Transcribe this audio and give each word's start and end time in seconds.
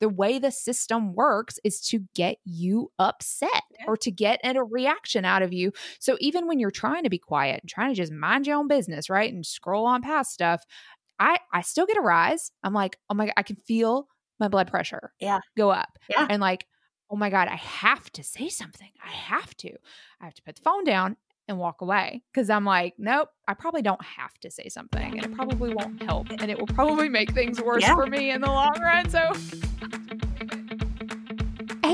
the 0.00 0.08
way 0.08 0.38
the 0.38 0.50
system 0.50 1.14
works 1.14 1.58
is 1.64 1.80
to 1.88 2.00
get 2.14 2.38
you 2.44 2.90
upset 2.98 3.62
or 3.86 3.96
to 3.98 4.10
get 4.10 4.40
a 4.44 4.62
reaction 4.62 5.24
out 5.24 5.42
of 5.42 5.52
you. 5.52 5.72
So 5.98 6.16
even 6.20 6.46
when 6.46 6.58
you're 6.58 6.70
trying 6.70 7.04
to 7.04 7.10
be 7.10 7.18
quiet 7.18 7.60
and 7.62 7.70
trying 7.70 7.90
to 7.90 7.94
just 7.94 8.12
mind 8.12 8.46
your 8.46 8.56
own 8.56 8.68
business, 8.68 9.10
right? 9.10 9.32
And 9.32 9.44
scroll 9.44 9.86
on 9.86 10.02
past 10.02 10.32
stuff, 10.32 10.62
I 11.18 11.38
I 11.52 11.62
still 11.62 11.86
get 11.86 11.98
a 11.98 12.02
rise. 12.02 12.50
I'm 12.62 12.74
like, 12.74 12.98
oh 13.08 13.14
my 13.14 13.26
god, 13.26 13.34
I 13.36 13.42
can 13.42 13.56
feel 13.56 14.08
my 14.38 14.48
blood 14.48 14.68
pressure 14.68 15.12
yeah 15.20 15.40
go 15.56 15.70
up. 15.70 15.98
Yeah. 16.08 16.26
And 16.28 16.40
like, 16.40 16.66
oh 17.10 17.16
my 17.16 17.30
God, 17.30 17.48
I 17.48 17.56
have 17.56 18.10
to 18.12 18.24
say 18.24 18.48
something. 18.48 18.90
I 19.04 19.10
have 19.10 19.54
to. 19.58 19.72
I 20.20 20.24
have 20.24 20.34
to 20.34 20.42
put 20.42 20.56
the 20.56 20.62
phone 20.62 20.84
down 20.84 21.16
and 21.50 21.58
walk 21.58 21.82
away 21.82 22.22
because 22.32 22.48
I'm 22.48 22.64
like, 22.64 22.94
nope, 22.96 23.28
I 23.46 23.54
probably 23.54 23.82
don't 23.82 24.02
have 24.02 24.32
to 24.40 24.50
say 24.50 24.68
something 24.68 25.18
and 25.18 25.24
it 25.24 25.34
probably 25.34 25.74
won't 25.74 26.02
help 26.02 26.28
and 26.30 26.50
it 26.50 26.58
will 26.58 26.68
probably 26.68 27.08
make 27.08 27.32
things 27.32 27.60
worse 27.60 27.82
yeah. 27.82 27.94
for 27.94 28.06
me 28.06 28.30
in 28.30 28.40
the 28.40 28.46
long 28.46 28.80
run. 28.80 29.10
So, 29.10 29.32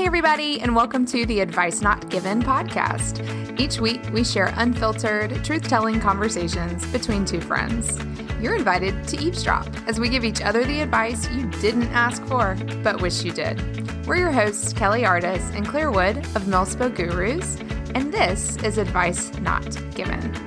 everybody, 0.07 0.61
and 0.61 0.73
welcome 0.73 1.05
to 1.05 1.25
the 1.25 1.41
Advice 1.41 1.81
Not 1.81 2.09
Given 2.09 2.41
podcast. 2.41 3.59
Each 3.59 3.81
week, 3.81 3.99
we 4.13 4.23
share 4.23 4.53
unfiltered, 4.55 5.43
truth 5.43 5.67
telling 5.67 5.99
conversations 5.99 6.85
between 6.93 7.25
two 7.25 7.41
friends. 7.41 7.99
You're 8.41 8.55
invited 8.55 9.05
to 9.09 9.17
eavesdrop 9.17 9.67
as 9.85 9.99
we 9.99 10.07
give 10.07 10.23
each 10.23 10.41
other 10.41 10.63
the 10.63 10.79
advice 10.79 11.29
you 11.31 11.47
didn't 11.59 11.89
ask 11.89 12.25
for, 12.27 12.55
but 12.83 13.01
wish 13.01 13.25
you 13.25 13.33
did. 13.33 13.61
We're 14.07 14.15
your 14.15 14.31
hosts, 14.31 14.71
Kelly 14.71 15.05
Artis 15.05 15.51
and 15.53 15.67
Claire 15.67 15.91
Wood 15.91 16.15
of 16.17 16.43
MilSpo 16.43 16.95
Gurus 16.95 17.57
and 17.97 18.13
this 18.13 18.57
is 18.57 18.77
Advice 18.77 19.33
Not 19.39 19.65
Given. 19.95 20.46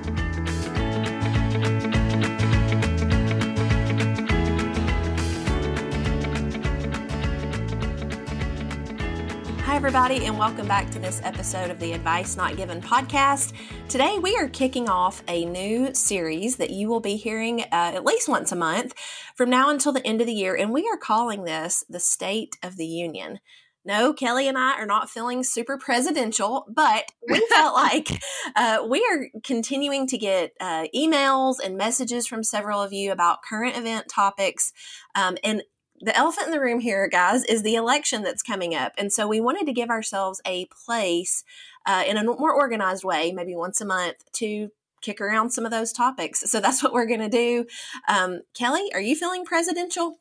Everybody, 9.80 10.26
and 10.26 10.36
welcome 10.36 10.68
back 10.68 10.90
to 10.90 10.98
this 10.98 11.22
episode 11.24 11.70
of 11.70 11.80
the 11.80 11.94
Advice 11.94 12.36
Not 12.36 12.54
Given 12.58 12.82
podcast. 12.82 13.54
Today, 13.88 14.18
we 14.18 14.36
are 14.36 14.46
kicking 14.46 14.90
off 14.90 15.22
a 15.26 15.46
new 15.46 15.94
series 15.94 16.56
that 16.56 16.68
you 16.68 16.86
will 16.86 17.00
be 17.00 17.16
hearing 17.16 17.62
uh, 17.62 17.66
at 17.94 18.04
least 18.04 18.28
once 18.28 18.52
a 18.52 18.56
month 18.56 18.92
from 19.34 19.48
now 19.48 19.70
until 19.70 19.92
the 19.92 20.06
end 20.06 20.20
of 20.20 20.26
the 20.26 20.34
year, 20.34 20.54
and 20.54 20.70
we 20.70 20.86
are 20.86 20.98
calling 20.98 21.44
this 21.44 21.82
the 21.88 21.98
State 21.98 22.58
of 22.62 22.76
the 22.76 22.84
Union. 22.84 23.38
No, 23.82 24.12
Kelly 24.12 24.48
and 24.48 24.58
I 24.58 24.72
are 24.72 24.84
not 24.84 25.08
feeling 25.08 25.42
super 25.42 25.78
presidential, 25.78 26.66
but 26.68 27.10
we 27.26 27.40
felt 27.50 27.74
like 27.74 28.22
uh, 28.54 28.84
we 28.86 29.00
are 29.10 29.40
continuing 29.42 30.06
to 30.08 30.18
get 30.18 30.52
uh, 30.60 30.88
emails 30.94 31.54
and 31.64 31.78
messages 31.78 32.26
from 32.26 32.44
several 32.44 32.82
of 32.82 32.92
you 32.92 33.12
about 33.12 33.38
current 33.48 33.78
event 33.78 34.08
topics. 34.10 34.74
Um, 35.14 35.38
and 35.42 35.62
the 36.00 36.16
elephant 36.16 36.46
in 36.46 36.52
the 36.52 36.60
room 36.60 36.80
here, 36.80 37.08
guys, 37.08 37.44
is 37.44 37.62
the 37.62 37.74
election 37.74 38.22
that's 38.22 38.42
coming 38.42 38.74
up. 38.74 38.92
And 38.96 39.12
so 39.12 39.28
we 39.28 39.40
wanted 39.40 39.66
to 39.66 39.72
give 39.72 39.90
ourselves 39.90 40.40
a 40.46 40.66
place 40.66 41.44
uh, 41.86 42.04
in 42.06 42.16
a 42.16 42.24
more 42.24 42.52
organized 42.52 43.04
way, 43.04 43.32
maybe 43.32 43.54
once 43.54 43.80
a 43.80 43.84
month, 43.84 44.16
to 44.34 44.70
kick 45.02 45.20
around 45.20 45.50
some 45.50 45.64
of 45.64 45.70
those 45.70 45.92
topics. 45.92 46.40
So 46.50 46.60
that's 46.60 46.82
what 46.82 46.92
we're 46.92 47.06
going 47.06 47.20
to 47.20 47.28
do. 47.28 47.66
Um, 48.08 48.40
Kelly, 48.54 48.90
are 48.94 49.00
you 49.00 49.14
feeling 49.14 49.44
presidential? 49.44 50.16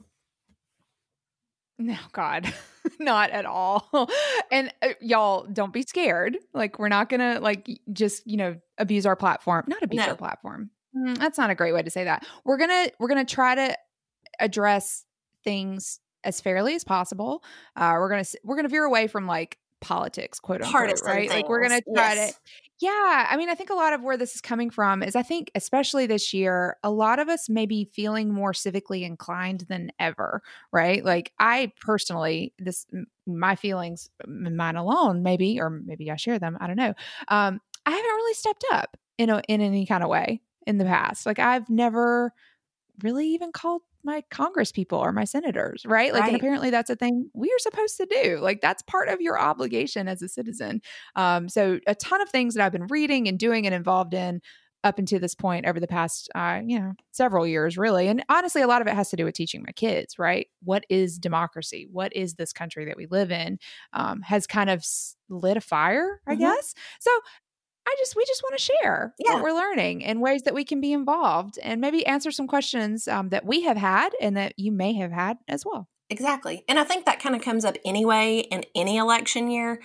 No, 1.77 1.97
God, 2.11 2.53
not 2.99 3.29
at 3.31 3.45
all. 3.45 3.89
And 4.51 4.73
uh, 4.81 4.93
y'all, 4.99 5.45
don't 5.45 5.71
be 5.71 5.83
scared. 5.83 6.35
Like, 6.55 6.79
we're 6.79 6.89
not 6.89 7.07
going 7.07 7.19
to, 7.19 7.39
like, 7.39 7.69
just, 7.93 8.25
you 8.25 8.35
know, 8.35 8.55
abuse 8.79 9.05
our 9.05 9.15
platform. 9.15 9.65
Not 9.67 9.83
abuse 9.83 10.03
no. 10.03 10.09
our 10.09 10.15
platform. 10.15 10.71
Mm, 10.97 11.19
that's 11.19 11.37
not 11.37 11.51
a 11.51 11.55
great 11.55 11.71
way 11.71 11.83
to 11.83 11.91
say 11.91 12.05
that. 12.05 12.25
We're 12.43 12.57
going 12.57 12.71
to, 12.71 12.91
we're 12.97 13.09
going 13.09 13.23
to 13.23 13.31
try 13.31 13.53
to 13.53 13.77
address 14.39 15.05
things 15.43 15.99
as 16.23 16.41
fairly 16.41 16.75
as 16.75 16.83
possible. 16.83 17.43
Uh, 17.75 17.95
we're 17.97 18.09
going 18.09 18.23
to, 18.23 18.39
we're 18.43 18.61
to 18.61 18.67
veer 18.67 18.83
away 18.83 19.07
from 19.07 19.25
like 19.27 19.57
politics, 19.81 20.39
quote 20.39 20.61
unquote, 20.61 21.01
right? 21.03 21.29
Things. 21.29 21.33
Like 21.33 21.49
we're 21.49 21.61
gonna 21.61 21.81
try 21.81 22.13
yes. 22.13 22.33
to 22.33 22.39
yeah, 22.81 23.27
I 23.29 23.35
mean, 23.35 23.49
I 23.49 23.55
think 23.55 23.69
a 23.71 23.75
lot 23.75 23.91
of 23.91 24.03
where 24.03 24.15
this 24.15 24.35
is 24.35 24.41
coming 24.41 24.69
from 24.69 25.03
is 25.03 25.13
I 25.13 25.21
think, 25.21 25.51
especially 25.53 26.05
this 26.05 26.33
year, 26.33 26.77
a 26.81 26.89
lot 26.89 27.19
of 27.19 27.27
us 27.27 27.49
may 27.49 27.65
be 27.65 27.83
feeling 27.83 28.33
more 28.33 28.53
civically 28.53 29.03
inclined 29.03 29.65
than 29.67 29.91
ever, 29.99 30.41
right? 30.71 31.03
Like, 31.03 31.33
I 31.37 31.73
personally, 31.81 32.53
this, 32.57 32.85
my 33.27 33.57
feelings, 33.57 34.09
mine 34.25 34.77
alone, 34.77 35.23
maybe, 35.23 35.59
or 35.59 35.69
maybe 35.69 36.09
I 36.09 36.15
share 36.15 36.39
them, 36.39 36.57
I 36.61 36.67
don't 36.67 36.77
know. 36.77 36.93
Um, 37.27 37.59
I 37.85 37.91
haven't 37.91 38.05
really 38.05 38.33
stepped 38.33 38.65
up 38.71 38.95
in 39.17 39.29
a, 39.29 39.41
in 39.49 39.59
any 39.59 39.85
kind 39.85 40.01
of 40.01 40.09
way 40.09 40.41
in 40.65 40.77
the 40.77 40.85
past. 40.85 41.25
Like, 41.25 41.39
I've 41.39 41.69
never 41.69 42.33
really 43.03 43.27
even 43.27 43.51
called 43.51 43.81
my 44.03 44.23
congress 44.29 44.71
people 44.71 44.99
or 44.99 45.11
my 45.11 45.23
senators 45.23 45.85
right? 45.85 46.13
Like 46.13 46.21
right. 46.21 46.27
and 46.29 46.37
apparently 46.37 46.69
that's 46.69 46.89
a 46.89 46.95
thing 46.95 47.29
we 47.33 47.47
are 47.49 47.59
supposed 47.59 47.97
to 47.97 48.05
do. 48.05 48.39
Like 48.41 48.61
that's 48.61 48.81
part 48.83 49.09
of 49.09 49.21
your 49.21 49.39
obligation 49.39 50.07
as 50.07 50.21
a 50.21 50.29
citizen. 50.29 50.81
Um 51.15 51.49
so 51.49 51.79
a 51.87 51.95
ton 51.95 52.21
of 52.21 52.29
things 52.29 52.55
that 52.55 52.65
i've 52.65 52.71
been 52.71 52.87
reading 52.87 53.27
and 53.27 53.37
doing 53.37 53.65
and 53.65 53.75
involved 53.75 54.13
in 54.13 54.41
up 54.85 54.97
until 54.97 55.19
this 55.19 55.35
point 55.35 55.65
over 55.65 55.79
the 55.79 55.87
past 55.87 56.29
uh 56.35 56.61
you 56.65 56.79
know 56.79 56.93
several 57.11 57.45
years 57.45 57.77
really. 57.77 58.07
And 58.07 58.23
honestly 58.29 58.61
a 58.61 58.67
lot 58.67 58.81
of 58.81 58.87
it 58.87 58.95
has 58.95 59.09
to 59.09 59.17
do 59.17 59.25
with 59.25 59.35
teaching 59.35 59.63
my 59.65 59.73
kids 59.73 60.17
right? 60.17 60.47
What 60.63 60.85
is 60.89 61.19
democracy? 61.19 61.87
What 61.91 62.15
is 62.15 62.35
this 62.35 62.53
country 62.53 62.85
that 62.85 62.97
we 62.97 63.07
live 63.07 63.31
in 63.31 63.59
um 63.93 64.21
has 64.21 64.47
kind 64.47 64.69
of 64.69 64.85
lit 65.29 65.57
a 65.57 65.61
fire 65.61 66.21
i 66.25 66.31
mm-hmm. 66.31 66.41
guess. 66.41 66.73
So 66.99 67.11
I 67.89 67.95
just 67.97 68.15
we 68.15 68.23
just 68.25 68.43
want 68.43 68.57
to 68.57 68.63
share 68.63 69.13
yeah. 69.17 69.33
what 69.33 69.43
we're 69.43 69.53
learning 69.53 70.05
and 70.05 70.21
ways 70.21 70.43
that 70.43 70.53
we 70.53 70.63
can 70.63 70.79
be 70.79 70.93
involved 70.93 71.57
and 71.63 71.81
maybe 71.81 72.05
answer 72.05 72.29
some 72.29 72.47
questions 72.47 73.07
um, 73.07 73.29
that 73.29 73.45
we 73.45 73.63
have 73.63 73.77
had 73.77 74.11
and 74.21 74.37
that 74.37 74.53
you 74.57 74.71
may 74.71 74.93
have 74.93 75.11
had 75.11 75.37
as 75.47 75.65
well. 75.65 75.87
Exactly. 76.11 76.63
And 76.67 76.77
I 76.77 76.83
think 76.83 77.05
that 77.05 77.19
kind 77.19 77.35
of 77.35 77.41
comes 77.41 77.65
up 77.65 77.77
anyway 77.83 78.39
in 78.51 78.63
any 78.75 78.97
election 78.97 79.49
year. 79.49 79.81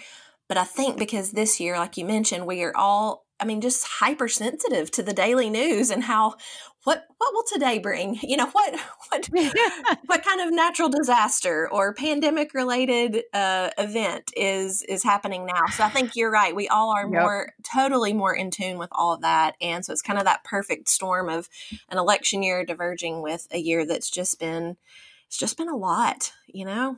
But 0.48 0.58
I 0.58 0.64
think 0.64 0.98
because 0.98 1.32
this 1.32 1.58
year, 1.58 1.78
like 1.78 1.96
you 1.96 2.04
mentioned, 2.04 2.46
we 2.46 2.62
are 2.62 2.76
all 2.76 3.23
I 3.44 3.46
mean, 3.46 3.60
just 3.60 3.86
hypersensitive 3.86 4.90
to 4.92 5.02
the 5.02 5.12
daily 5.12 5.50
news 5.50 5.90
and 5.90 6.02
how 6.02 6.36
what 6.84 7.04
what 7.18 7.34
will 7.34 7.44
today 7.52 7.78
bring? 7.78 8.18
You 8.22 8.38
know, 8.38 8.46
what 8.46 8.74
what 9.10 9.28
what 10.06 10.24
kind 10.24 10.40
of 10.40 10.50
natural 10.50 10.88
disaster 10.88 11.68
or 11.70 11.92
pandemic 11.92 12.54
related 12.54 13.24
uh, 13.34 13.68
event 13.76 14.30
is 14.34 14.80
is 14.88 15.04
happening 15.04 15.44
now? 15.44 15.66
So 15.66 15.84
I 15.84 15.90
think 15.90 16.16
you're 16.16 16.30
right. 16.30 16.56
We 16.56 16.68
all 16.68 16.90
are 16.90 17.02
yep. 17.02 17.20
more 17.20 17.52
totally 17.62 18.14
more 18.14 18.34
in 18.34 18.50
tune 18.50 18.78
with 18.78 18.88
all 18.92 19.12
of 19.12 19.20
that, 19.20 19.56
and 19.60 19.84
so 19.84 19.92
it's 19.92 20.00
kind 20.00 20.18
of 20.18 20.24
that 20.24 20.42
perfect 20.42 20.88
storm 20.88 21.28
of 21.28 21.50
an 21.90 21.98
election 21.98 22.42
year 22.42 22.64
diverging 22.64 23.20
with 23.20 23.46
a 23.50 23.58
year 23.58 23.84
that's 23.84 24.08
just 24.08 24.40
been 24.40 24.78
it's 25.26 25.36
just 25.36 25.58
been 25.58 25.68
a 25.68 25.76
lot, 25.76 26.32
you 26.46 26.64
know. 26.64 26.96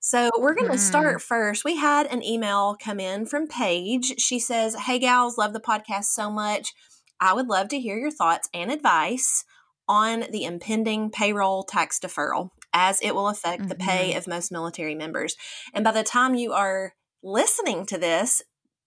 So 0.00 0.30
we're 0.38 0.54
going 0.54 0.70
to 0.70 0.76
mm. 0.76 0.80
start 0.80 1.20
first. 1.20 1.64
We 1.64 1.76
had 1.76 2.06
an 2.06 2.22
email 2.22 2.76
come 2.82 3.00
in 3.00 3.26
from 3.26 3.48
Paige. 3.48 4.14
She 4.18 4.38
says, 4.38 4.74
Hey, 4.74 4.98
gals, 4.98 5.38
love 5.38 5.52
the 5.52 5.60
podcast 5.60 6.04
so 6.04 6.30
much. 6.30 6.72
I 7.20 7.32
would 7.32 7.48
love 7.48 7.68
to 7.68 7.80
hear 7.80 7.98
your 7.98 8.10
thoughts 8.10 8.48
and 8.54 8.70
advice 8.70 9.44
on 9.88 10.24
the 10.30 10.44
impending 10.44 11.10
payroll 11.10 11.64
tax 11.64 11.98
deferral 11.98 12.50
as 12.72 13.00
it 13.00 13.14
will 13.14 13.28
affect 13.28 13.62
mm-hmm. 13.62 13.68
the 13.68 13.74
pay 13.74 14.10
mm-hmm. 14.10 14.18
of 14.18 14.28
most 14.28 14.52
military 14.52 14.94
members. 14.94 15.36
And 15.74 15.82
by 15.82 15.92
the 15.92 16.04
time 16.04 16.34
you 16.34 16.52
are 16.52 16.94
listening 17.22 17.86
to 17.86 17.98
this, 17.98 18.42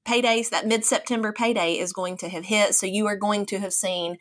paydays, 0.05 0.49
that 0.49 0.67
mid 0.67 0.85
September 0.85 1.33
payday 1.33 1.77
is 1.77 1.93
going 1.93 2.17
to 2.17 2.29
have 2.29 2.45
hit. 2.45 2.75
So 2.75 2.85
you 2.85 3.07
are 3.07 3.17
going 3.17 3.45
to 3.47 3.59
have 3.59 3.73
seen, 3.73 4.17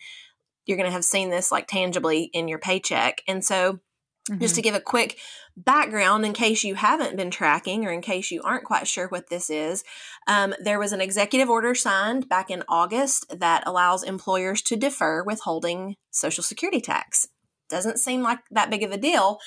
you're 0.66 0.76
going 0.76 0.88
to 0.88 0.92
have 0.92 1.04
seen 1.04 1.30
this 1.30 1.52
like 1.52 1.68
tangibly 1.68 2.30
in 2.32 2.48
your 2.48 2.58
paycheck. 2.58 3.22
And 3.28 3.44
so 3.44 3.80
Mm-hmm. 4.28 4.40
Just 4.40 4.54
to 4.54 4.60
mm-hmm. 4.60 4.66
give 4.66 4.74
a 4.74 4.80
quick 4.80 5.18
background 5.56 6.26
in 6.26 6.32
case 6.32 6.62
you 6.62 6.74
haven't 6.74 7.16
been 7.16 7.30
tracking 7.30 7.86
or 7.86 7.90
in 7.90 8.02
case 8.02 8.30
you 8.30 8.42
aren't 8.42 8.64
quite 8.64 8.86
sure 8.86 9.08
what 9.08 9.30
this 9.30 9.48
is, 9.48 9.82
um, 10.26 10.54
there 10.62 10.78
was 10.78 10.92
an 10.92 11.00
executive 11.00 11.48
order 11.48 11.74
signed 11.74 12.28
back 12.28 12.50
in 12.50 12.62
August 12.68 13.26
that 13.38 13.62
allows 13.66 14.02
employers 14.02 14.60
to 14.62 14.76
defer 14.76 15.22
withholding 15.22 15.96
Social 16.10 16.44
Security 16.44 16.80
tax. 16.80 17.28
Doesn't 17.70 17.98
seem 17.98 18.22
like 18.22 18.40
that 18.50 18.70
big 18.70 18.82
of 18.82 18.92
a 18.92 18.98
deal, 18.98 19.38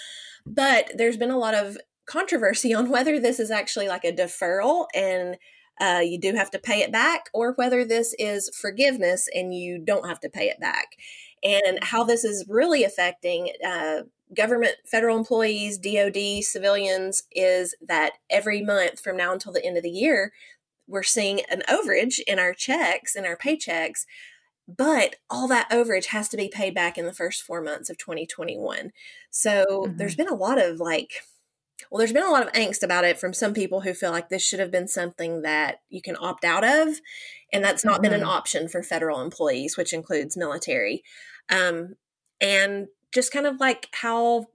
but 0.46 0.92
there's 0.96 1.18
been 1.18 1.32
a 1.32 1.38
lot 1.38 1.54
of 1.54 1.78
controversy 2.06 2.74
on 2.74 2.90
whether 2.90 3.20
this 3.20 3.40
is 3.40 3.52
actually 3.52 3.88
like 3.88 4.04
a 4.04 4.12
deferral 4.12 4.88
and 4.96 5.38
uh, 5.82 6.02
you 6.04 6.20
do 6.20 6.34
have 6.34 6.52
to 6.52 6.60
pay 6.60 6.82
it 6.82 6.92
back, 6.92 7.30
or 7.34 7.54
whether 7.54 7.84
this 7.84 8.16
is 8.20 8.50
forgiveness 8.56 9.28
and 9.34 9.54
you 9.54 9.80
don't 9.80 10.08
have 10.08 10.20
to 10.22 10.30
pay 10.30 10.50
it 10.50 10.60
back. 10.60 10.96
And 11.44 11.84
how 11.84 12.04
this 12.04 12.24
is 12.24 12.46
really 12.48 12.84
affecting 12.84 13.52
uh, 13.66 14.04
government, 14.34 14.76
federal 14.86 15.18
employees, 15.18 15.78
DOD, 15.78 16.44
civilians 16.44 17.24
is 17.32 17.76
that 17.86 18.14
every 18.30 18.62
month 18.62 19.00
from 19.00 19.18
now 19.18 19.34
until 19.34 19.52
the 19.52 19.66
end 19.66 19.78
of 19.78 19.84
the 19.84 19.90
year, 19.90 20.32
we're 20.88 21.04
seeing 21.04 21.42
an 21.50 21.64
overage 21.70 22.20
in 22.28 22.40
our 22.40 22.54
checks, 22.54 23.16
in 23.16 23.26
our 23.26 23.38
paychecks. 23.38 24.06
But 24.68 25.18
all 25.30 25.48
that 25.50 25.70
overage 25.70 26.08
has 26.08 26.30
to 26.30 26.38
be 26.38 26.48
paid 26.48 26.74
back 26.74 26.98
in 26.98 27.06
the 27.06 27.14
first 27.14 27.44
four 27.44 27.62
months 27.62 27.90
of 27.90 27.98
2021. 27.98 28.92
So 29.30 29.66
mm-hmm. 29.68 29.98
there's 29.98 30.16
been 30.16 30.30
a 30.30 30.36
lot 30.36 30.62
of 30.62 30.80
like, 30.80 31.12
well, 31.90 32.00
there's 32.00 32.14
been 32.14 32.24
a 32.24 32.32
lot 32.32 32.46
of 32.46 32.54
angst 32.54 32.84
about 32.84 33.06
it 33.06 33.20
from 33.20 33.34
some 33.34 33.54
people 33.54 33.82
who 33.82 33.94
feel 33.94 34.12
like 34.12 34.30
this 34.30 34.44
should 34.44 34.60
have 34.60 34.72
been 34.72 34.88
something 34.88 35.42
that 35.42 35.78
you 35.90 36.02
can 36.02 36.16
opt 36.20 36.44
out 36.44 36.64
of. 36.64 37.00
And 37.52 37.64
that's 37.64 37.86
not 37.86 37.96
mm-hmm. 37.96 38.04
been 38.04 38.14
an 38.14 38.20
mm-hmm. 38.22 38.30
option 38.30 38.68
for 38.68 38.84
federal 38.84 39.22
employees, 39.22 39.78
which 39.78 39.94
includes 39.94 40.38
military. 40.38 41.04
Um, 41.50 41.96
and 42.42 42.88
just 43.14 43.32
kind 43.32 43.46
of 43.46 43.60
like 43.60 43.90
how 43.94 44.48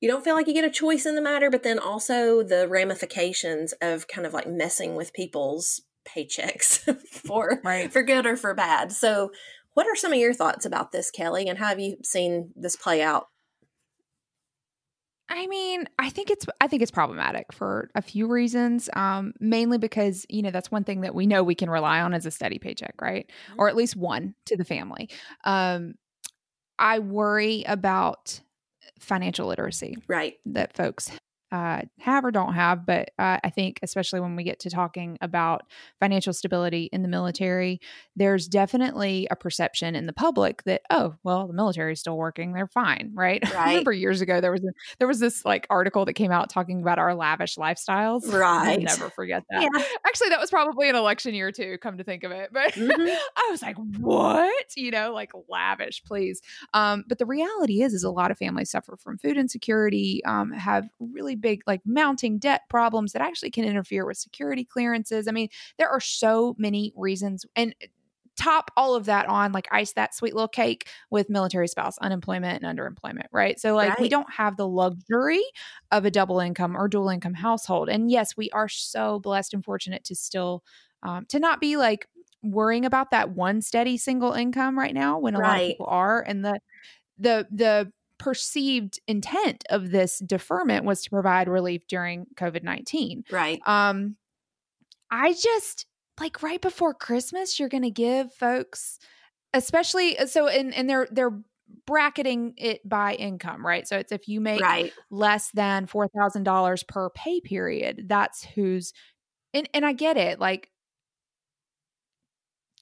you 0.00 0.10
don't 0.10 0.24
feel 0.24 0.34
like 0.34 0.46
you 0.46 0.54
get 0.54 0.64
a 0.64 0.70
choice 0.70 1.06
in 1.06 1.14
the 1.14 1.22
matter, 1.22 1.50
but 1.50 1.62
then 1.62 1.78
also 1.78 2.42
the 2.42 2.68
ramifications 2.68 3.72
of 3.80 4.08
kind 4.08 4.26
of 4.26 4.34
like 4.34 4.46
messing 4.46 4.96
with 4.96 5.14
people's 5.14 5.82
paychecks 6.06 6.80
for 7.08 7.60
right. 7.64 7.92
for 7.92 8.02
good 8.02 8.26
or 8.26 8.36
for 8.36 8.54
bad. 8.54 8.92
So, 8.92 9.30
what 9.72 9.86
are 9.86 9.96
some 9.96 10.12
of 10.12 10.18
your 10.18 10.34
thoughts 10.34 10.66
about 10.66 10.92
this, 10.92 11.10
Kelly, 11.10 11.48
and 11.48 11.58
how 11.58 11.68
have 11.68 11.80
you 11.80 11.96
seen 12.04 12.50
this 12.54 12.76
play 12.76 13.02
out? 13.02 13.28
I 15.28 15.46
mean, 15.46 15.86
I 15.98 16.10
think 16.10 16.30
it's 16.30 16.46
I 16.60 16.68
think 16.68 16.82
it's 16.82 16.90
problematic 16.90 17.52
for 17.52 17.90
a 17.94 18.02
few 18.02 18.26
reasons. 18.26 18.90
Um, 18.94 19.32
mainly 19.40 19.78
because 19.78 20.26
you 20.28 20.42
know 20.42 20.50
that's 20.50 20.70
one 20.70 20.84
thing 20.84 21.00
that 21.00 21.14
we 21.14 21.26
know 21.26 21.42
we 21.42 21.54
can 21.54 21.70
rely 21.70 22.00
on 22.00 22.12
as 22.14 22.26
a 22.26 22.30
steady 22.30 22.58
paycheck, 22.58 22.94
right? 23.00 23.30
Mm-hmm. 23.50 23.60
Or 23.60 23.68
at 23.68 23.76
least 23.76 23.96
one 23.96 24.34
to 24.46 24.56
the 24.56 24.64
family. 24.64 25.08
Um, 25.44 25.94
I 26.78 26.98
worry 26.98 27.64
about 27.66 28.40
financial 28.98 29.46
literacy, 29.46 29.96
right? 30.08 30.34
That 30.46 30.76
folks 30.76 31.10
uh, 31.54 31.82
have 32.00 32.24
or 32.24 32.32
don't 32.32 32.54
have. 32.54 32.84
But 32.84 33.12
uh, 33.16 33.38
I 33.44 33.50
think, 33.50 33.78
especially 33.84 34.18
when 34.18 34.34
we 34.34 34.42
get 34.42 34.58
to 34.60 34.70
talking 34.70 35.16
about 35.20 35.62
financial 36.00 36.32
stability 36.32 36.88
in 36.92 37.02
the 37.02 37.08
military, 37.08 37.80
there's 38.16 38.48
definitely 38.48 39.28
a 39.30 39.36
perception 39.36 39.94
in 39.94 40.06
the 40.06 40.12
public 40.12 40.64
that 40.64 40.82
oh, 40.90 41.14
well, 41.22 41.46
the 41.46 41.52
military 41.52 41.92
is 41.92 42.00
still 42.00 42.16
working; 42.16 42.54
they're 42.54 42.66
fine, 42.66 43.12
right? 43.14 43.40
right. 43.54 43.56
I 43.56 43.68
remember 43.68 43.92
years 43.92 44.20
ago 44.20 44.40
there 44.40 44.50
was 44.50 44.62
a, 44.62 44.72
there 44.98 45.06
was 45.06 45.20
this 45.20 45.44
like 45.44 45.68
article 45.70 46.04
that 46.06 46.14
came 46.14 46.32
out 46.32 46.50
talking 46.50 46.82
about 46.82 46.98
our 46.98 47.14
lavish 47.14 47.54
lifestyles. 47.54 48.26
Right, 48.32 48.78
I'll 48.78 48.80
never 48.80 49.10
forget 49.10 49.44
that. 49.50 49.62
Yeah. 49.62 49.84
Actually, 50.04 50.30
that 50.30 50.40
was 50.40 50.50
probably 50.50 50.88
an 50.88 50.96
election 50.96 51.34
year 51.34 51.52
too. 51.52 51.78
Come 51.80 51.98
to 51.98 52.04
think 52.04 52.24
of 52.24 52.32
it, 52.32 52.50
but 52.52 52.72
mm-hmm. 52.72 53.16
I 53.36 53.48
was 53.52 53.62
like, 53.62 53.76
what? 54.00 54.66
You 54.76 54.90
know, 54.90 55.12
like 55.14 55.30
lavish, 55.48 56.02
please. 56.04 56.40
Um, 56.72 57.04
but 57.08 57.18
the 57.18 57.26
reality 57.26 57.80
is, 57.80 57.94
is 57.94 58.02
a 58.02 58.10
lot 58.10 58.32
of 58.32 58.38
families 58.38 58.72
suffer 58.72 58.96
from 58.96 59.18
food 59.18 59.36
insecurity, 59.36 60.20
um, 60.24 60.50
have 60.50 60.88
really 60.98 61.36
big 61.44 61.62
like 61.66 61.82
mounting 61.84 62.38
debt 62.38 62.62
problems 62.70 63.12
that 63.12 63.22
actually 63.22 63.50
can 63.50 63.64
interfere 63.64 64.06
with 64.06 64.16
security 64.16 64.64
clearances. 64.64 65.28
I 65.28 65.30
mean, 65.32 65.50
there 65.76 65.90
are 65.90 66.00
so 66.00 66.56
many 66.58 66.92
reasons 66.96 67.44
and 67.54 67.74
top 68.36 68.70
all 68.76 68.96
of 68.96 69.04
that 69.04 69.26
on 69.26 69.52
like 69.52 69.68
ice 69.70 69.92
that 69.92 70.12
sweet 70.12 70.34
little 70.34 70.48
cake 70.48 70.88
with 71.10 71.30
military 71.30 71.68
spouse 71.68 71.96
unemployment 71.98 72.64
and 72.64 72.78
underemployment 72.78 73.26
right 73.30 73.60
so 73.60 73.76
like 73.76 73.90
right. 73.90 74.00
we 74.00 74.08
don't 74.08 74.32
have 74.32 74.56
the 74.56 74.66
luxury 74.66 75.44
of 75.92 76.04
a 76.04 76.10
double 76.10 76.40
income 76.40 76.76
or 76.76 76.88
dual 76.88 77.10
income 77.10 77.32
household 77.34 77.88
and 77.88 78.10
yes 78.10 78.36
we 78.36 78.50
are 78.50 78.68
so 78.68 79.20
blessed 79.20 79.54
and 79.54 79.64
fortunate 79.64 80.02
to 80.02 80.16
still 80.16 80.64
um, 81.04 81.24
to 81.26 81.38
not 81.38 81.60
be 81.60 81.76
like 81.76 82.08
worrying 82.42 82.84
about 82.84 83.12
that 83.12 83.30
one 83.30 83.62
steady 83.62 83.96
single 83.96 84.32
income 84.32 84.76
right 84.76 84.94
now 84.94 85.16
when 85.16 85.36
a 85.36 85.38
right. 85.38 85.48
lot 85.48 85.62
of 85.62 85.68
people 85.68 85.86
are 85.88 86.20
and 86.22 86.44
the 86.44 86.58
the 87.18 87.46
the 87.52 87.92
perceived 88.24 88.98
intent 89.06 89.64
of 89.68 89.90
this 89.90 90.18
deferment 90.18 90.86
was 90.86 91.02
to 91.02 91.10
provide 91.10 91.46
relief 91.46 91.86
during 91.86 92.24
COVID 92.36 92.62
19. 92.62 93.24
Right. 93.30 93.60
Um, 93.66 94.16
I 95.10 95.34
just 95.34 95.84
like 96.18 96.42
right 96.42 96.60
before 96.60 96.94
Christmas, 96.94 97.60
you're 97.60 97.68
going 97.68 97.82
to 97.82 97.90
give 97.90 98.32
folks, 98.32 98.98
especially 99.52 100.18
uh, 100.18 100.24
so, 100.24 100.48
and, 100.48 100.74
and 100.74 100.88
they're, 100.88 101.06
they're, 101.10 101.38
bracketing 101.86 102.54
it 102.58 102.86
by 102.86 103.14
income, 103.14 103.66
right? 103.66 103.88
So 103.88 103.96
it's 103.96 104.12
if 104.12 104.28
you 104.28 104.40
make 104.40 104.60
right. 104.60 104.92
less 105.10 105.50
than 105.52 105.86
$4,000 105.86 106.86
per 106.86 107.10
pay 107.10 107.40
period, 107.40 108.04
that's 108.06 108.44
who's 108.44 108.92
and 109.54 109.68
and 109.72 109.84
I 109.84 109.92
get 109.92 110.16
it. 110.16 110.38
Like 110.38 110.70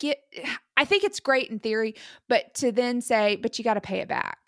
get 0.01 0.19
I 0.77 0.85
think 0.85 1.05
it's 1.05 1.21
great 1.21 1.49
in 1.49 1.61
theory, 1.61 1.95
but 2.29 2.55
to 2.55 2.73
then 2.73 3.01
say 3.01 3.37
but 3.37 3.57
you 3.57 3.65
got 3.65 3.75
to 3.75 3.81
pay 3.81 4.01
it 4.01 4.09
back. 4.09 4.42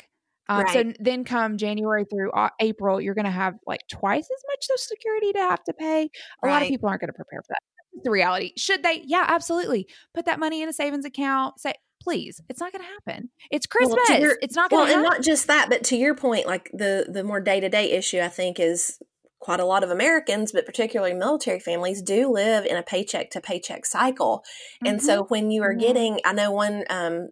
Um, 0.49 0.63
right. 0.63 0.73
So 0.73 0.93
then 1.01 1.25
come 1.25 1.57
January 1.57 2.05
through 2.05 2.33
April, 2.61 3.01
you're 3.01 3.15
going 3.15 3.25
to 3.25 3.31
have 3.31 3.55
like 3.67 3.81
twice 3.91 4.25
as 4.25 4.43
much 4.49 4.67
Social 4.67 4.77
Security 4.79 5.33
to 5.33 5.39
have 5.41 5.65
to 5.65 5.73
pay. 5.73 6.03
A 6.43 6.47
right. 6.47 6.53
lot 6.53 6.63
of 6.63 6.69
people 6.69 6.89
aren't 6.89 7.01
going 7.01 7.09
to 7.09 7.15
prepare 7.15 7.41
for 7.43 7.49
that. 7.51 7.61
That's 7.95 8.05
the 8.05 8.11
reality. 8.11 8.53
Should 8.57 8.83
they? 8.83 9.03
Yeah, 9.05 9.25
absolutely. 9.27 9.87
Put 10.15 10.27
that 10.27 10.39
money 10.39 10.63
in 10.63 10.69
a 10.69 10.73
savings 10.73 11.05
account. 11.05 11.61
Say, 11.61 11.75
please. 12.03 12.41
It's 12.49 12.61
not 12.61 12.73
going 12.73 12.85
to 12.85 12.91
happen. 12.91 13.31
It's 13.51 13.67
Christmas. 13.67 13.99
Well, 14.09 14.21
your, 14.21 14.39
it's 14.43 14.55
not 14.55 14.71
going 14.71 14.87
to 14.87 14.93
well, 14.93 15.03
happen. 15.03 15.07
and 15.07 15.15
not 15.19 15.25
just 15.25 15.47
that, 15.47 15.71
but 15.71 15.85
to 15.85 15.97
your 15.97 16.15
point, 16.15 16.47
like 16.47 16.71
the 16.73 17.07
the 17.09 17.25
more 17.25 17.41
day 17.41 17.61
to 17.61 17.69
day 17.69 17.93
issue, 17.93 18.21
I 18.21 18.29
think 18.29 18.61
is 18.61 18.99
quite 19.45 19.61
a 19.61 19.65
lot 19.65 19.85
of 19.85 19.91
Americans, 19.91 20.53
but 20.53 20.65
particularly 20.65 21.13
military 21.13 21.61
families, 21.61 22.01
do 22.01 22.31
live 22.31 22.65
in 22.65 22.77
a 22.77 22.83
paycheck 22.83 23.31
to 23.31 23.41
paycheck 23.43 23.85
cycle. 23.85 24.43
Mm-hmm. 24.77 24.87
And 24.87 25.03
so 25.03 25.25
when 25.25 25.51
you 25.51 25.63
are 25.63 25.73
mm-hmm. 25.73 25.81
getting, 25.81 26.21
I 26.25 26.33
know 26.33 26.51
one 26.51 26.85
um, 26.89 27.29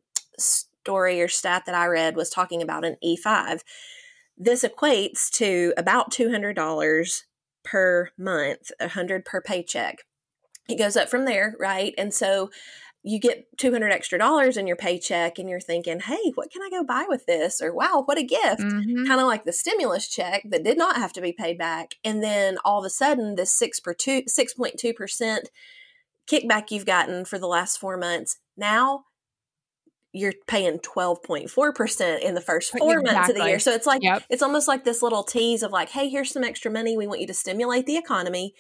story 0.83 1.21
or 1.21 1.29
stat 1.29 1.63
that 1.67 1.75
I 1.75 1.87
read 1.87 2.17
was 2.17 2.29
talking 2.29 2.61
about 2.61 2.85
an 2.85 2.97
E5. 3.05 3.61
This 4.37 4.65
equates 4.65 5.31
to 5.35 5.73
about 5.77 6.11
$200 6.11 7.23
per 7.65 8.11
month, 8.19 8.71
100 8.81 9.25
per 9.25 9.41
paycheck. 9.41 9.99
It 10.69 10.79
goes 10.79 10.97
up 10.97 11.09
from 11.09 11.25
there, 11.25 11.55
right? 11.61 11.95
And 11.97 12.13
so 12.13 12.51
you 13.05 13.21
get 13.21 13.47
200 13.59 13.93
extra 13.93 14.19
dollars 14.19 14.57
in 14.57 14.67
your 14.67 14.77
paycheck 14.77 15.39
and 15.39 15.49
you're 15.49 15.61
thinking, 15.61 16.01
hey, 16.01 16.33
what 16.35 16.51
can 16.51 16.63
I 16.63 16.71
go 16.71 16.85
buy 16.85 17.07
with 17.09 17.27
this? 17.27 17.61
Or 17.61 17.73
wow, 17.73 18.03
what 18.05 18.19
a 18.19 18.23
gift. 18.23 18.61
Mm-hmm. 18.61 19.07
Kind 19.07 19.21
of 19.21 19.27
like 19.27 19.45
the 19.45 19.53
stimulus 19.53 20.09
check 20.09 20.43
that 20.51 20.65
did 20.65 20.79
not 20.79 20.97
have 20.97 21.13
to 21.15 21.21
be 21.21 21.33
paid 21.33 21.59
back. 21.59 21.95
And 22.05 22.23
then 22.23 22.59
all 22.65 22.81
of 22.81 22.85
a 22.85 22.91
sudden, 22.91 23.35
this 23.35 23.53
6 23.53 23.81
per 23.81 23.95
two, 23.95 24.23
6.2% 24.23 25.39
kickback 26.29 26.71
you've 26.71 26.87
gotten 26.87 27.25
for 27.25 27.39
the 27.39 27.49
last 27.49 27.79
four 27.79 27.97
months 27.97 28.39
now 28.57 29.05
you're 30.13 30.35
paying 30.47 30.79
12.4% 30.79 32.21
in 32.21 32.35
the 32.35 32.41
first 32.41 32.73
four 32.77 32.99
exactly. 32.99 33.15
months 33.15 33.29
of 33.31 33.37
the 33.37 33.45
year. 33.45 33.59
So 33.59 33.73
it's 33.73 33.87
like, 33.87 34.03
yep. 34.03 34.23
it's 34.29 34.43
almost 34.43 34.69
like 34.69 34.85
this 34.85 35.03
little 35.03 35.23
tease 35.23 35.63
of 35.63 35.73
like, 35.73 35.89
hey, 35.89 36.09
here's 36.09 36.31
some 36.31 36.45
extra 36.45 36.71
money. 36.71 36.97
We 36.97 37.07
want 37.07 37.21
you 37.21 37.27
to 37.27 37.35
stimulate 37.35 37.87
the 37.87 37.97
economy. 37.97 38.55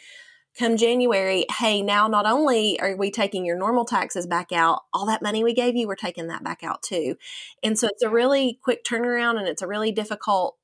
Come 0.59 0.77
January, 0.77 1.47
hey, 1.59 1.81
now 1.81 2.09
not 2.09 2.27
only 2.27 2.79
are 2.81 2.95
we 2.95 3.11
taking 3.11 3.45
your 3.45 3.57
normal 3.57 3.87
taxes 3.87 4.27
back 4.27 4.53
out, 4.53 4.83
all 4.93 5.07
that 5.07 5.23
money 5.23 5.43
we 5.43 5.55
gave 5.55 5.77
you, 5.77 5.87
we're 5.87 5.95
taking 5.95 6.27
that 6.27 6.45
back 6.45 6.63
out 6.63 6.83
too. 6.83 7.17
And 7.63 7.79
so 7.79 7.89
it's 7.89 8.03
a 8.03 8.11
really 8.11 8.59
quick 8.63 8.85
turnaround 8.85 9.39
and 9.39 9.49
it's 9.49 9.63
a 9.63 9.67
really 9.67 9.93
difficult 9.93 10.57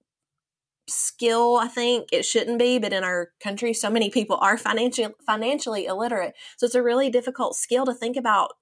skill 0.91 1.59
i 1.59 1.69
think 1.69 2.09
it 2.13 2.25
shouldn't 2.25 2.59
be 2.59 2.79
but 2.79 2.95
in 2.95 3.05
our 3.05 3.29
country 3.43 3.75
so 3.75 3.91
many 3.91 4.09
people 4.09 4.39
are 4.41 4.57
financially 4.57 5.13
financially 5.27 5.85
illiterate 5.85 6.33
so 6.57 6.65
it's 6.65 6.75
a 6.75 6.83
really 6.83 7.11
difficult 7.11 7.55
skill 7.55 7.85
to 7.85 7.93
think 7.93 8.17
about 8.17 8.53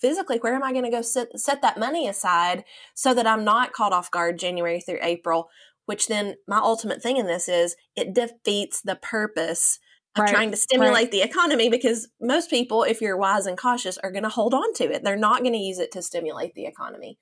physically 0.00 0.38
where 0.38 0.54
am 0.54 0.62
i 0.62 0.72
going 0.72 0.84
to 0.84 0.90
go 0.90 1.02
sit, 1.02 1.28
set 1.38 1.62
that 1.62 1.78
money 1.78 2.08
aside 2.08 2.64
so 2.94 3.12
that 3.14 3.26
i'm 3.26 3.44
not 3.44 3.72
caught 3.72 3.92
off 3.92 4.10
guard 4.10 4.38
january 4.38 4.80
through 4.80 4.98
april 5.02 5.48
which 5.86 6.06
then 6.06 6.36
my 6.46 6.58
ultimate 6.58 7.02
thing 7.02 7.16
in 7.16 7.26
this 7.26 7.48
is 7.48 7.74
it 7.96 8.14
defeats 8.14 8.80
the 8.80 8.96
purpose 8.96 9.78
of 10.16 10.22
right, 10.22 10.30
trying 10.30 10.50
to 10.50 10.56
stimulate 10.56 10.94
right. 10.94 11.10
the 11.10 11.22
economy 11.22 11.68
because 11.68 12.08
most 12.20 12.50
people 12.50 12.82
if 12.82 13.00
you're 13.00 13.16
wise 13.16 13.46
and 13.46 13.56
cautious 13.56 13.96
are 13.98 14.10
going 14.10 14.24
to 14.24 14.28
hold 14.28 14.54
on 14.54 14.72
to 14.74 14.84
it. 14.84 15.04
They're 15.04 15.16
not 15.16 15.42
going 15.42 15.52
to 15.52 15.58
use 15.58 15.78
it 15.78 15.92
to 15.92 16.02
stimulate 16.02 16.54
the 16.54 16.66
economy. 16.66 17.18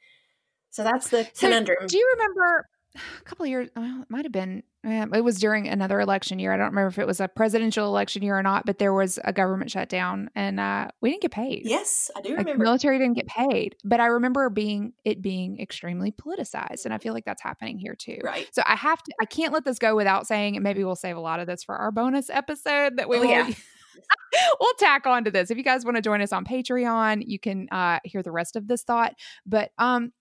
So 0.70 0.84
that's 0.84 1.08
the 1.08 1.24
so 1.32 1.48
conundrum. 1.48 1.86
do 1.86 1.98
you 1.98 2.14
remember 2.14 2.68
a 2.94 3.24
couple 3.24 3.44
of 3.44 3.50
years 3.50 3.68
well, 3.76 4.02
it 4.02 4.10
might 4.10 4.24
have 4.24 4.32
been 4.32 4.62
it 4.90 5.24
was 5.24 5.38
during 5.38 5.68
another 5.68 6.00
election 6.00 6.38
year. 6.38 6.52
I 6.52 6.56
don't 6.56 6.66
remember 6.66 6.88
if 6.88 6.98
it 6.98 7.06
was 7.06 7.20
a 7.20 7.28
presidential 7.28 7.86
election 7.86 8.22
year 8.22 8.38
or 8.38 8.42
not 8.42 8.66
but 8.66 8.78
there 8.78 8.92
was 8.92 9.18
a 9.24 9.32
government 9.32 9.70
shutdown 9.70 10.30
and 10.34 10.60
uh, 10.60 10.88
we 11.00 11.10
didn't 11.10 11.22
get 11.22 11.30
paid. 11.30 11.62
Yes 11.64 12.10
i 12.16 12.20
do 12.20 12.30
remember. 12.30 12.50
like, 12.50 12.58
military 12.58 12.98
didn't 12.98 13.14
get 13.14 13.26
paid 13.26 13.76
but 13.84 14.00
i 14.00 14.06
remember 14.06 14.50
being 14.50 14.92
it 15.04 15.22
being 15.22 15.60
extremely 15.60 16.12
politicized 16.12 16.84
and 16.84 16.94
i 16.94 16.98
feel 16.98 17.14
like 17.14 17.24
that's 17.24 17.42
happening 17.42 17.78
here 17.78 17.94
too. 17.94 18.18
Right. 18.22 18.48
So 18.52 18.62
i 18.66 18.76
have 18.76 19.02
to 19.02 19.12
i 19.20 19.24
can't 19.24 19.52
let 19.52 19.64
this 19.64 19.78
go 19.78 19.96
without 19.96 20.26
saying 20.26 20.56
and 20.56 20.62
maybe 20.62 20.84
we'll 20.84 20.96
save 20.96 21.16
a 21.16 21.20
lot 21.20 21.40
of 21.40 21.46
this 21.46 21.64
for 21.64 21.76
our 21.76 21.90
bonus 21.90 22.30
episode 22.30 22.96
that 22.96 23.08
we 23.08 23.16
oh, 23.16 23.20
will 23.20 23.28
yeah. 23.28 23.50
we'll 24.60 24.74
tack 24.78 25.06
on 25.06 25.24
to 25.24 25.30
this. 25.30 25.50
If 25.50 25.58
you 25.58 25.64
guys 25.64 25.84
want 25.84 25.96
to 25.96 26.02
join 26.02 26.20
us 26.20 26.32
on 26.32 26.44
patreon 26.44 27.22
you 27.26 27.38
can 27.38 27.68
uh, 27.70 27.98
hear 28.04 28.22
the 28.22 28.32
rest 28.32 28.56
of 28.56 28.68
this 28.68 28.82
thought. 28.82 29.14
But 29.46 29.70
um 29.78 30.12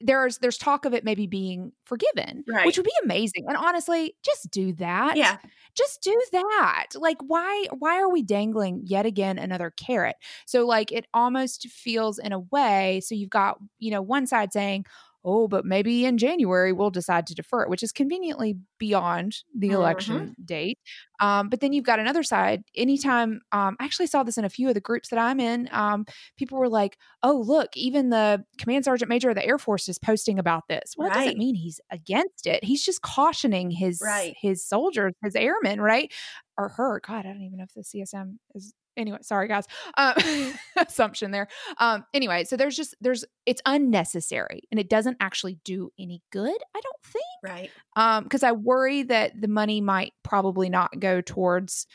there's 0.00 0.38
there's 0.38 0.58
talk 0.58 0.84
of 0.84 0.94
it 0.94 1.04
maybe 1.04 1.26
being 1.26 1.72
forgiven, 1.84 2.44
right. 2.48 2.66
which 2.66 2.76
would 2.76 2.84
be 2.84 2.92
amazing. 3.02 3.44
And 3.48 3.56
honestly, 3.56 4.14
just 4.24 4.50
do 4.50 4.72
that. 4.74 5.16
Yeah. 5.16 5.38
Just 5.74 6.02
do 6.02 6.20
that. 6.32 6.86
Like 6.94 7.18
why 7.26 7.66
why 7.78 8.00
are 8.00 8.08
we 8.08 8.22
dangling 8.22 8.82
yet 8.84 9.06
again 9.06 9.38
another 9.38 9.70
carrot? 9.70 10.16
So 10.46 10.66
like 10.66 10.92
it 10.92 11.06
almost 11.14 11.68
feels 11.68 12.18
in 12.18 12.32
a 12.32 12.40
way 12.40 13.00
so 13.04 13.14
you've 13.14 13.30
got, 13.30 13.58
you 13.78 13.90
know, 13.90 14.02
one 14.02 14.26
side 14.26 14.52
saying, 14.52 14.84
oh, 15.24 15.48
but 15.48 15.64
maybe 15.64 16.04
in 16.04 16.18
January 16.18 16.72
we'll 16.72 16.90
decide 16.90 17.26
to 17.26 17.34
defer 17.34 17.62
it, 17.62 17.70
which 17.70 17.82
is 17.82 17.92
conveniently 17.92 18.56
beyond 18.78 19.36
the 19.56 19.68
mm-hmm. 19.68 19.76
election 19.76 20.36
date. 20.44 20.78
Um, 21.20 21.48
but 21.48 21.60
then 21.60 21.72
you've 21.72 21.84
got 21.84 22.00
another 22.00 22.22
side. 22.22 22.64
Anytime, 22.76 23.40
um, 23.52 23.76
I 23.80 23.84
actually 23.84 24.08
saw 24.08 24.22
this 24.22 24.36
in 24.36 24.44
a 24.44 24.50
few 24.50 24.68
of 24.68 24.74
the 24.74 24.80
groups 24.80 25.08
that 25.08 25.18
I'm 25.18 25.40
in. 25.40 25.68
Um, 25.72 26.04
people 26.36 26.58
were 26.58 26.68
like, 26.68 26.98
"Oh, 27.22 27.36
look, 27.36 27.76
even 27.76 28.10
the 28.10 28.44
command 28.58 28.84
sergeant 28.84 29.08
major 29.08 29.30
of 29.30 29.36
the 29.36 29.46
Air 29.46 29.58
Force 29.58 29.88
is 29.88 29.98
posting 29.98 30.38
about 30.38 30.64
this." 30.68 30.94
Well, 30.96 31.08
right. 31.08 31.24
doesn't 31.24 31.38
mean 31.38 31.54
he's 31.54 31.80
against 31.90 32.46
it. 32.46 32.64
He's 32.64 32.84
just 32.84 33.02
cautioning 33.02 33.70
his 33.70 34.00
right. 34.04 34.34
his 34.40 34.66
soldiers, 34.66 35.14
his 35.22 35.36
airmen, 35.36 35.80
right, 35.80 36.12
or 36.58 36.70
her. 36.70 37.00
God, 37.00 37.20
I 37.26 37.32
don't 37.32 37.42
even 37.42 37.58
know 37.58 37.64
if 37.64 37.74
the 37.74 37.82
CSM 37.82 38.38
is 38.54 38.74
anyway, 38.96 39.18
sorry 39.22 39.48
guys. 39.48 39.66
Um, 39.96 40.14
assumption 40.76 41.30
there. 41.30 41.48
Um, 41.78 42.04
anyway, 42.14 42.44
so 42.44 42.56
there's 42.56 42.76
just 42.76 42.94
there's 43.00 43.24
it's 43.46 43.62
unnecessary 43.66 44.62
and 44.70 44.78
it 44.80 44.88
doesn't 44.88 45.16
actually 45.20 45.58
do 45.64 45.90
any 45.98 46.22
good. 46.32 46.56
I 46.76 46.80
don't 46.80 47.02
think. 47.04 47.24
Right. 47.42 47.70
Um, 47.96 48.24
because 48.24 48.42
I 48.42 48.52
worry 48.52 49.02
that 49.04 49.40
the 49.40 49.48
money 49.48 49.80
might 49.80 50.12
probably 50.22 50.68
not 50.68 50.98
go 50.98 51.20
towards 51.20 51.86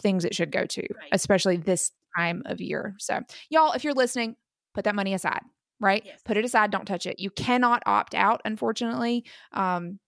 things 0.00 0.24
it 0.24 0.34
should 0.34 0.52
go 0.52 0.64
to, 0.66 0.80
Right. 0.82 1.08
especially 1.12 1.56
this 1.56 1.90
time 2.16 2.42
of 2.46 2.60
year. 2.60 2.94
So, 2.98 3.20
y'all, 3.50 3.72
if 3.72 3.84
you're 3.84 3.94
listening, 3.94 4.36
put 4.74 4.84
that 4.84 4.94
money 4.94 5.14
aside. 5.14 5.40
Right. 5.80 6.02
Yes. 6.04 6.20
Put 6.24 6.36
it 6.38 6.44
aside. 6.44 6.70
Don't 6.70 6.86
touch 6.86 7.06
it. 7.06 7.18
You 7.18 7.30
cannot 7.30 7.82
opt 7.86 8.14
out, 8.14 8.40
unfortunately. 8.44 9.24
Um, 9.52 9.98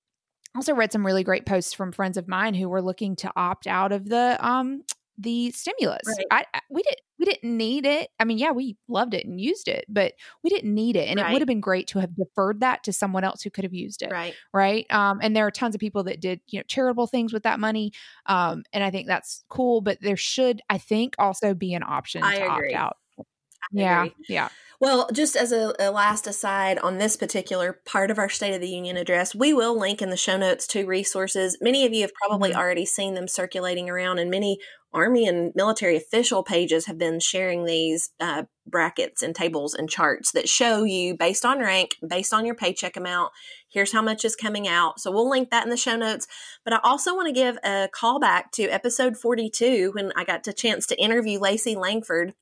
also 0.54 0.75
read 0.75 0.90
some 0.92 1.04
really 1.04 1.23
great 1.25 1.44
posts 1.44 1.75
from 1.75 1.92
friends 1.92 2.16
of 2.16 2.26
mine 2.26 2.54
who 2.54 2.68
were 2.70 2.80
looking 2.82 3.16
to 3.16 3.30
opt 3.37 3.66
out 3.66 3.92
of 3.92 4.08
the 4.08 4.37
um 4.40 4.82
the 5.18 5.50
stimulus. 5.50 6.02
Right. 6.06 6.26
I, 6.30 6.44
I 6.54 6.60
we 6.70 6.82
didn't 6.82 7.00
we 7.18 7.25
didn't 7.25 7.56
need 7.56 7.84
it. 7.84 8.10
I 8.20 8.25
mean, 8.25 8.38
yeah, 8.38 8.52
we 8.52 8.76
loved 8.87 9.12
it 9.12 9.26
and 9.26 9.40
used 9.40 9.66
it, 9.66 9.84
but 9.88 10.12
we 10.44 10.50
didn't 10.50 10.72
need 10.72 10.94
it. 10.94 11.08
And 11.08 11.18
it 11.18 11.32
would 11.32 11.40
have 11.42 11.48
been 11.48 11.60
great 11.60 11.88
to 11.88 11.98
have 11.98 12.14
deferred 12.14 12.60
that 12.60 12.84
to 12.84 12.92
someone 12.92 13.25
else 13.25 13.42
who 13.42 13.50
could 13.50 13.64
have 13.64 13.75
used 13.75 14.02
it. 14.02 14.12
Right. 14.12 14.34
Right. 14.54 14.87
Um, 14.92 15.18
and 15.20 15.34
there 15.34 15.44
are 15.46 15.50
tons 15.50 15.75
of 15.75 15.80
people 15.80 16.04
that 16.04 16.20
did, 16.20 16.40
you 16.46 16.60
know, 16.60 16.64
charitable 16.68 17.08
things 17.08 17.32
with 17.32 17.42
that 17.42 17.58
money. 17.58 17.92
Um, 18.26 18.62
and 18.72 18.84
I 18.84 18.90
think 18.92 19.08
that's 19.08 19.44
cool, 19.48 19.80
but 19.80 19.98
there 20.00 20.16
should, 20.16 20.62
I 20.70 20.78
think, 20.78 21.16
also 21.18 21.54
be 21.54 21.75
an 21.75 21.82
option 21.82 22.22
I 22.22 22.37
to 22.37 22.52
agree. 22.54 22.75
opt 22.75 22.84
out. 22.84 22.96
I 23.18 23.25
Yeah. 23.72 24.04
agree. 24.04 24.14
Yeah. 24.28 24.48
Well, 24.80 25.08
just 25.12 25.34
as 25.34 25.50
a, 25.50 25.75
a 25.80 25.90
last 25.90 26.28
aside 26.28 26.78
on 26.78 26.98
this 26.98 27.16
particular 27.16 27.80
part 27.84 28.12
of 28.12 28.18
our 28.18 28.28
State 28.28 28.54
of 28.54 28.60
the 28.60 28.68
Union 28.68 28.96
address, 28.96 29.34
we 29.34 29.52
will 29.52 29.76
link 29.76 30.00
in 30.00 30.10
the 30.10 30.16
show 30.16 30.37
notes 30.37 30.68
to 30.68 30.87
resources. 30.87 31.58
Many 31.60 31.84
of 31.84 31.92
you 31.92 32.02
have 32.02 32.12
probably 32.14 32.52
Mhm. 32.52 32.56
already 32.56 32.87
seen 32.87 33.14
them 33.14 33.26
circulating 33.26 33.90
around, 33.90 34.20
and 34.20 34.30
many 34.30 34.60
Army 34.92 35.26
and 35.26 35.52
military 35.54 35.97
official 35.97 36.42
pages 36.42 36.87
have 36.87 36.99
been 36.99 37.21
sharing 37.21 37.64
these 37.64 38.11
uh, 38.21 38.45
brackets 38.66 39.23
and 39.23 39.35
tables 39.35 39.75
and 39.75 39.90
charts 39.90 40.33
that 40.33 40.49
show 40.49 40.85
you 40.85 41.14
based 41.14 41.45
on 41.45 41.59
rank, 41.59 41.97
based 42.07 42.33
on 42.33 42.47
your 42.47 42.54
paycheck 42.54 42.97
amount. 42.97 43.33
Here's 43.71 43.92
how 43.92 44.00
much 44.00 44.25
is 44.25 44.35
coming 44.35 44.66
out. 44.66 44.99
So 45.00 45.11
we'll 45.11 45.28
link 45.28 45.50
that 45.50 45.64
in 45.64 45.71
the 45.71 45.76
show 45.76 45.97
notes. 45.97 46.26
But 46.64 46.73
I 46.73 46.80
also 46.83 47.14
want 47.14 47.28
to 47.28 47.33
give 47.33 47.59
a 47.64 47.88
callback 47.95 48.50
to 48.52 48.68
episode 48.68 49.16
42 49.16 49.92
when 49.95 50.12
I 50.16 50.25
got 50.25 50.45
the 50.45 50.52
chance 50.52 50.87
to 50.87 51.00
interview 51.00 51.38
Lacey 51.38 51.76
Langford. 51.76 52.35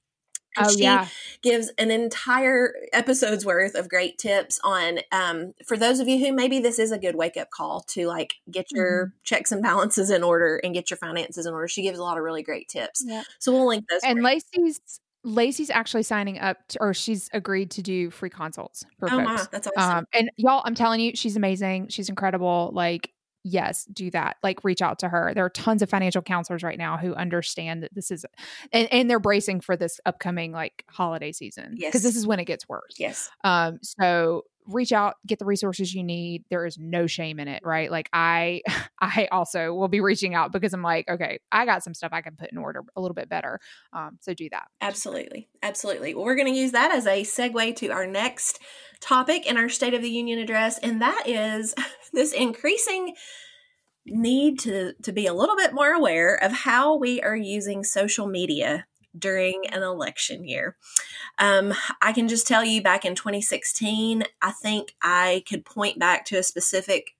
And 0.56 0.66
Oh, 0.66 0.70
she 0.70 0.82
yeah. 0.82 1.08
gives 1.42 1.70
an 1.78 1.90
entire 1.90 2.74
episode's 2.92 3.44
worth 3.44 3.74
of 3.74 3.88
great 3.88 4.18
tips 4.18 4.58
on 4.64 5.00
um, 5.12 5.54
for 5.66 5.76
those 5.76 6.00
of 6.00 6.08
you 6.08 6.18
who 6.24 6.32
maybe 6.32 6.58
this 6.60 6.78
is 6.78 6.92
a 6.92 6.98
good 6.98 7.14
wake 7.16 7.36
up 7.36 7.50
call 7.50 7.80
to 7.88 8.06
like 8.06 8.34
get 8.50 8.66
your 8.72 9.06
Mm-hmm. 9.06 9.10
checks 9.24 9.52
and 9.52 9.62
balances 9.62 10.10
in 10.10 10.22
order 10.22 10.56
and 10.62 10.72
get 10.74 10.90
your 10.90 10.96
finances 10.96 11.46
in 11.46 11.52
order. 11.52 11.68
She 11.68 11.82
gives 11.82 11.98
a 11.98 12.02
lot 12.02 12.16
of 12.18 12.24
really 12.24 12.42
great 12.42 12.68
tips. 12.68 13.04
Yeah. 13.06 13.22
So 13.38 13.52
we'll 13.52 13.66
link 13.66 13.84
those. 13.90 14.00
And. 14.04 14.22
Lacey's 14.22 14.80
Lacey's 15.24 15.70
actually 15.70 16.04
signing 16.04 16.38
up 16.38 16.58
to, 16.68 16.78
or 16.80 16.94
she's 16.94 17.28
agreed 17.32 17.70
to 17.72 17.82
do 17.82 18.10
free 18.10 18.30
consults 18.30 18.84
for 19.00 19.08
oh 19.12 19.18
folks. 19.18 19.26
wow, 19.26 19.46
that's 19.50 19.68
awesome. 19.76 19.98
Um, 19.98 20.04
and 20.14 20.30
y'all, 20.36 20.62
I'm 20.64 20.76
telling 20.76 21.00
you, 21.00 21.16
she's 21.16 21.36
amazing. 21.36 21.88
She's 21.88 22.08
incredible. 22.08 22.70
Like, 22.72 23.10
yes, 23.48 23.84
do 23.86 24.10
that. 24.10 24.36
Like, 24.42 24.64
reach 24.64 24.82
out 24.82 24.98
to 25.00 25.08
her. 25.08 25.32
There 25.34 25.44
are 25.44 25.50
tons 25.50 25.80
of 25.82 25.88
financial 25.88 26.22
counselors 26.22 26.62
right 26.62 26.78
now 26.78 26.96
who 26.96 27.14
understand 27.14 27.82
that 27.84 27.94
this 27.94 28.10
is, 28.10 28.26
and, 28.72 28.92
and 28.92 29.08
they're 29.10 29.20
bracing 29.20 29.60
for 29.60 29.76
this 29.76 30.00
upcoming 30.04 30.52
like 30.52 30.84
holiday 30.90 31.32
season 31.32 31.74
Yes. 31.76 31.90
because 31.90 32.02
this 32.02 32.16
is 32.16 32.26
when 32.26 32.40
it 32.40 32.44
gets 32.46 32.68
worse. 32.68 32.94
yes. 32.98 33.30
Um, 33.44 33.78
so 33.82 34.44
reach 34.68 34.90
out, 34.92 35.14
get 35.24 35.38
the 35.38 35.44
resources 35.44 35.94
you 35.94 36.02
need. 36.02 36.44
There 36.50 36.66
is 36.66 36.76
no 36.76 37.06
shame 37.06 37.38
in 37.38 37.46
it, 37.46 37.62
right? 37.64 37.88
Like 37.88 38.08
I, 38.12 38.62
I 39.00 39.28
also 39.30 39.72
will 39.72 39.86
be 39.86 40.00
reaching 40.00 40.34
out 40.34 40.50
because 40.50 40.74
I'm 40.74 40.82
like, 40.82 41.08
okay, 41.08 41.38
I 41.52 41.64
got 41.66 41.84
some 41.84 41.94
stuff 41.94 42.10
I 42.12 42.20
can 42.20 42.34
put 42.34 42.50
in 42.50 42.58
order 42.58 42.82
a 42.96 43.00
little 43.00 43.14
bit 43.14 43.28
better. 43.28 43.60
Um, 43.92 44.18
so 44.20 44.34
do 44.34 44.48
that. 44.50 44.64
Absolutely. 44.80 45.48
Absolutely. 45.62 46.14
Well, 46.16 46.24
we're 46.24 46.34
going 46.34 46.52
to 46.52 46.58
use 46.58 46.72
that 46.72 46.90
as 46.92 47.06
a 47.06 47.22
segue 47.22 47.76
to 47.76 47.90
our 47.90 48.08
next 48.08 48.58
topic 49.00 49.46
in 49.46 49.56
our 49.56 49.68
State 49.68 49.94
of 49.94 50.02
the 50.02 50.10
Union 50.10 50.38
address, 50.38 50.78
and 50.78 51.00
that 51.00 51.24
is 51.26 51.74
this 52.12 52.32
increasing 52.32 53.14
need 54.04 54.58
to, 54.60 54.92
to 55.02 55.12
be 55.12 55.26
a 55.26 55.34
little 55.34 55.56
bit 55.56 55.72
more 55.72 55.92
aware 55.92 56.36
of 56.36 56.52
how 56.52 56.96
we 56.96 57.20
are 57.22 57.36
using 57.36 57.82
social 57.82 58.26
media 58.26 58.86
during 59.18 59.66
an 59.68 59.82
election 59.82 60.46
year. 60.46 60.76
Um, 61.38 61.74
I 62.02 62.12
can 62.12 62.28
just 62.28 62.46
tell 62.46 62.64
you 62.64 62.82
back 62.82 63.04
in 63.04 63.14
2016, 63.14 64.24
I 64.42 64.52
think 64.52 64.94
I 65.02 65.42
could 65.48 65.64
point 65.64 65.98
back 65.98 66.24
to 66.26 66.38
a 66.38 66.42
specific 66.42 67.16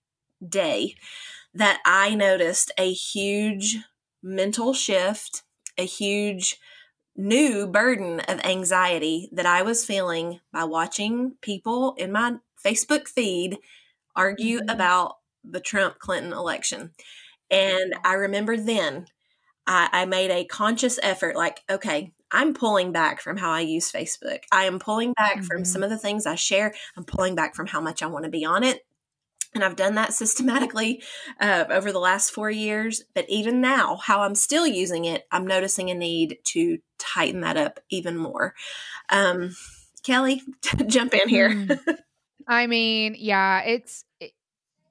day 0.46 0.94
that 1.54 1.80
I 1.84 2.14
noticed 2.14 2.70
a 2.78 2.92
huge 2.92 3.78
mental 4.22 4.74
shift, 4.74 5.42
a 5.78 5.84
huge 5.84 6.58
new 7.16 7.66
burden 7.66 8.20
of 8.20 8.40
anxiety 8.44 9.28
that 9.32 9.46
I 9.46 9.62
was 9.62 9.84
feeling 9.84 10.40
by 10.52 10.64
watching 10.64 11.36
people 11.42 11.94
in 11.98 12.12
my 12.12 12.36
Facebook 12.64 13.08
feed 13.08 13.58
argue 14.16 14.60
Mhm. 14.60 14.70
about 14.70 15.16
the 15.44 15.60
Trump 15.60 15.98
Clinton 15.98 16.32
election. 16.32 16.92
And 17.50 17.94
I 18.04 18.14
remember 18.14 18.56
then 18.56 19.06
I, 19.66 19.88
I 19.92 20.04
made 20.06 20.30
a 20.30 20.44
conscious 20.46 20.98
effort 21.02 21.36
like, 21.36 21.62
okay, 21.70 22.12
I'm 22.32 22.54
pulling 22.54 22.92
back 22.92 23.20
from 23.20 23.36
how 23.36 23.50
I 23.50 23.60
use 23.60 23.90
Facebook. 23.92 24.40
I 24.52 24.64
am 24.64 24.78
pulling 24.78 25.12
back 25.14 25.44
from 25.44 25.62
Mhm. 25.62 25.66
some 25.66 25.82
of 25.82 25.90
the 25.90 25.98
things 25.98 26.26
I 26.26 26.34
share. 26.36 26.74
I'm 26.96 27.04
pulling 27.04 27.34
back 27.34 27.54
from 27.54 27.66
how 27.66 27.80
much 27.80 28.02
I 28.02 28.06
want 28.06 28.24
to 28.24 28.30
be 28.30 28.44
on 28.44 28.64
it. 28.64 28.82
And 29.54 29.64
I've 29.64 29.76
done 29.76 29.94
that 29.96 30.12
systematically 30.14 31.02
uh, 31.40 31.64
over 31.70 31.92
the 31.92 31.98
last 32.00 32.30
four 32.30 32.50
years. 32.50 33.02
But 33.14 33.28
even 33.28 33.60
now, 33.60 33.96
how 33.96 34.22
I'm 34.22 34.34
still 34.34 34.66
using 34.66 35.04
it, 35.06 35.26
I'm 35.30 35.46
noticing 35.46 35.90
a 35.90 35.94
need 35.94 36.38
to 36.48 36.78
tighten 36.98 37.40
that 37.42 37.56
up 37.56 37.80
even 37.90 38.16
more. 38.16 38.54
Um, 39.10 39.54
Kelly, 40.02 40.42
jump 40.86 41.14
in 41.14 41.28
here. 41.28 41.50
Mm. 41.50 41.98
I 42.48 42.66
mean, 42.66 43.16
yeah, 43.18 43.62
it's 43.62 44.04
it- 44.20 44.32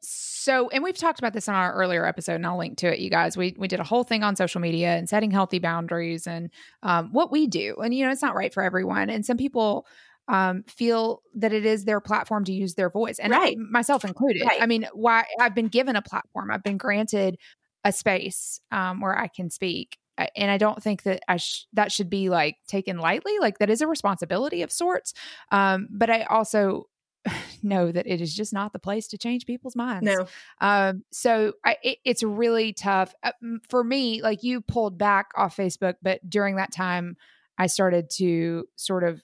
so, 0.08 0.70
and 0.70 0.84
we've 0.84 0.98
talked 0.98 1.18
about 1.18 1.34
this 1.34 1.48
in 1.48 1.56
our 1.56 1.74
earlier 1.74 2.06
episode, 2.06 2.36
and 2.36 2.46
I'll 2.46 2.58
link 2.60 2.78
to 2.80 2.94
it, 2.94 3.00
you 3.00 3.10
guys. 3.10 3.36
We 3.36 3.56
we 3.58 3.68
did 3.68 3.80
a 3.80 3.84
whole 3.84 4.04
thing 4.04 4.24
on 4.24 4.36
social 4.36 4.62
media 4.62 4.90
and 4.90 5.10
setting 5.10 5.32
healthy 5.32 5.58
boundaries 5.58 6.28
and 6.28 6.52
um, 6.84 7.10
what 7.12 7.32
we 7.32 7.48
do, 7.48 7.76
and 7.84 7.94
you 7.94 8.06
know, 8.06 8.12
it's 8.12 8.22
not 8.22 8.36
right 8.36 8.54
for 8.54 8.62
everyone, 8.62 9.10
and 9.10 9.26
some 9.26 9.38
people 9.38 9.88
um, 10.28 10.64
feel 10.68 11.22
that 11.36 11.54
it 11.54 11.66
is 11.66 11.86
their 11.86 12.00
platform 12.00 12.44
to 12.46 12.52
use 12.54 12.76
their 12.76 12.90
voice, 12.92 13.18
and 13.18 13.32
Right. 13.32 13.58
myself 13.58 14.06
included. 14.06 14.44
Right. 14.46 14.62
I 14.62 14.68
mean, 14.68 14.88
why 14.94 15.26
I've 15.40 15.56
been 15.56 15.68
given 15.70 15.96
a 15.96 16.02
platform, 16.04 16.52
I've 16.52 16.64
been 16.64 16.78
granted 16.78 17.38
a 17.84 17.92
space 17.92 18.60
um, 18.72 19.02
where 19.02 19.18
I 19.18 19.28
can 19.28 19.50
speak. 19.50 19.98
And 20.18 20.50
I 20.50 20.58
don't 20.58 20.82
think 20.82 21.04
that 21.04 21.22
I 21.28 21.38
sh- 21.38 21.68
that 21.74 21.92
should 21.92 22.10
be 22.10 22.30
like 22.30 22.58
taken 22.68 22.98
lightly. 22.98 23.34
Like 23.40 23.60
that 23.60 23.70
is 23.70 23.82
a 23.82 23.88
responsibility 23.88 24.62
of 24.62 24.72
sorts. 24.72 25.14
Um, 25.52 25.88
but 25.92 26.10
I 26.10 26.24
also 26.24 26.88
know 27.64 27.92
that 27.92 28.08
it 28.08 28.22
is 28.22 28.34
just 28.34 28.54
not 28.54 28.74
the 28.74 28.80
place 28.80 29.08
to 29.10 29.18
change 29.18 29.46
people's 29.46 29.76
minds. 29.76 30.06
No, 30.06 30.28
Um, 30.62 31.04
so 31.12 31.54
I, 31.64 31.78
it, 31.84 31.98
it's 32.06 32.24
really 32.24 32.74
tough 32.74 33.14
uh, 33.24 33.32
for 33.70 33.84
me. 33.84 34.22
Like 34.22 34.44
you 34.44 34.62
pulled 34.62 34.98
back 34.98 35.28
off 35.36 35.58
Facebook, 35.58 35.96
but 36.02 36.28
during 36.30 36.56
that 36.56 36.72
time, 36.72 37.18
I 37.58 37.68
started 37.68 38.10
to 38.18 38.66
sort 38.76 39.04
of 39.04 39.24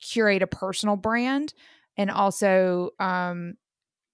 curate 0.00 0.42
a 0.42 0.46
personal 0.46 0.96
brand 0.96 1.54
and 1.96 2.10
also 2.10 2.90
um, 2.98 3.54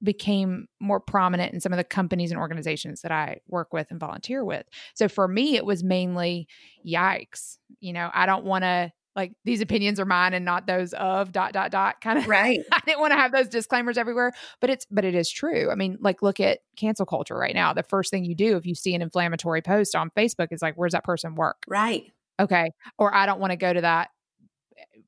became 0.02 0.66
more 0.80 1.00
prominent 1.00 1.54
in 1.54 1.60
some 1.60 1.72
of 1.72 1.76
the 1.76 1.84
companies 1.84 2.30
and 2.30 2.40
organizations 2.40 3.02
that 3.02 3.12
I 3.12 3.40
work 3.48 3.72
with 3.72 3.90
and 3.90 4.00
volunteer 4.00 4.44
with. 4.44 4.66
So 4.94 5.08
for 5.08 5.28
me, 5.28 5.56
it 5.56 5.64
was 5.64 5.82
mainly 5.84 6.48
yikes. 6.86 7.58
You 7.80 7.92
know, 7.92 8.10
I 8.12 8.26
don't 8.26 8.44
want 8.44 8.64
to 8.64 8.92
like 9.14 9.32
these 9.44 9.60
opinions 9.60 10.00
are 10.00 10.06
mine 10.06 10.32
and 10.32 10.44
not 10.44 10.66
those 10.66 10.94
of 10.94 11.32
dot 11.32 11.52
dot 11.52 11.70
dot 11.70 12.00
kind 12.00 12.18
of 12.18 12.26
right. 12.28 12.60
I 12.72 12.80
didn't 12.86 13.00
want 13.00 13.12
to 13.12 13.18
have 13.18 13.32
those 13.32 13.48
disclaimers 13.48 13.98
everywhere, 13.98 14.32
but 14.60 14.70
it's 14.70 14.86
but 14.90 15.04
it 15.04 15.14
is 15.14 15.30
true. 15.30 15.70
I 15.70 15.74
mean, 15.74 15.98
like 16.00 16.22
look 16.22 16.40
at 16.40 16.60
cancel 16.76 17.06
culture 17.06 17.36
right 17.36 17.54
now. 17.54 17.72
The 17.72 17.82
first 17.82 18.10
thing 18.10 18.24
you 18.24 18.34
do 18.34 18.56
if 18.56 18.66
you 18.66 18.74
see 18.74 18.94
an 18.94 19.02
inflammatory 19.02 19.62
post 19.62 19.94
on 19.94 20.10
Facebook 20.16 20.48
is 20.50 20.62
like, 20.62 20.74
where's 20.76 20.92
that 20.92 21.04
person 21.04 21.34
work? 21.34 21.62
Right. 21.68 22.04
Okay. 22.40 22.70
Or 22.98 23.14
I 23.14 23.26
don't 23.26 23.40
want 23.40 23.50
to 23.52 23.56
go 23.56 23.72
to 23.72 23.82
that 23.82 24.08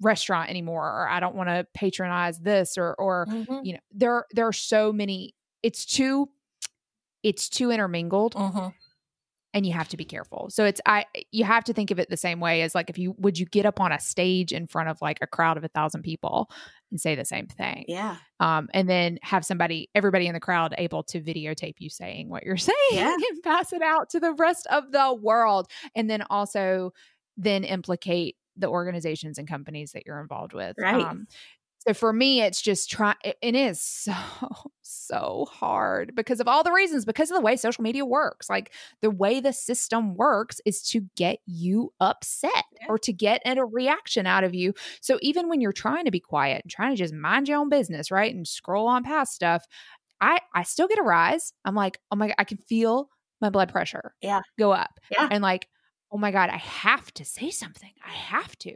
restaurant 0.01 0.51
anymore, 0.51 0.85
or 0.87 1.09
I 1.09 1.21
don't 1.21 1.35
want 1.35 1.49
to 1.49 1.67
patronize 1.75 2.39
this, 2.41 2.77
or 2.79 2.95
or 2.95 3.27
Mhm. 3.27 3.65
you 3.65 3.73
know, 3.75 3.81
there 3.93 4.27
there 4.33 4.47
are 4.47 4.53
so 4.53 4.93
many 4.93 5.35
it's 5.63 5.85
too 5.87 6.29
it's 7.23 7.49
too 7.49 7.71
intermingled 7.71 8.35
Mhm. 8.35 8.75
and 9.55 9.65
you 9.67 9.73
have 9.73 9.89
to 9.89 9.97
be 9.97 10.05
careful. 10.05 10.51
So 10.51 10.65
it's 10.65 10.81
I 10.85 11.07
you 11.33 11.45
have 11.45 11.65
to 11.65 11.73
think 11.73 11.91
of 11.91 11.99
it 11.99 12.11
the 12.11 12.17
same 12.17 12.39
way 12.41 12.63
as 12.63 12.75
like 12.75 12.91
if 12.91 12.99
you 12.99 13.15
would 13.19 13.39
you 13.39 13.47
get 13.47 13.65
up 13.67 13.81
on 13.81 13.93
a 13.93 13.99
stage 14.01 14.53
in 14.53 14.67
front 14.67 14.89
of 14.91 15.01
like 15.01 15.19
a 15.23 15.27
crowd 15.27 15.57
of 15.57 15.65
a 15.65 15.69
thousand 15.69 16.03
people 16.03 16.51
and 16.91 17.01
say 17.01 17.15
the 17.15 17.25
same 17.25 17.47
thing. 17.47 17.85
Yeah. 17.89 18.17
Um, 18.41 18.69
and 18.75 18.89
then 18.89 19.19
have 19.23 19.45
somebody, 19.45 19.89
everybody 19.95 20.27
in 20.27 20.35
the 20.35 20.41
crowd 20.41 20.75
able 20.77 21.03
to 21.05 21.21
videotape 21.21 21.77
you 21.79 21.89
saying 21.89 22.29
what 22.29 22.43
you're 22.45 22.57
saying 22.73 22.77
Yeah. 22.93 23.15
and 23.15 23.43
pass 23.43 23.73
it 23.73 23.81
out 23.83 24.11
to 24.11 24.21
the 24.21 24.33
rest 24.35 24.67
of 24.71 24.93
the 24.93 25.15
world. 25.15 25.69
And 25.97 26.11
then 26.11 26.23
also 26.29 26.93
then 27.37 27.65
implicate 27.65 28.37
the 28.57 28.69
organizations 28.69 29.39
and 29.39 29.49
companies 29.49 29.93
that 29.93 30.07
you're 30.07 30.21
involved 30.21 30.53
with. 30.53 30.77
Right. 30.79 31.05
Um, 31.05 31.27
So 31.87 31.93
for 31.93 32.15
me, 32.15 32.41
it's 32.41 32.63
just 32.63 32.91
try. 32.91 33.15
It, 33.23 33.55
is 33.55 33.81
so 33.81 34.15
so 34.83 35.47
hard 35.51 36.15
because 36.15 36.41
of 36.41 36.49
all 36.49 36.65
the 36.65 36.73
reasons, 36.73 37.05
because 37.05 37.31
of 37.31 37.37
the 37.37 37.43
way 37.43 37.57
social 37.57 37.83
media 37.83 38.07
works. 38.07 38.49
Like 38.49 38.73
the 39.03 39.11
way 39.11 39.41
the 39.41 39.53
system 39.53 40.15
works 40.15 40.61
is 40.65 40.83
to 40.91 41.03
get 41.15 41.41
you 41.47 41.93
upset 42.01 42.65
yeah. 42.81 42.87
or 42.89 42.99
to 43.01 43.13
get 43.13 43.43
a 43.45 43.65
reaction 43.65 44.27
out 44.27 44.45
of 44.45 44.55
you. 44.55 44.73
So 45.03 45.19
even 45.21 45.49
when 45.49 45.61
you're 45.61 45.73
trying 45.73 46.07
to 46.07 46.11
be 46.11 46.21
quiet 46.21 46.63
and 46.65 46.71
trying 46.71 46.93
to 46.93 46.97
just 46.97 47.13
mind 47.13 47.49
your 47.49 47.59
own 47.59 47.69
business, 47.69 48.11
right, 48.11 48.35
and 48.35 48.49
scroll 48.49 48.89
on 48.89 49.05
past 49.05 49.35
stuff, 49.35 49.67
I 50.23 50.39
I 50.55 50.63
still 50.63 50.89
get 50.89 50.99
a 50.99 51.03
rise. 51.03 51.53
I'm 51.67 51.75
like, 51.75 52.01
oh 52.11 52.17
my, 52.17 52.29
God, 52.29 52.37
I 52.39 52.45
can 52.45 52.59
feel 52.59 53.11
my 53.41 53.51
blood 53.51 53.71
pressure 53.71 54.15
yeah 54.23 54.41
go 54.59 54.73
up 54.73 54.99
yeah 55.11 55.29
and 55.31 55.43
like 55.43 55.69
oh 56.15 56.19
my 56.19 56.31
god 56.31 56.49
i 56.49 56.57
have 56.57 57.13
to 57.13 57.25
say 57.25 57.51
something 57.51 57.91
i 58.07 58.13
have 58.13 58.57
to 58.59 58.73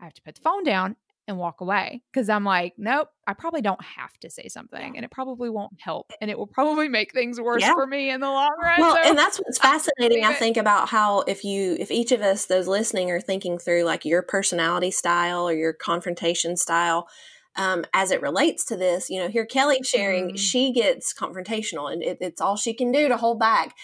i 0.00 0.04
have 0.04 0.14
to 0.14 0.22
put 0.22 0.34
the 0.34 0.40
phone 0.42 0.62
down 0.62 0.96
and 1.28 1.38
walk 1.38 1.60
away 1.60 2.02
because 2.12 2.28
I'm 2.28 2.44
like, 2.44 2.74
nope, 2.76 3.08
I 3.26 3.34
probably 3.34 3.62
don't 3.62 3.82
have 3.82 4.18
to 4.20 4.30
say 4.30 4.48
something 4.48 4.96
and 4.96 5.04
it 5.04 5.10
probably 5.10 5.50
won't 5.50 5.80
help 5.80 6.12
and 6.20 6.30
it 6.30 6.38
will 6.38 6.46
probably 6.46 6.88
make 6.88 7.12
things 7.12 7.40
worse 7.40 7.62
yeah. 7.62 7.74
for 7.74 7.86
me 7.86 8.10
in 8.10 8.20
the 8.20 8.28
long 8.28 8.50
run. 8.60 8.80
Well, 8.80 8.96
so 8.96 9.08
and 9.08 9.18
that's 9.18 9.38
what's 9.38 9.58
fascinating, 9.58 10.24
I, 10.24 10.30
I 10.30 10.34
think, 10.34 10.56
about 10.56 10.88
how 10.88 11.20
if 11.20 11.44
you, 11.44 11.76
if 11.78 11.90
each 11.90 12.12
of 12.12 12.22
us, 12.22 12.46
those 12.46 12.66
listening, 12.66 13.10
are 13.10 13.20
thinking 13.20 13.58
through 13.58 13.84
like 13.84 14.04
your 14.04 14.22
personality 14.22 14.90
style 14.90 15.48
or 15.48 15.54
your 15.54 15.72
confrontation 15.72 16.56
style. 16.56 17.08
Um, 17.54 17.84
as 17.92 18.10
it 18.10 18.22
relates 18.22 18.64
to 18.66 18.78
this, 18.78 19.10
you 19.10 19.20
know, 19.20 19.28
here 19.28 19.44
Kelly 19.44 19.80
sharing, 19.82 20.30
mm. 20.30 20.38
she 20.38 20.72
gets 20.72 21.12
confrontational 21.12 21.92
and 21.92 22.02
it, 22.02 22.16
it's 22.22 22.40
all 22.40 22.56
she 22.56 22.72
can 22.72 22.90
do 22.90 23.08
to 23.08 23.16
hold 23.18 23.38
back 23.38 23.74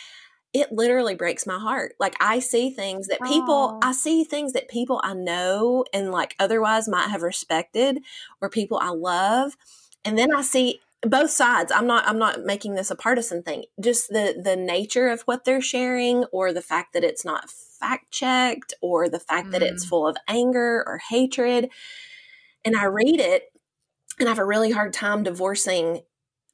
it 0.54 0.72
literally 0.72 1.14
breaks 1.14 1.46
my 1.46 1.58
heart. 1.58 1.94
Like 2.00 2.16
I 2.20 2.38
see 2.38 2.70
things 2.70 3.08
that 3.08 3.20
people, 3.22 3.72
Aww. 3.72 3.78
I 3.82 3.92
see 3.92 4.24
things 4.24 4.52
that 4.54 4.68
people 4.68 5.00
I 5.04 5.14
know 5.14 5.84
and 5.92 6.10
like 6.10 6.34
otherwise 6.38 6.88
might 6.88 7.08
have 7.08 7.22
respected 7.22 8.00
or 8.40 8.48
people 8.48 8.78
I 8.80 8.90
love. 8.90 9.56
And 10.04 10.16
then 10.16 10.34
I 10.34 10.42
see 10.42 10.80
both 11.02 11.30
sides. 11.30 11.70
I'm 11.70 11.86
not, 11.86 12.08
I'm 12.08 12.18
not 12.18 12.44
making 12.44 12.74
this 12.74 12.90
a 12.90 12.96
partisan 12.96 13.42
thing. 13.42 13.64
Just 13.80 14.08
the, 14.08 14.40
the 14.42 14.56
nature 14.56 15.08
of 15.08 15.22
what 15.22 15.44
they're 15.44 15.60
sharing 15.60 16.24
or 16.32 16.52
the 16.52 16.62
fact 16.62 16.94
that 16.94 17.04
it's 17.04 17.24
not 17.24 17.50
fact 17.50 18.10
checked 18.10 18.72
or 18.80 19.08
the 19.08 19.20
fact 19.20 19.48
mm. 19.48 19.50
that 19.52 19.62
it's 19.62 19.84
mm. 19.84 19.88
full 19.88 20.06
of 20.06 20.16
anger 20.26 20.82
or 20.86 21.00
hatred. 21.10 21.70
And 22.64 22.74
I 22.74 22.84
read 22.84 23.20
it 23.20 23.52
and 24.18 24.28
I 24.28 24.30
have 24.30 24.38
a 24.38 24.44
really 24.44 24.72
hard 24.72 24.92
time 24.92 25.22
divorcing 25.22 26.00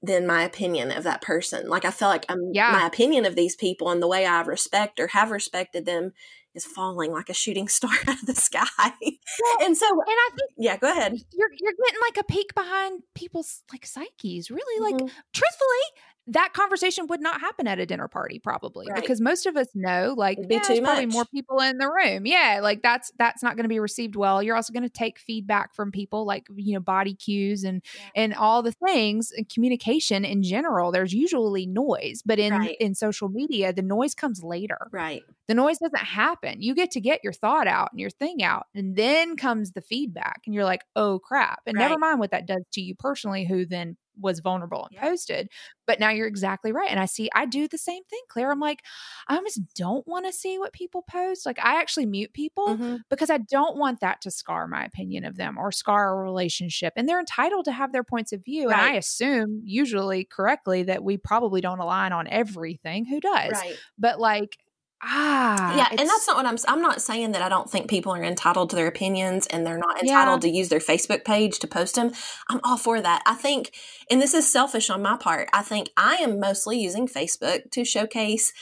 than 0.06 0.26
my 0.26 0.42
opinion 0.42 0.90
of 0.90 1.04
that 1.04 1.22
person. 1.22 1.68
Like 1.68 1.84
I 1.84 1.90
feel 1.90 2.08
like 2.08 2.26
I'm, 2.28 2.50
yeah. 2.52 2.72
my 2.72 2.86
opinion 2.86 3.24
of 3.24 3.36
these 3.36 3.56
people 3.56 3.90
and 3.90 4.02
the 4.02 4.08
way 4.08 4.26
I 4.26 4.42
respect 4.42 5.00
or 5.00 5.08
have 5.08 5.30
respected 5.30 5.86
them 5.86 6.12
is 6.54 6.64
falling 6.64 7.12
like 7.12 7.28
a 7.28 7.34
shooting 7.34 7.68
star 7.68 7.90
out 8.06 8.20
of 8.20 8.26
the 8.26 8.34
sky. 8.34 8.64
Well, 8.78 9.66
and 9.66 9.76
so, 9.76 9.86
and 9.88 10.00
I 10.08 10.30
think, 10.30 10.50
yeah, 10.56 10.76
go 10.76 10.90
ahead. 10.90 11.12
You're 11.32 11.50
you're 11.58 11.72
getting 11.72 12.00
like 12.02 12.16
a 12.18 12.32
peek 12.32 12.54
behind 12.54 13.02
people's 13.14 13.62
like 13.72 13.86
psyches. 13.86 14.50
Really, 14.50 14.82
like 14.82 15.00
mm-hmm. 15.00 15.16
truthfully, 15.32 15.84
that 16.26 16.54
conversation 16.54 17.06
would 17.08 17.20
not 17.20 17.40
happen 17.40 17.66
at 17.66 17.78
a 17.78 17.84
dinner 17.84 18.08
party 18.08 18.38
probably 18.38 18.86
right. 18.88 19.00
because 19.00 19.20
most 19.20 19.44
of 19.44 19.56
us 19.56 19.68
know 19.74 20.14
like 20.16 20.38
It'd 20.38 20.48
be 20.48 20.54
yeah, 20.54 20.62
too 20.62 20.80
probably 20.80 21.06
more 21.06 21.26
people 21.26 21.60
in 21.60 21.76
the 21.78 21.86
room 21.88 22.24
yeah 22.24 22.60
like 22.62 22.82
that's 22.82 23.12
that's 23.18 23.42
not 23.42 23.56
going 23.56 23.64
to 23.64 23.68
be 23.68 23.78
received 23.78 24.16
well 24.16 24.42
you're 24.42 24.56
also 24.56 24.72
going 24.72 24.84
to 24.84 24.88
take 24.88 25.18
feedback 25.18 25.74
from 25.74 25.90
people 25.90 26.24
like 26.24 26.46
you 26.56 26.74
know 26.74 26.80
body 26.80 27.14
cues 27.14 27.64
and 27.64 27.82
yeah. 27.94 28.10
and 28.16 28.34
all 28.34 28.62
the 28.62 28.72
things 28.72 29.32
and 29.36 29.48
communication 29.48 30.24
in 30.24 30.42
general 30.42 30.90
there's 30.90 31.12
usually 31.12 31.66
noise 31.66 32.22
but 32.24 32.38
in 32.38 32.52
right. 32.52 32.76
in 32.80 32.94
social 32.94 33.28
media 33.28 33.72
the 33.72 33.82
noise 33.82 34.14
comes 34.14 34.42
later 34.42 34.88
right 34.92 35.22
the 35.48 35.54
noise 35.54 35.78
doesn't 35.78 35.96
happen 35.98 36.62
you 36.62 36.74
get 36.74 36.90
to 36.90 37.00
get 37.00 37.22
your 37.22 37.32
thought 37.34 37.66
out 37.66 37.90
and 37.92 38.00
your 38.00 38.10
thing 38.10 38.42
out 38.42 38.66
and 38.74 38.96
then 38.96 39.36
comes 39.36 39.72
the 39.72 39.82
feedback 39.82 40.42
and 40.46 40.54
you're 40.54 40.64
like 40.64 40.82
oh 40.96 41.18
crap 41.18 41.60
and 41.66 41.76
right. 41.76 41.82
never 41.82 41.98
mind 41.98 42.18
what 42.18 42.30
that 42.30 42.46
does 42.46 42.64
to 42.72 42.80
you 42.80 42.94
personally 42.94 43.44
who 43.44 43.66
then 43.66 43.96
was 44.18 44.40
vulnerable 44.40 44.84
and 44.84 44.94
yeah. 44.94 45.02
posted. 45.02 45.48
But 45.86 46.00
now 46.00 46.10
you're 46.10 46.26
exactly 46.26 46.72
right. 46.72 46.90
And 46.90 46.98
I 46.98 47.04
see, 47.04 47.28
I 47.34 47.44
do 47.44 47.68
the 47.68 47.78
same 47.78 48.04
thing, 48.04 48.20
Claire. 48.28 48.50
I'm 48.50 48.60
like, 48.60 48.82
I 49.28 49.36
almost 49.36 49.60
don't 49.74 50.06
want 50.08 50.24
to 50.26 50.32
see 50.32 50.58
what 50.58 50.72
people 50.72 51.02
post. 51.02 51.44
Like, 51.44 51.58
I 51.62 51.78
actually 51.78 52.06
mute 52.06 52.32
people 52.32 52.68
mm-hmm. 52.68 52.96
because 53.10 53.28
I 53.28 53.38
don't 53.38 53.76
want 53.76 54.00
that 54.00 54.22
to 54.22 54.30
scar 54.30 54.66
my 54.66 54.84
opinion 54.84 55.24
of 55.24 55.36
them 55.36 55.58
or 55.58 55.70
scar 55.72 56.12
a 56.12 56.22
relationship. 56.22 56.94
And 56.96 57.08
they're 57.08 57.20
entitled 57.20 57.66
to 57.66 57.72
have 57.72 57.92
their 57.92 58.04
points 58.04 58.32
of 58.32 58.44
view. 58.44 58.70
Right. 58.70 58.78
And 58.78 58.88
I 58.88 58.94
assume, 58.94 59.60
usually 59.64 60.24
correctly, 60.24 60.84
that 60.84 61.04
we 61.04 61.18
probably 61.18 61.60
don't 61.60 61.80
align 61.80 62.12
on 62.12 62.28
everything. 62.28 63.04
Who 63.04 63.20
does? 63.20 63.52
Right. 63.52 63.76
But 63.98 64.18
like, 64.18 64.58
Ah, 65.06 65.76
yeah, 65.76 65.88
and 65.90 66.08
that's 66.08 66.26
not 66.26 66.36
what 66.36 66.46
I'm. 66.46 66.56
I'm 66.66 66.80
not 66.80 67.02
saying 67.02 67.32
that 67.32 67.42
I 67.42 67.48
don't 67.48 67.70
think 67.70 67.88
people 67.88 68.12
are 68.12 68.22
entitled 68.22 68.70
to 68.70 68.76
their 68.76 68.86
opinions 68.86 69.46
and 69.46 69.66
they're 69.66 69.78
not 69.78 70.02
entitled 70.02 70.42
yeah. 70.42 70.50
to 70.50 70.56
use 70.56 70.70
their 70.70 70.78
Facebook 70.78 71.24
page 71.24 71.58
to 71.58 71.66
post 71.66 71.96
them. 71.96 72.12
I'm 72.48 72.60
all 72.64 72.78
for 72.78 73.00
that. 73.00 73.22
I 73.26 73.34
think, 73.34 73.72
and 74.10 74.20
this 74.20 74.32
is 74.32 74.50
selfish 74.50 74.88
on 74.88 75.02
my 75.02 75.16
part. 75.16 75.50
I 75.52 75.62
think 75.62 75.90
I 75.96 76.16
am 76.16 76.40
mostly 76.40 76.80
using 76.80 77.06
Facebook 77.06 77.70
to 77.72 77.84
showcase 77.84 78.52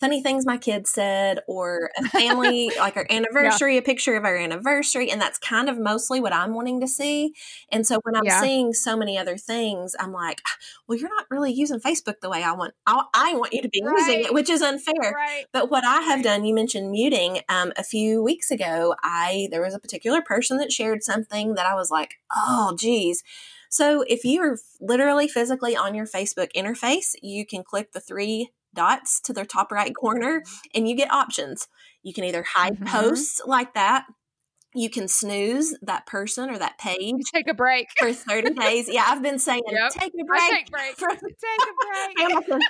funny 0.00 0.22
things 0.22 0.46
my 0.46 0.56
kids 0.56 0.90
said 0.90 1.40
or 1.46 1.90
a 1.98 2.04
family 2.08 2.72
like 2.78 2.96
our 2.96 3.06
anniversary 3.10 3.74
yeah. 3.74 3.80
a 3.80 3.82
picture 3.82 4.16
of 4.16 4.24
our 4.24 4.36
anniversary 4.36 5.10
and 5.10 5.20
that's 5.20 5.38
kind 5.38 5.68
of 5.68 5.78
mostly 5.78 6.20
what 6.20 6.32
i'm 6.32 6.54
wanting 6.54 6.80
to 6.80 6.88
see 6.88 7.34
and 7.70 7.86
so 7.86 8.00
when 8.02 8.16
i'm 8.16 8.24
yeah. 8.24 8.40
seeing 8.40 8.72
so 8.72 8.96
many 8.96 9.18
other 9.18 9.36
things 9.36 9.94
i'm 10.00 10.12
like 10.12 10.40
well 10.86 10.98
you're 10.98 11.10
not 11.10 11.26
really 11.30 11.52
using 11.52 11.78
facebook 11.78 12.20
the 12.20 12.30
way 12.30 12.42
i 12.42 12.52
want 12.52 12.72
i, 12.86 13.04
I 13.14 13.34
want 13.34 13.52
you 13.52 13.62
to 13.62 13.68
be 13.68 13.82
right. 13.84 13.98
using 13.98 14.24
it 14.24 14.34
which 14.34 14.48
is 14.48 14.62
unfair 14.62 15.12
right. 15.14 15.44
but 15.52 15.70
what 15.70 15.84
i 15.84 16.00
have 16.00 16.16
right. 16.16 16.24
done 16.24 16.44
you 16.44 16.54
mentioned 16.54 16.90
muting 16.90 17.40
um, 17.48 17.72
a 17.76 17.84
few 17.84 18.22
weeks 18.22 18.50
ago 18.50 18.94
i 19.02 19.48
there 19.50 19.62
was 19.62 19.74
a 19.74 19.78
particular 19.78 20.22
person 20.22 20.56
that 20.56 20.72
shared 20.72 21.02
something 21.02 21.54
that 21.54 21.66
i 21.66 21.74
was 21.74 21.90
like 21.90 22.14
oh 22.34 22.74
geez 22.78 23.22
so 23.72 24.02
if 24.08 24.24
you 24.24 24.42
are 24.42 24.56
literally 24.80 25.28
physically 25.28 25.76
on 25.76 25.94
your 25.94 26.04
Facebook 26.04 26.48
interface, 26.56 27.14
you 27.22 27.46
can 27.46 27.62
click 27.62 27.92
the 27.92 28.00
three 28.00 28.50
dots 28.74 29.20
to 29.22 29.32
their 29.32 29.44
top 29.44 29.72
right 29.72 29.94
corner 29.94 30.42
and 30.74 30.88
you 30.88 30.96
get 30.96 31.10
options. 31.12 31.68
You 32.02 32.14
can 32.14 32.24
either 32.24 32.42
hide 32.42 32.74
mm-hmm. 32.74 32.86
posts 32.86 33.40
like 33.44 33.74
that. 33.74 34.04
You 34.72 34.88
can 34.88 35.08
snooze 35.08 35.74
that 35.82 36.06
person 36.06 36.48
or 36.48 36.56
that 36.56 36.78
page. 36.78 37.16
Take 37.34 37.48
a 37.48 37.54
break 37.54 37.88
for 37.98 38.12
30 38.12 38.54
days. 38.60 38.88
Yeah, 38.88 39.04
I've 39.08 39.20
been 39.20 39.40
saying 39.40 39.62
yep. 39.68 39.90
take 39.90 40.12
a 40.14 40.24
break. 40.24 40.42
take, 40.42 40.68
a 40.68 40.70
break. 40.70 40.96
From, 40.96 41.16
take 41.16 42.28
a 42.28 42.42
break. 42.44 42.62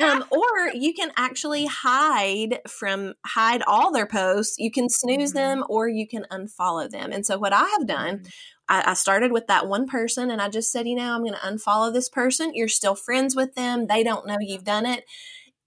um, 0.02 0.24
or 0.30 0.70
you 0.74 0.92
can 0.92 1.10
actually 1.16 1.64
hide 1.64 2.60
from 2.68 3.14
hide 3.24 3.62
all 3.66 3.90
their 3.92 4.06
posts. 4.06 4.58
You 4.58 4.70
can 4.70 4.90
snooze 4.90 5.30
mm-hmm. 5.30 5.38
them 5.38 5.64
or 5.70 5.88
you 5.88 6.06
can 6.06 6.26
unfollow 6.30 6.90
them. 6.90 7.12
And 7.12 7.24
so 7.24 7.38
what 7.38 7.54
I 7.54 7.66
have 7.78 7.86
done 7.86 8.18
mm-hmm. 8.18 8.28
I, 8.68 8.90
I 8.90 8.94
started 8.94 9.32
with 9.32 9.46
that 9.46 9.66
one 9.66 9.86
person 9.86 10.30
and 10.30 10.42
I 10.42 10.50
just 10.50 10.70
said, 10.70 10.86
you 10.86 10.96
know, 10.96 11.14
I'm 11.14 11.22
going 11.22 11.32
to 11.32 11.38
unfollow 11.38 11.92
this 11.92 12.10
person. 12.10 12.52
You're 12.54 12.68
still 12.68 12.94
friends 12.94 13.34
with 13.34 13.54
them. 13.54 13.86
They 13.86 14.04
don't 14.04 14.26
know 14.26 14.36
you've 14.38 14.64
done 14.64 14.84
it 14.84 15.04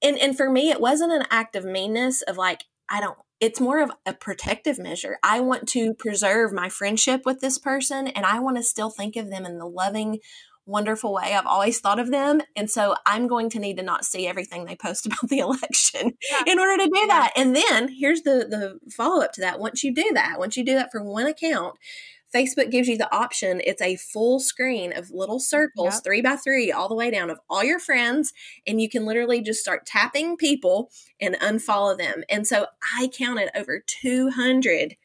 and 0.01 0.17
and 0.17 0.35
for 0.35 0.49
me 0.49 0.69
it 0.69 0.81
wasn't 0.81 1.11
an 1.11 1.25
act 1.29 1.55
of 1.55 1.65
meanness 1.65 2.21
of 2.23 2.37
like 2.37 2.65
i 2.89 2.99
don't 2.99 3.17
it's 3.39 3.59
more 3.59 3.81
of 3.81 3.91
a 4.05 4.13
protective 4.13 4.77
measure 4.77 5.17
i 5.23 5.39
want 5.39 5.67
to 5.67 5.93
preserve 5.93 6.51
my 6.51 6.69
friendship 6.69 7.21
with 7.25 7.39
this 7.39 7.57
person 7.57 8.07
and 8.07 8.25
i 8.25 8.39
want 8.39 8.57
to 8.57 8.63
still 8.63 8.89
think 8.89 9.15
of 9.15 9.29
them 9.29 9.45
in 9.45 9.57
the 9.57 9.65
loving 9.65 10.19
wonderful 10.65 11.13
way 11.13 11.33
i've 11.33 11.47
always 11.47 11.79
thought 11.79 11.99
of 11.99 12.11
them 12.11 12.41
and 12.55 12.69
so 12.69 12.95
i'm 13.05 13.27
going 13.27 13.49
to 13.49 13.59
need 13.59 13.77
to 13.77 13.83
not 13.83 14.05
see 14.05 14.27
everything 14.27 14.65
they 14.65 14.75
post 14.75 15.05
about 15.07 15.27
the 15.27 15.39
election 15.39 16.11
yeah. 16.31 16.43
in 16.47 16.59
order 16.59 16.83
to 16.83 16.89
do 16.89 16.99
yeah. 16.99 17.07
that 17.07 17.33
and 17.35 17.55
then 17.55 17.87
here's 17.87 18.21
the 18.21 18.45
the 18.49 18.91
follow 18.91 19.21
up 19.23 19.33
to 19.33 19.41
that 19.41 19.59
once 19.59 19.83
you 19.83 19.93
do 19.93 20.11
that 20.13 20.37
once 20.37 20.55
you 20.55 20.63
do 20.63 20.75
that 20.75 20.91
for 20.91 21.03
one 21.03 21.25
account 21.25 21.75
Facebook 22.36 22.72
gives 22.72 22.88
you 22.88 22.98
the 22.98 23.13
option. 23.13 23.62
It's 23.63 23.82
a 23.82 23.96
full 23.96 24.39
screen 24.39 24.96
of 24.96 25.12
little 25.12 25.39
circles, 25.39 25.96
yep. 25.96 26.04
three 26.04 26.22
by 26.22 26.36
three, 26.36 26.72
all 26.72 26.88
the 26.88 26.96
way 26.96 27.12
down 27.12 27.30
of 27.30 27.39
all 27.50 27.63
your 27.63 27.80
friends. 27.80 28.34
And 28.65 28.82
you 28.82 28.89
can 28.89 29.06
literally 29.06 29.41
just 29.41 29.60
start 29.60 29.86
tapping 29.86 30.38
people 30.38 30.89
and 31.20 31.36
unfollow 31.36 31.98
them. 31.98 32.24
And 32.30 32.48
so 32.48 32.67
I 32.98 33.10
counted 33.15 33.50
over 33.56 33.84
200, 33.86 34.96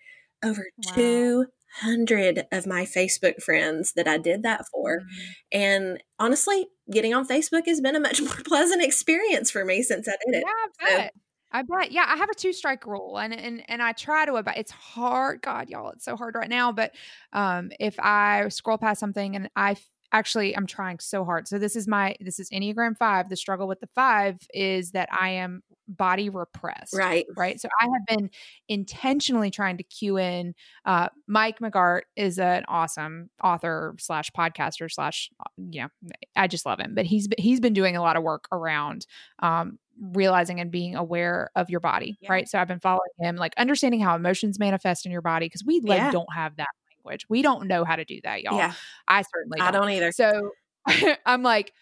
over 0.45 0.67
wow. 0.87 0.95
200 0.95 2.47
of 2.53 2.67
my 2.67 2.85
Facebook 2.85 3.43
friends 3.43 3.93
that 3.95 4.07
I 4.07 4.19
did 4.19 4.43
that 4.45 4.67
for. 4.69 5.01
Mm-hmm. 5.01 5.33
And 5.53 6.03
honestly, 6.19 6.69
getting 6.91 7.15
on 7.15 7.27
Facebook 7.27 7.67
has 7.67 7.81
been 7.81 7.97
a 7.97 8.01
much 8.01 8.23
more 8.23 8.41
pleasant 8.45 8.83
experience 8.83 9.51
for 9.51 9.65
me 9.65 9.83
since 9.83 10.09
I 10.09 10.13
did 10.27 10.37
it. 10.37 10.45
Yeah, 10.47 10.87
I 10.89 11.11
I 11.57 11.63
bet. 11.63 11.91
Yeah, 11.91 12.05
I 12.07 12.17
have 12.17 12.29
a 12.29 12.35
two 12.35 12.53
strike 12.53 12.87
rule 12.87 13.19
and 13.19 13.33
and 13.35 13.63
and 13.69 13.83
I 13.83 13.93
try 13.93 14.27
to 14.27 14.35
about 14.35 14.59
it's 14.59 14.71
hard. 14.71 15.41
God, 15.41 15.71
y'all, 15.71 15.91
it's 15.91 16.05
so 16.05 16.17
hard 16.17 16.35
right 16.35 16.51
now. 16.51 16.71
But 16.71 16.95
um 17.33 17.71
if 17.81 17.99
I 17.99 18.49
scroll 18.51 18.77
past 18.77 19.01
something 19.01 19.35
and 19.35 19.49
I 19.57 19.77
actually 20.13 20.55
I'm 20.57 20.67
trying 20.67 20.99
so 20.99 21.25
hard. 21.25 21.49
So 21.49 21.59
this 21.59 21.77
is 21.77 21.89
my 21.89 22.15
this 22.21 22.39
is 22.39 22.51
Enneagram 22.51 22.99
five. 22.99 23.31
The 23.31 23.37
struggle 23.37 23.67
with 23.67 23.81
the 23.81 23.89
five 23.95 24.37
is 24.53 24.91
that 24.91 25.09
I 25.11 25.31
am 25.31 25.63
body 25.89 26.29
repressed. 26.29 26.95
Right. 26.95 27.27
Right. 27.37 27.61
So 27.61 27.69
I 27.81 27.85
have 27.85 28.07
been 28.07 28.31
intentionally 28.69 29.51
trying 29.51 29.77
to 29.79 29.83
cue 29.85 30.19
in. 30.19 30.55
Uh, 30.85 31.09
Mike 31.27 31.61
McHargue 31.61 32.03
is 32.17 32.39
an 32.39 32.65
awesome 32.69 33.31
author 33.43 33.95
slash 33.99 34.31
podcaster 34.37 34.91
slash, 34.91 35.31
uh, 35.41 35.45
you 35.71 35.83
know, 35.83 35.89
I 36.35 36.49
just 36.49 36.67
love 36.67 36.81
him. 36.81 36.95
But 36.95 37.07
he's 37.07 37.29
he's 37.39 37.61
been 37.61 37.73
doing 37.73 37.97
a 37.97 38.03
lot 38.03 38.17
of 38.17 38.23
work 38.23 38.49
around 38.53 39.07
um, 39.39 39.79
realizing 40.01 40.61
and 40.61 40.71
being 40.71 40.95
aware 40.95 41.51
of 41.57 41.71
your 41.71 41.81
body. 41.81 42.19
Yeah. 42.21 42.33
Right. 42.33 42.49
So 42.49 42.59
I've 42.59 42.69
been 42.69 42.81
following 42.81 43.11
him, 43.19 43.37
like 43.37 43.55
understanding 43.57 44.01
how 44.01 44.15
emotions 44.17 44.59
manifest 44.59 45.07
in 45.07 45.13
your 45.13 45.23
body 45.23 45.47
because 45.47 45.65
we 45.65 45.81
like 45.81 45.99
yeah. 45.99 46.11
don't 46.11 46.33
have 46.35 46.57
that 46.57 46.69
language. 46.91 47.27
We 47.29 47.43
don't 47.43 47.67
know 47.67 47.85
how 47.85 47.97
to 47.97 48.05
do 48.05 48.21
that, 48.25 48.43
y'all. 48.43 48.57
Yeah. 48.57 48.75
I 49.09 49.23
certainly 49.23 49.59
don't. 49.59 49.69
I 49.69 49.71
don't 49.71 49.91
either. 49.91 50.13
So 50.13 50.51
I'm 51.27 51.43
like, 51.43 51.73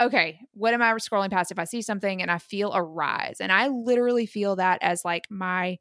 okay, 0.00 0.40
what 0.54 0.74
am 0.74 0.82
I 0.82 0.92
scrolling 0.94 1.30
past 1.30 1.50
if 1.50 1.58
I 1.58 1.64
see 1.64 1.82
something 1.82 2.22
and 2.22 2.30
I 2.30 2.38
feel 2.38 2.72
a 2.72 2.82
rise? 2.82 3.36
And 3.40 3.52
I 3.52 3.68
literally 3.68 4.26
feel 4.26 4.56
that 4.56 4.78
as 4.82 5.04
like 5.04 5.24
my 5.30 5.78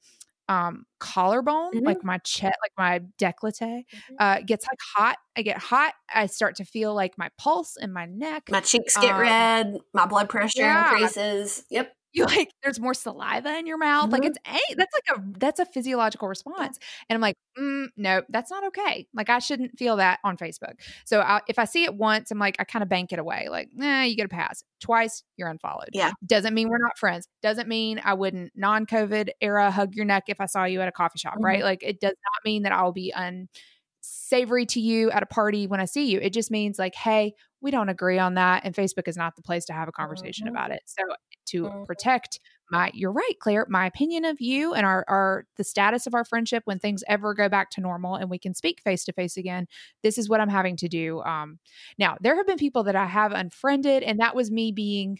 um 0.49 0.85
collarbone 0.99 1.71
Mhm. 1.73 1.85
like 1.85 2.03
my 2.03 2.17
chest 2.19 2.55
like 2.61 2.73
my 2.77 2.99
décolleté 3.19 3.85
Mhm. 3.93 4.15
uh 4.19 4.39
gets 4.45 4.65
like 4.65 4.79
hot 4.95 5.17
i 5.37 5.41
get 5.41 5.57
hot 5.57 5.93
i 6.13 6.25
start 6.25 6.55
to 6.57 6.65
feel 6.65 6.93
like 6.93 7.17
my 7.17 7.29
pulse 7.37 7.77
in 7.77 7.93
my 7.93 8.05
neck 8.05 8.43
My 8.49 8.59
cheeks 8.59 8.95
get 8.97 9.13
Um, 9.15 9.21
red. 9.21 9.77
My 9.93 10.05
blood 10.05 10.29
pressure 10.29 10.61
yeah. 10.61 10.91
increases. 10.91 11.65
Yep. 11.69 11.95
You 12.13 12.25
like 12.25 12.51
there's 12.63 12.79
more 12.79 12.93
saliva 12.93 13.57
in 13.57 13.65
your 13.67 13.77
mouth 13.77 14.09
like 14.11 14.21
Mhm. 14.21 14.27
it's 14.27 14.37
a 14.47 14.75
that's 14.75 14.93
like 14.93 15.17
a 15.17 15.23
that's 15.39 15.59
a 15.59 15.65
physiological 15.65 16.27
response. 16.27 16.77
And 17.09 17.15
i'm 17.15 17.21
like 17.21 17.35
mm, 17.57 17.87
no 17.97 18.21
that's 18.29 18.51
not 18.51 18.63
okay. 18.67 19.07
Like 19.13 19.29
i 19.29 19.39
shouldn't 19.39 19.77
feel 19.77 19.97
that 19.97 20.19
on 20.23 20.37
facebook. 20.37 20.73
So 21.05 21.19
I, 21.21 21.41
if 21.47 21.57
i 21.59 21.65
see 21.65 21.83
it 21.85 21.95
once 21.95 22.31
i'm 22.31 22.39
like 22.39 22.55
i 22.59 22.63
kind 22.63 22.83
of 22.83 22.89
bank 22.89 23.11
it 23.11 23.19
away 23.19 23.47
like 23.49 23.69
nah 23.73 24.03
you 24.03 24.15
get 24.15 24.25
a 24.25 24.29
pass. 24.29 24.63
Twice 24.79 25.23
you're 25.37 25.47
unfollowed. 25.49 25.89
Yeah. 25.93 26.11
doesn't 26.25 26.53
mean 26.53 26.69
we're 26.69 26.77
not 26.77 26.97
friends. 26.97 27.27
Doesn't 27.41 27.67
mean 27.67 27.99
i 28.05 28.13
wouldn't 28.13 28.51
non-covid 28.55 29.29
era 29.41 29.71
hug 29.71 29.95
your 29.95 30.05
neck 30.05 30.25
if 30.27 30.39
i 30.39 30.45
saw 30.45 30.65
you 30.65 30.81
at 30.81 30.87
a 30.87 30.91
coffee 30.91 31.19
shop 31.19 31.35
Mhm. 31.39 31.43
right 31.43 31.63
like 31.63 31.81
it 31.83 31.99
does 31.99 32.11
not 32.13 32.45
mean 32.45 32.63
that 32.63 32.71
i'll 32.71 32.91
be 32.91 33.11
unsavory 33.15 34.65
to 34.67 34.79
you 34.79 35.09
at 35.11 35.23
a 35.23 35.25
party 35.25 35.67
when 35.67 35.79
i 35.79 35.85
see 35.85 36.05
you. 36.11 36.19
It 36.19 36.33
just 36.33 36.51
means 36.51 36.77
like 36.77 36.95
hey 36.95 37.33
we 37.63 37.71
don't 37.71 37.89
agree 37.89 38.19
on 38.19 38.35
that 38.35 38.61
and 38.65 38.75
facebook 38.75 39.07
is 39.07 39.17
not 39.17 39.35
the 39.35 39.41
place 39.41 39.65
to 39.65 39.73
have 39.73 39.87
a 39.87 39.91
conversation 39.93 40.47
Mhm. 40.47 40.51
about 40.51 40.71
it 40.71 40.81
so 40.85 41.03
to 41.45 41.69
Mhm. 41.69 41.85
protect 41.85 42.39
my 42.71 42.91
you're 42.93 43.11
right 43.11 43.39
claire 43.39 43.65
my 43.69 43.85
opinion 43.85 44.25
of 44.25 44.39
you 44.41 44.73
and 44.73 44.85
our 44.85 45.05
our 45.07 45.45
the 45.57 45.63
status 45.63 46.05
of 46.07 46.13
our 46.13 46.25
friendship 46.25 46.63
when 46.65 46.79
things 46.79 47.03
ever 47.07 47.33
go 47.33 47.49
back 47.49 47.69
to 47.71 47.81
normal 47.81 48.15
and 48.15 48.29
we 48.29 48.39
can 48.39 48.53
speak 48.53 48.81
face 48.81 49.03
to 49.05 49.13
face 49.13 49.37
again 49.37 49.67
this 50.03 50.17
is 50.17 50.29
what 50.29 50.41
i'm 50.41 50.49
having 50.49 50.77
to 50.77 50.87
do 50.89 51.21
um 51.23 51.59
now 51.97 52.17
there 52.21 52.35
have 52.37 52.47
been 52.47 52.57
people 52.57 52.83
that 52.83 52.95
i 52.95 53.05
have 53.05 53.31
unfriended 53.31 54.03
and 54.03 54.19
that 54.19 54.35
was 54.35 54.51
me 54.51 54.71
being 54.71 55.19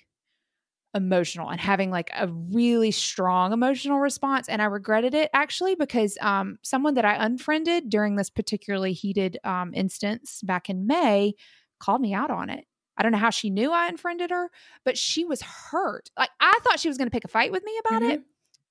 emotional 0.95 1.49
and 1.49 1.60
having 1.60 1.89
like 1.89 2.12
a 2.15 2.27
really 2.27 2.91
strong 2.91 3.51
emotional 3.51 3.99
response 3.99 4.47
and 4.47 4.62
i 4.62 4.65
regretted 4.65 5.15
it 5.15 5.27
actually 5.34 5.73
because 5.73 6.19
um 6.21 6.60
someone 6.62 6.93
that 6.93 7.03
i 7.03 7.15
unfriended 7.25 7.89
during 7.89 8.15
this 8.15 8.29
particularly 8.29 8.93
heated 8.93 9.39
um 9.43 9.73
instance 9.73 10.41
back 10.43 10.69
in 10.69 10.86
may 10.86 11.34
called 11.84 12.02
me 12.02 12.13
out 12.13 12.32
on 12.32 12.50
it 12.50 12.65
I 12.98 13.04
don't 13.04 13.12
know 13.12 13.17
how 13.17 13.32
she 13.32 13.50
knew 13.50 13.72
I 13.72 13.88
unfriended 13.88 14.30
her, 14.30 14.50
but 14.86 14.98
she 14.98 15.26
was 15.26 15.41
hurt. 15.41 16.12
Like 16.17 16.30
I 16.39 16.58
thought 16.63 16.80
she 16.80 16.88
was 16.88 16.98
going 16.98 17.08
to 17.08 17.12
pick 17.12 17.26
a 17.26 17.28
fight 17.28 17.52
with 17.52 17.63
me 17.63 17.72
about 17.86 18.04
it. 18.04 18.22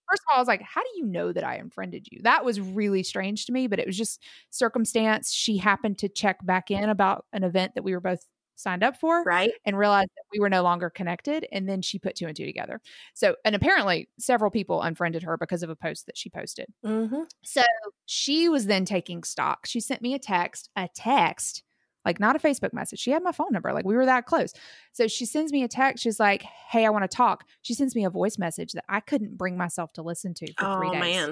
First 0.08 0.22
of 0.22 0.32
all, 0.32 0.36
I 0.36 0.40
was 0.40 0.48
like, 0.48 0.62
"How 0.62 0.82
do 0.82 0.88
you 0.96 1.06
know 1.06 1.32
that 1.32 1.44
I 1.44 1.56
unfriended 1.56 2.06
you?" 2.10 2.20
That 2.22 2.44
was 2.44 2.60
really 2.60 3.02
strange 3.02 3.46
to 3.46 3.52
me, 3.52 3.66
but 3.66 3.78
it 3.78 3.86
was 3.86 3.96
just 3.96 4.22
circumstance. 4.50 5.32
She 5.32 5.56
happened 5.56 5.98
to 5.98 6.08
check 6.08 6.44
back 6.44 6.70
in 6.70 6.88
about 6.88 7.24
an 7.32 7.44
event 7.44 7.74
that 7.74 7.82
we 7.82 7.94
were 7.94 8.00
both 8.00 8.24
signed 8.54 8.82
up 8.84 8.96
for 8.98 9.22
Right. 9.22 9.52
and 9.64 9.76
realized 9.76 10.10
that 10.14 10.24
we 10.32 10.38
were 10.38 10.50
no 10.50 10.62
longer 10.62 10.90
connected 10.90 11.46
and 11.50 11.68
then 11.68 11.82
she 11.82 11.98
put 11.98 12.14
two 12.14 12.26
and 12.26 12.36
two 12.36 12.44
together. 12.44 12.80
So, 13.14 13.36
and 13.44 13.54
apparently 13.56 14.08
several 14.18 14.50
people 14.50 14.82
unfriended 14.82 15.22
her 15.24 15.36
because 15.36 15.62
of 15.62 15.70
a 15.70 15.76
post 15.76 16.06
that 16.06 16.16
she 16.16 16.30
posted. 16.30 16.66
Mm-hmm. 16.84 17.22
So 17.42 17.62
she 18.06 18.48
was 18.48 18.66
then 18.66 18.84
taking 18.84 19.24
stock. 19.24 19.66
She 19.66 19.80
sent 19.80 20.02
me 20.02 20.14
a 20.14 20.18
text, 20.18 20.68
a 20.76 20.88
text, 20.94 21.64
like 22.04 22.18
not 22.20 22.36
a 22.36 22.38
Facebook 22.38 22.72
message. 22.72 22.98
She 22.98 23.10
had 23.10 23.22
my 23.22 23.32
phone 23.32 23.52
number. 23.52 23.72
Like 23.72 23.84
we 23.84 23.94
were 23.94 24.06
that 24.06 24.26
close. 24.26 24.52
So 24.92 25.06
she 25.06 25.24
sends 25.26 25.52
me 25.52 25.62
a 25.62 25.68
text. 25.68 26.02
She's 26.02 26.18
like, 26.20 26.42
Hey, 26.42 26.84
I 26.84 26.90
want 26.90 27.08
to 27.08 27.16
talk. 27.16 27.44
She 27.62 27.74
sends 27.74 27.94
me 27.94 28.04
a 28.04 28.10
voice 28.10 28.38
message 28.38 28.72
that 28.72 28.84
I 28.88 29.00
couldn't 29.00 29.38
bring 29.38 29.56
myself 29.56 29.92
to 29.94 30.02
listen 30.02 30.34
to 30.34 30.52
for 30.54 30.74
three 30.76 30.88
Oh 30.88 30.92
days. 30.92 31.00
man. 31.00 31.28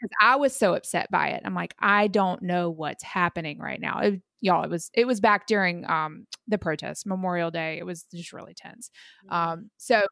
Because 0.00 0.10
I 0.20 0.36
was 0.36 0.54
so 0.54 0.74
upset 0.74 1.10
by 1.10 1.28
it. 1.28 1.42
I'm 1.44 1.54
like, 1.54 1.74
I 1.78 2.08
don't 2.08 2.42
know 2.42 2.68
what's 2.70 3.02
happening 3.04 3.58
right 3.58 3.80
now. 3.80 4.00
It, 4.00 4.20
y'all, 4.40 4.64
it 4.64 4.70
was 4.70 4.90
it 4.92 5.06
was 5.06 5.20
back 5.20 5.46
during 5.46 5.88
um 5.88 6.26
the 6.48 6.58
protest, 6.58 7.06
Memorial 7.06 7.50
Day. 7.50 7.78
It 7.78 7.86
was 7.86 8.04
just 8.12 8.32
really 8.32 8.54
tense. 8.54 8.90
Um, 9.30 9.70
so 9.78 10.02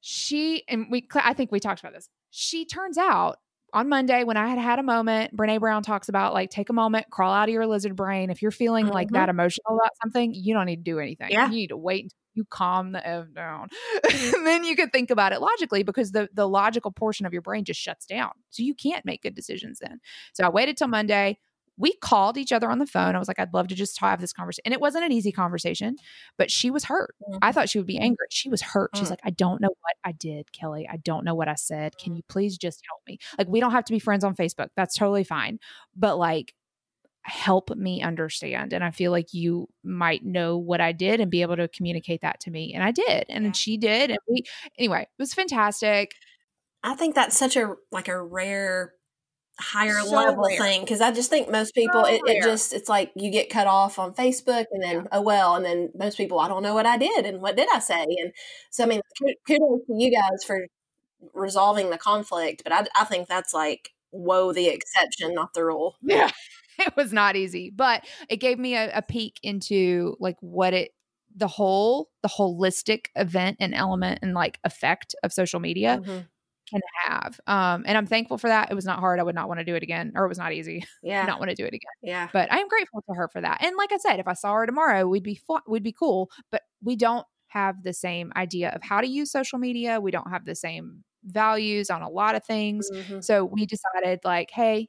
she 0.00 0.64
and 0.68 0.86
we, 0.90 1.06
I 1.14 1.34
think 1.34 1.52
we 1.52 1.60
talked 1.60 1.80
about 1.80 1.92
this. 1.92 2.08
She 2.30 2.64
turns 2.64 2.98
out 2.98 3.36
on 3.72 3.88
Monday 3.88 4.24
when 4.24 4.36
I 4.36 4.48
had 4.48 4.58
had 4.58 4.78
a 4.78 4.82
moment, 4.82 5.36
Brene 5.36 5.60
Brown 5.60 5.82
talks 5.82 6.08
about 6.08 6.34
like 6.34 6.50
take 6.50 6.68
a 6.70 6.72
moment, 6.72 7.10
crawl 7.10 7.32
out 7.32 7.48
of 7.48 7.52
your 7.52 7.66
lizard 7.66 7.96
brain. 7.96 8.30
If 8.30 8.42
you're 8.42 8.50
feeling 8.50 8.86
like 8.86 9.08
Mhm. 9.08 9.12
that 9.12 9.28
emotional 9.28 9.76
about 9.76 9.90
something, 10.02 10.32
you 10.34 10.54
don't 10.54 10.66
need 10.66 10.76
to 10.76 10.82
do 10.82 10.98
anything. 10.98 11.30
Yeah. 11.30 11.46
You 11.46 11.50
need 11.52 11.66
to 11.68 11.76
wait 11.76 12.04
until 12.04 12.16
you 12.34 12.44
calm 12.48 12.92
the 12.92 13.06
F 13.06 13.26
down. 13.34 13.68
and 14.36 14.46
then 14.46 14.64
you 14.64 14.76
can 14.76 14.90
think 14.90 15.10
about 15.10 15.32
it 15.32 15.40
logically 15.40 15.82
because 15.82 16.12
the, 16.12 16.28
the 16.32 16.48
logical 16.48 16.92
portion 16.92 17.26
of 17.26 17.32
your 17.32 17.42
brain 17.42 17.64
just 17.64 17.80
shuts 17.80 18.06
down. 18.06 18.30
So 18.50 18.62
you 18.62 18.74
can't 18.74 19.04
make 19.04 19.22
good 19.22 19.34
decisions 19.34 19.78
then. 19.80 20.00
So 20.32 20.44
I 20.44 20.48
waited 20.48 20.76
till 20.76 20.88
Monday. 20.88 21.38
We 21.80 21.94
called 21.94 22.36
each 22.36 22.52
other 22.52 22.70
on 22.70 22.78
the 22.78 22.86
phone. 22.86 23.16
I 23.16 23.18
was 23.18 23.26
like, 23.26 23.38
I'd 23.38 23.54
love 23.54 23.68
to 23.68 23.74
just 23.74 23.98
have 24.00 24.20
this 24.20 24.32
conversation. 24.32 24.62
And 24.66 24.74
it 24.74 24.80
wasn't 24.80 25.04
an 25.04 25.12
easy 25.12 25.32
conversation, 25.32 25.96
but 26.36 26.50
she 26.50 26.70
was 26.70 26.84
hurt. 26.84 27.14
Mm-hmm. 27.22 27.38
I 27.42 27.52
thought 27.52 27.68
she 27.70 27.78
would 27.78 27.86
be 27.86 27.94
mm-hmm. 27.94 28.04
angry. 28.04 28.26
She 28.30 28.48
was 28.50 28.62
hurt. 28.62 28.90
She's 28.94 29.08
Mm. 29.08 29.10
like, 29.10 29.20
I 29.24 29.30
don't 29.30 29.60
know 29.60 29.68
what 29.68 29.96
I 30.04 30.12
did, 30.12 30.52
Kelly. 30.52 30.86
I 30.88 30.98
don't 30.98 31.24
know 31.24 31.34
what 31.34 31.48
I 31.48 31.54
said. 31.54 31.96
Can 31.96 32.10
mm-hmm. 32.10 32.16
you 32.18 32.22
please 32.28 32.58
just 32.58 32.82
help 32.88 33.00
me? 33.08 33.18
Like, 33.38 33.48
we 33.48 33.60
don't 33.60 33.72
have 33.72 33.84
to 33.86 33.92
be 33.92 33.98
friends 33.98 34.24
on 34.24 34.36
Facebook. 34.36 34.68
That's 34.76 34.96
totally 34.96 35.24
fine. 35.24 35.58
But 35.96 36.18
like, 36.18 36.54
help 37.22 37.70
me 37.76 38.02
understand. 38.02 38.72
And 38.72 38.82
I 38.82 38.90
feel 38.90 39.10
like 39.10 39.32
you 39.32 39.68
might 39.84 40.24
know 40.24 40.56
what 40.58 40.80
I 40.80 40.92
did 40.92 41.20
and 41.20 41.30
be 41.30 41.42
able 41.42 41.56
to 41.56 41.68
communicate 41.68 42.22
that 42.22 42.40
to 42.40 42.50
me. 42.50 42.72
And 42.74 42.82
I 42.82 42.92
did. 42.92 43.24
And 43.28 43.44
Yeah. 43.46 43.52
she 43.52 43.76
did. 43.76 44.10
And 44.10 44.18
we, 44.28 44.42
anyway, 44.78 45.02
it 45.02 45.08
was 45.18 45.34
fantastic. 45.34 46.14
I 46.82 46.94
think 46.94 47.14
that's 47.14 47.36
such 47.36 47.56
a 47.56 47.74
like 47.92 48.08
a 48.08 48.22
rare 48.22 48.94
higher 49.60 50.00
So 50.02 50.14
level 50.16 50.44
rare. 50.44 50.58
thing 50.58 50.80
because 50.82 51.00
I 51.00 51.12
just 51.12 51.30
think 51.30 51.50
most 51.50 51.74
people 51.74 52.04
So 52.04 52.10
it, 52.10 52.22
it 52.26 52.42
just 52.42 52.72
it's 52.72 52.88
like 52.88 53.12
you 53.14 53.30
get 53.30 53.50
cut 53.50 53.66
off 53.66 53.98
on 53.98 54.14
Facebook 54.14 54.64
and 54.72 54.82
then 54.82 55.08
oh 55.12 55.20
well 55.22 55.54
and 55.54 55.64
then 55.64 55.90
most 55.94 56.16
people 56.16 56.38
I 56.40 56.48
don't 56.48 56.62
know 56.62 56.74
what 56.74 56.86
I 56.86 56.96
did 56.96 57.26
and 57.26 57.40
what 57.40 57.56
did 57.56 57.68
I 57.72 57.78
say 57.78 58.02
and 58.04 58.32
so 58.70 58.84
I 58.84 58.86
mean 58.86 59.00
kudos 59.46 59.80
to 59.86 59.94
you 59.94 60.10
guys 60.10 60.44
for 60.46 60.66
resolving 61.34 61.90
the 61.90 61.98
conflict 61.98 62.62
but 62.64 62.72
I, 62.72 62.86
I 62.98 63.04
think 63.04 63.28
that's 63.28 63.52
like 63.54 63.90
whoa 64.10 64.52
the 64.52 64.68
exception 64.68 65.34
not 65.34 65.52
the 65.54 65.64
rule 65.64 65.96
Yeah. 66.02 66.30
it 66.78 66.94
was 66.96 67.12
not 67.12 67.36
easy, 67.36 67.70
but 67.74 68.04
it 68.28 68.38
gave 68.38 68.58
me 68.58 68.74
a, 68.74 68.90
a 68.96 69.02
peek 69.02 69.38
into 69.42 70.16
like 70.18 70.36
what 70.40 70.72
it, 70.72 70.92
the 71.36 71.46
whole, 71.46 72.08
the 72.22 72.28
holistic 72.28 73.06
event 73.14 73.58
and 73.60 73.74
element 73.74 74.18
and 74.22 74.32
like 74.34 74.58
effect 74.64 75.14
of 75.22 75.32
social 75.32 75.60
media 75.60 76.00
Mhm. 76.02 76.26
Can 76.70 76.80
have. 77.04 77.40
Um, 77.46 77.84
and 77.86 77.98
I'm 77.98 78.06
thankful 78.06 78.38
for 78.38 78.48
that. 78.48 78.70
It 78.70 78.74
was 78.74 78.84
not 78.84 79.00
hard. 79.00 79.18
I 79.20 79.22
would 79.22 79.34
not 79.34 79.48
want 79.48 79.60
to 79.60 79.64
do 79.64 79.74
it 79.74 79.82
again, 79.82 80.12
or 80.14 80.24
it 80.24 80.28
was 80.28 80.38
not 80.38 80.52
easy. 80.52 80.84
yeah 81.02 81.24
not 81.26 81.38
want 81.38 81.50
to 81.50 81.54
do 81.56 81.64
it 81.64 81.74
again. 81.74 81.80
yeah 82.02 82.28
But 82.32 82.52
I 82.52 82.58
am 82.58 82.68
grateful 82.68 83.02
to 83.08 83.14
her 83.14 83.28
for 83.28 83.40
that. 83.40 83.62
And 83.64 83.76
like 83.76 83.92
I 83.92 83.98
said, 83.98 84.20
if 84.20 84.28
I 84.28 84.34
saw 84.34 84.52
her 84.54 84.66
tomorrow, 84.66 85.06
we'd 85.06 85.22
be 85.22 85.40
we'd 85.66 85.82
be 85.82 85.92
cool. 85.92 86.30
But 86.50 86.62
we 86.82 86.96
don't 86.96 87.26
have 87.48 87.82
the 87.82 87.92
same 87.92 88.32
idea 88.36 88.70
of 88.70 88.82
how 88.82 89.00
to 89.00 89.08
use 89.08 89.32
social 89.32 89.58
media. 89.58 90.00
We 90.00 90.10
don't 90.12 90.30
have 90.30 90.44
the 90.44 90.54
same 90.54 91.02
values 91.24 91.90
on 91.90 92.00
a 92.02 92.08
lot 92.08 92.34
of 92.36 92.44
things. 92.44 92.88
Mhm. 92.94 93.22
So 93.24 93.44
we 93.44 93.66
decided 93.66 94.20
like, 94.24 94.50
hey, 94.52 94.88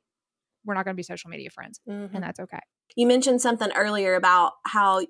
we're 0.63 0.75
not 0.75 0.85
going 0.85 0.93
to 0.95 0.99
be 0.99 1.03
social 1.03 1.29
media 1.29 1.49
friends, 1.49 1.79
Mhm. 1.89 2.13
and 2.13 2.23
that's 2.23 2.39
okay. 2.39 2.59
You 2.95 3.07
mentioned 3.07 3.41
something 3.41 3.71
earlier 3.75 4.13
about 4.15 4.53
how 4.65 5.01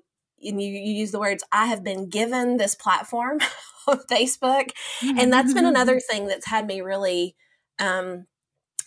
and 0.44 0.60
you, 0.62 0.68
you 0.68 0.92
use 0.92 1.10
the 1.10 1.20
words 1.20 1.44
I 1.52 1.66
have 1.66 1.82
been 1.84 2.08
given 2.08 2.56
this 2.56 2.74
platform 2.74 3.40
on 3.86 3.98
Facebook. 4.10 4.70
And 5.18 5.32
that's 5.32 5.52
been 5.54 5.66
another 5.66 6.00
thing 6.00 6.26
that's 6.26 6.46
had 6.46 6.66
me 6.66 6.80
really 6.80 7.36
um 7.78 8.26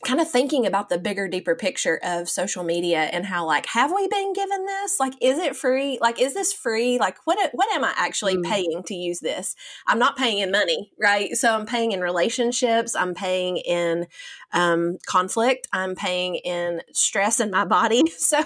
kind 0.05 0.19
of 0.19 0.29
thinking 0.29 0.65
about 0.67 0.89
the 0.89 0.99
bigger 0.99 1.27
deeper 1.27 1.55
picture 1.55 1.99
of 2.03 2.29
social 2.29 2.63
media 2.63 2.99
and 2.99 3.25
how 3.25 3.45
like 3.45 3.65
have 3.67 3.91
we 3.91 4.07
been 4.07 4.33
given 4.33 4.65
this? 4.65 4.99
Like 4.99 5.13
is 5.21 5.39
it 5.39 5.55
free? 5.55 5.97
Like 5.99 6.21
is 6.21 6.33
this 6.33 6.53
free? 6.53 6.99
Like 6.99 7.17
what 7.25 7.37
what 7.53 7.71
am 7.73 7.83
i 7.83 7.93
actually 7.95 8.37
Mm. 8.37 8.43
paying 8.43 8.83
to 8.85 8.93
use 8.93 9.19
this? 9.19 9.55
I'm 9.87 9.97
not 9.97 10.17
paying 10.17 10.39
in 10.39 10.51
money 10.51 10.91
right? 10.99 11.35
So 11.35 11.53
i'm 11.53 11.65
paying 11.65 11.91
in 11.91 12.01
relationships 12.01 12.95
i'm 12.95 13.13
paying 13.15 13.57
in 13.57 14.05
um, 14.53 14.97
conflict 15.07 15.67
i'm 15.73 15.95
paying 15.95 16.35
in 16.35 16.81
stress 16.93 17.39
in 17.39 17.49
my 17.51 17.65
body. 17.65 18.03
So 18.17 18.43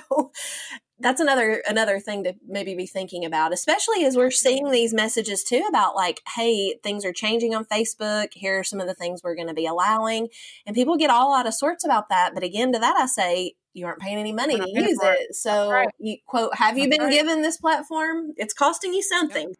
that's 0.99 1.21
another 1.21 1.63
another 1.67 1.99
thing 1.99 2.23
to 2.23 2.33
maybe 2.47 2.75
be 2.75 2.85
thinking 2.85 3.25
about 3.25 3.53
especially 3.53 4.05
as 4.05 4.15
we're 4.15 4.31
seeing 4.31 4.71
these 4.71 4.93
messages 4.93 5.43
too 5.43 5.65
about 5.67 5.95
like 5.95 6.21
hey 6.35 6.75
things 6.83 7.05
are 7.05 7.13
changing 7.13 7.55
on 7.55 7.65
facebook. 7.65 8.27
Here 8.33 8.59
are 8.59 8.63
some 8.63 8.79
of 8.79 8.87
the 8.87 8.93
things 8.93 9.21
we're 9.23 9.35
going 9.35 9.47
to 9.47 9.53
be 9.53 9.65
allowing. 9.65 10.27
And 10.65 10.75
people 10.75 10.97
get 10.97 11.09
all 11.09 11.35
out 11.35 11.47
of 11.47 11.53
sorts 11.53 11.85
about 11.85 12.09
that. 12.09 12.31
But 12.33 12.43
again 12.43 12.71
to 12.73 12.79
that 12.79 12.95
i 12.97 13.05
say 13.05 13.53
you 13.73 13.85
aren't 13.85 13.99
paying 13.99 14.17
any 14.17 14.33
money 14.33 14.57
to 14.57 14.69
use 14.69 14.97
for 14.99 15.11
it. 15.11 15.35
so 15.35 15.71
right. 15.71 15.89
you 15.99 16.17
quote 16.25 16.55
have 16.55 16.77
you 16.77 16.89
That's 16.89 16.97
been 16.97 17.07
right. 17.07 17.13
given 17.13 17.41
this 17.41 17.57
platform? 17.57 18.33
It's 18.37 18.53
costing 18.53 18.93
you 18.93 19.03
something 19.03 19.53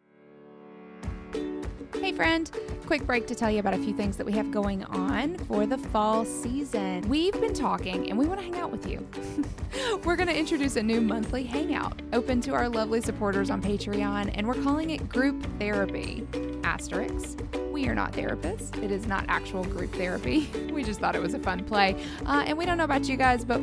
Hey, 2.00 2.12
friend. 2.12 2.50
Quick 2.86 3.06
break 3.06 3.26
to 3.26 3.34
tell 3.34 3.50
you 3.50 3.58
about 3.58 3.74
a 3.74 3.78
few 3.78 3.92
things 3.92 4.16
that 4.16 4.24
we 4.24 4.32
have 4.32 4.50
going 4.50 4.84
on 4.84 5.36
for 5.40 5.66
the 5.66 5.76
fall 5.76 6.24
season. 6.24 7.06
We've 7.10 7.38
been 7.38 7.52
talking 7.52 8.08
and 8.08 8.18
we 8.18 8.24
want 8.24 8.40
to 8.40 8.44
hang 8.44 8.56
out 8.56 8.72
with 8.72 8.86
you. 8.86 9.06
we're 10.04 10.16
going 10.16 10.28
to 10.28 10.36
introduce 10.36 10.76
a 10.76 10.82
new 10.82 11.02
monthly 11.02 11.44
hangout 11.44 12.00
open 12.14 12.40
to 12.40 12.54
our 12.54 12.70
lovely 12.70 13.02
supporters 13.02 13.50
on 13.50 13.60
Patreon, 13.60 14.32
and 14.34 14.48
we're 14.48 14.62
calling 14.62 14.90
it 14.90 15.10
Group 15.10 15.46
Therapy. 15.58 16.26
Asterisk. 16.64 17.38
We 17.70 17.86
are 17.88 17.94
not 17.94 18.12
therapists. 18.12 18.82
It 18.82 18.90
is 18.90 19.06
not 19.06 19.24
actual 19.28 19.64
group 19.64 19.92
therapy. 19.94 20.50
We 20.70 20.84
just 20.84 21.00
thought 21.00 21.14
it 21.16 21.20
was 21.22 21.34
a 21.34 21.38
fun 21.38 21.64
play. 21.64 21.94
Uh, 22.24 22.44
and 22.46 22.56
we 22.56 22.64
don't 22.64 22.78
know 22.78 22.84
about 22.84 23.08
you 23.08 23.16
guys, 23.16 23.44
but 23.44 23.60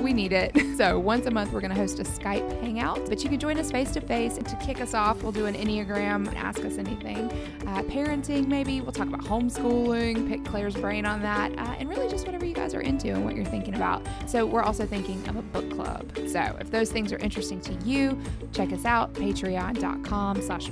We 0.00 0.12
need 0.12 0.32
it. 0.32 0.52
So 0.82 0.98
once 0.98 1.26
a 1.26 1.30
month, 1.30 1.52
we're 1.52 1.60
going 1.60 1.72
to 1.72 1.78
host 1.78 2.00
a 2.00 2.02
Skype 2.02 2.50
hangout, 2.62 3.06
but 3.08 3.22
you 3.22 3.28
can 3.28 3.38
join 3.38 3.58
us 3.58 3.70
face 3.70 3.92
to 3.92 4.00
face. 4.00 4.36
To 4.36 4.56
kick 4.56 4.80
us 4.80 4.94
off, 4.94 5.22
we'll 5.22 5.32
do 5.32 5.44
an 5.46 5.54
Enneagram 5.54 6.26
and 6.26 6.34
ask 6.36 6.64
us 6.64 6.78
anything. 6.78 7.30
Uh, 7.68 7.82
parenting, 7.82 8.46
maybe. 8.48 8.80
We'll 8.80 8.90
talk 8.90 9.06
about 9.06 9.20
homeschooling, 9.20 10.28
pick 10.28 10.44
Claire's 10.46 10.74
brain 10.74 11.04
on 11.04 11.20
that, 11.22 11.52
uh, 11.58 11.76
and 11.78 11.88
really 11.90 12.08
just 12.08 12.24
whatever 12.26 12.46
you 12.46 12.54
guys 12.54 12.74
are 12.74 12.80
into 12.80 13.08
and 13.08 13.22
what 13.24 13.36
you're 13.36 13.44
thinking 13.44 13.74
about. 13.74 14.02
So 14.26 14.46
we're 14.46 14.62
also 14.62 14.86
thinking 14.86 15.28
of 15.28 15.36
a 15.36 15.42
book 15.42 15.61
club. 15.74 16.10
So 16.28 16.56
if 16.60 16.70
those 16.70 16.90
things 16.90 17.12
are 17.12 17.18
interesting 17.18 17.60
to 17.62 17.74
you, 17.84 18.20
check 18.52 18.72
us 18.72 18.84
out, 18.84 19.12
patreon.com 19.14 20.42
slash 20.42 20.68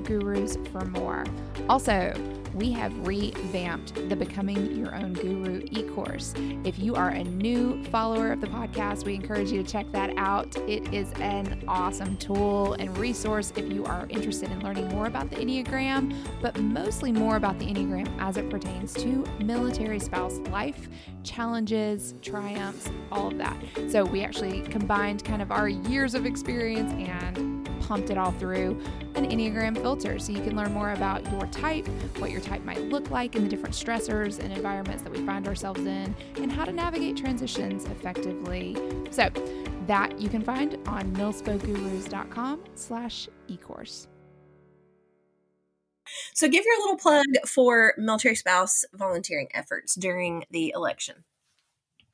Gurus 0.00 0.56
for 0.70 0.84
more. 0.84 1.24
Also, 1.68 2.12
we 2.54 2.70
have 2.72 2.92
revamped 3.06 4.08
the 4.08 4.16
Becoming 4.16 4.76
Your 4.76 4.94
Own 4.94 5.12
Guru 5.14 5.62
e 5.70 5.82
course. 5.84 6.34
If 6.64 6.78
you 6.78 6.94
are 6.94 7.10
a 7.10 7.24
new 7.24 7.82
follower 7.84 8.32
of 8.32 8.40
the 8.40 8.46
podcast, 8.46 9.04
we 9.04 9.14
encourage 9.14 9.50
you 9.50 9.62
to 9.62 9.70
check 9.70 9.90
that 9.92 10.12
out. 10.16 10.56
It 10.68 10.92
is 10.92 11.12
an 11.14 11.64
awesome 11.66 12.16
tool 12.16 12.74
and 12.74 12.96
resource 12.98 13.52
if 13.56 13.72
you 13.72 13.84
are 13.84 14.06
interested 14.08 14.50
in 14.50 14.60
learning 14.60 14.88
more 14.88 15.06
about 15.06 15.30
the 15.30 15.36
Enneagram, 15.36 16.14
but 16.40 16.60
mostly 16.60 17.12
more 17.12 17.36
about 17.36 17.58
the 17.58 17.66
Enneagram 17.66 18.08
as 18.20 18.36
it 18.36 18.50
pertains 18.50 18.92
to 18.94 19.24
military 19.40 19.98
spouse 19.98 20.38
life, 20.50 20.88
challenges, 21.24 22.14
triumphs, 22.22 22.90
all 23.10 23.28
of 23.28 23.38
that. 23.38 23.56
So 23.88 24.04
we 24.04 24.22
actually 24.22 24.62
combined 24.62 25.24
kind 25.24 25.40
of 25.40 25.50
our 25.50 25.68
years 25.68 26.14
of 26.14 26.26
experience 26.26 26.92
and 26.92 27.51
pumped 27.82 28.10
it 28.10 28.18
all 28.18 28.32
through 28.32 28.80
an 29.14 29.28
Enneagram 29.28 29.76
filter 29.76 30.18
so 30.18 30.32
you 30.32 30.40
can 30.40 30.56
learn 30.56 30.72
more 30.72 30.92
about 30.92 31.30
your 31.32 31.46
type, 31.46 31.86
what 32.18 32.30
your 32.30 32.40
type 32.40 32.64
might 32.64 32.80
look 32.82 33.10
like 33.10 33.36
in 33.36 33.44
the 33.44 33.48
different 33.48 33.74
stressors 33.74 34.38
and 34.38 34.52
environments 34.52 35.02
that 35.02 35.12
we 35.12 35.24
find 35.26 35.46
ourselves 35.46 35.80
in, 35.80 36.14
and 36.36 36.50
how 36.50 36.64
to 36.64 36.72
navigate 36.72 37.16
transitions 37.16 37.84
effectively. 37.86 38.76
So 39.10 39.28
that 39.86 40.18
you 40.20 40.28
can 40.28 40.42
find 40.42 40.78
on 40.86 41.14
milspogurus.com 41.14 42.64
slash 42.74 43.28
ecourse. 43.48 44.06
So 46.34 46.48
give 46.48 46.64
your 46.64 46.78
little 46.80 46.98
plug 46.98 47.26
for 47.46 47.94
military 47.96 48.36
spouse 48.36 48.84
volunteering 48.92 49.48
efforts 49.54 49.94
during 49.94 50.44
the 50.50 50.72
election. 50.74 51.24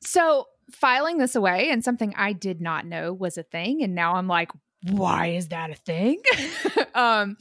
So 0.01 0.47
filing 0.71 1.17
this 1.17 1.35
away 1.35 1.69
and 1.69 1.83
something 1.83 2.13
I 2.15 2.33
did 2.33 2.61
not 2.61 2.85
know 2.85 3.13
was 3.13 3.37
a 3.37 3.43
thing. 3.43 3.83
And 3.83 3.95
now 3.95 4.15
I'm 4.15 4.27
like, 4.27 4.51
why 4.83 5.27
is 5.27 5.49
that 5.49 5.71
a 5.71 5.75
thing? 5.75 6.21
um, 6.95 7.37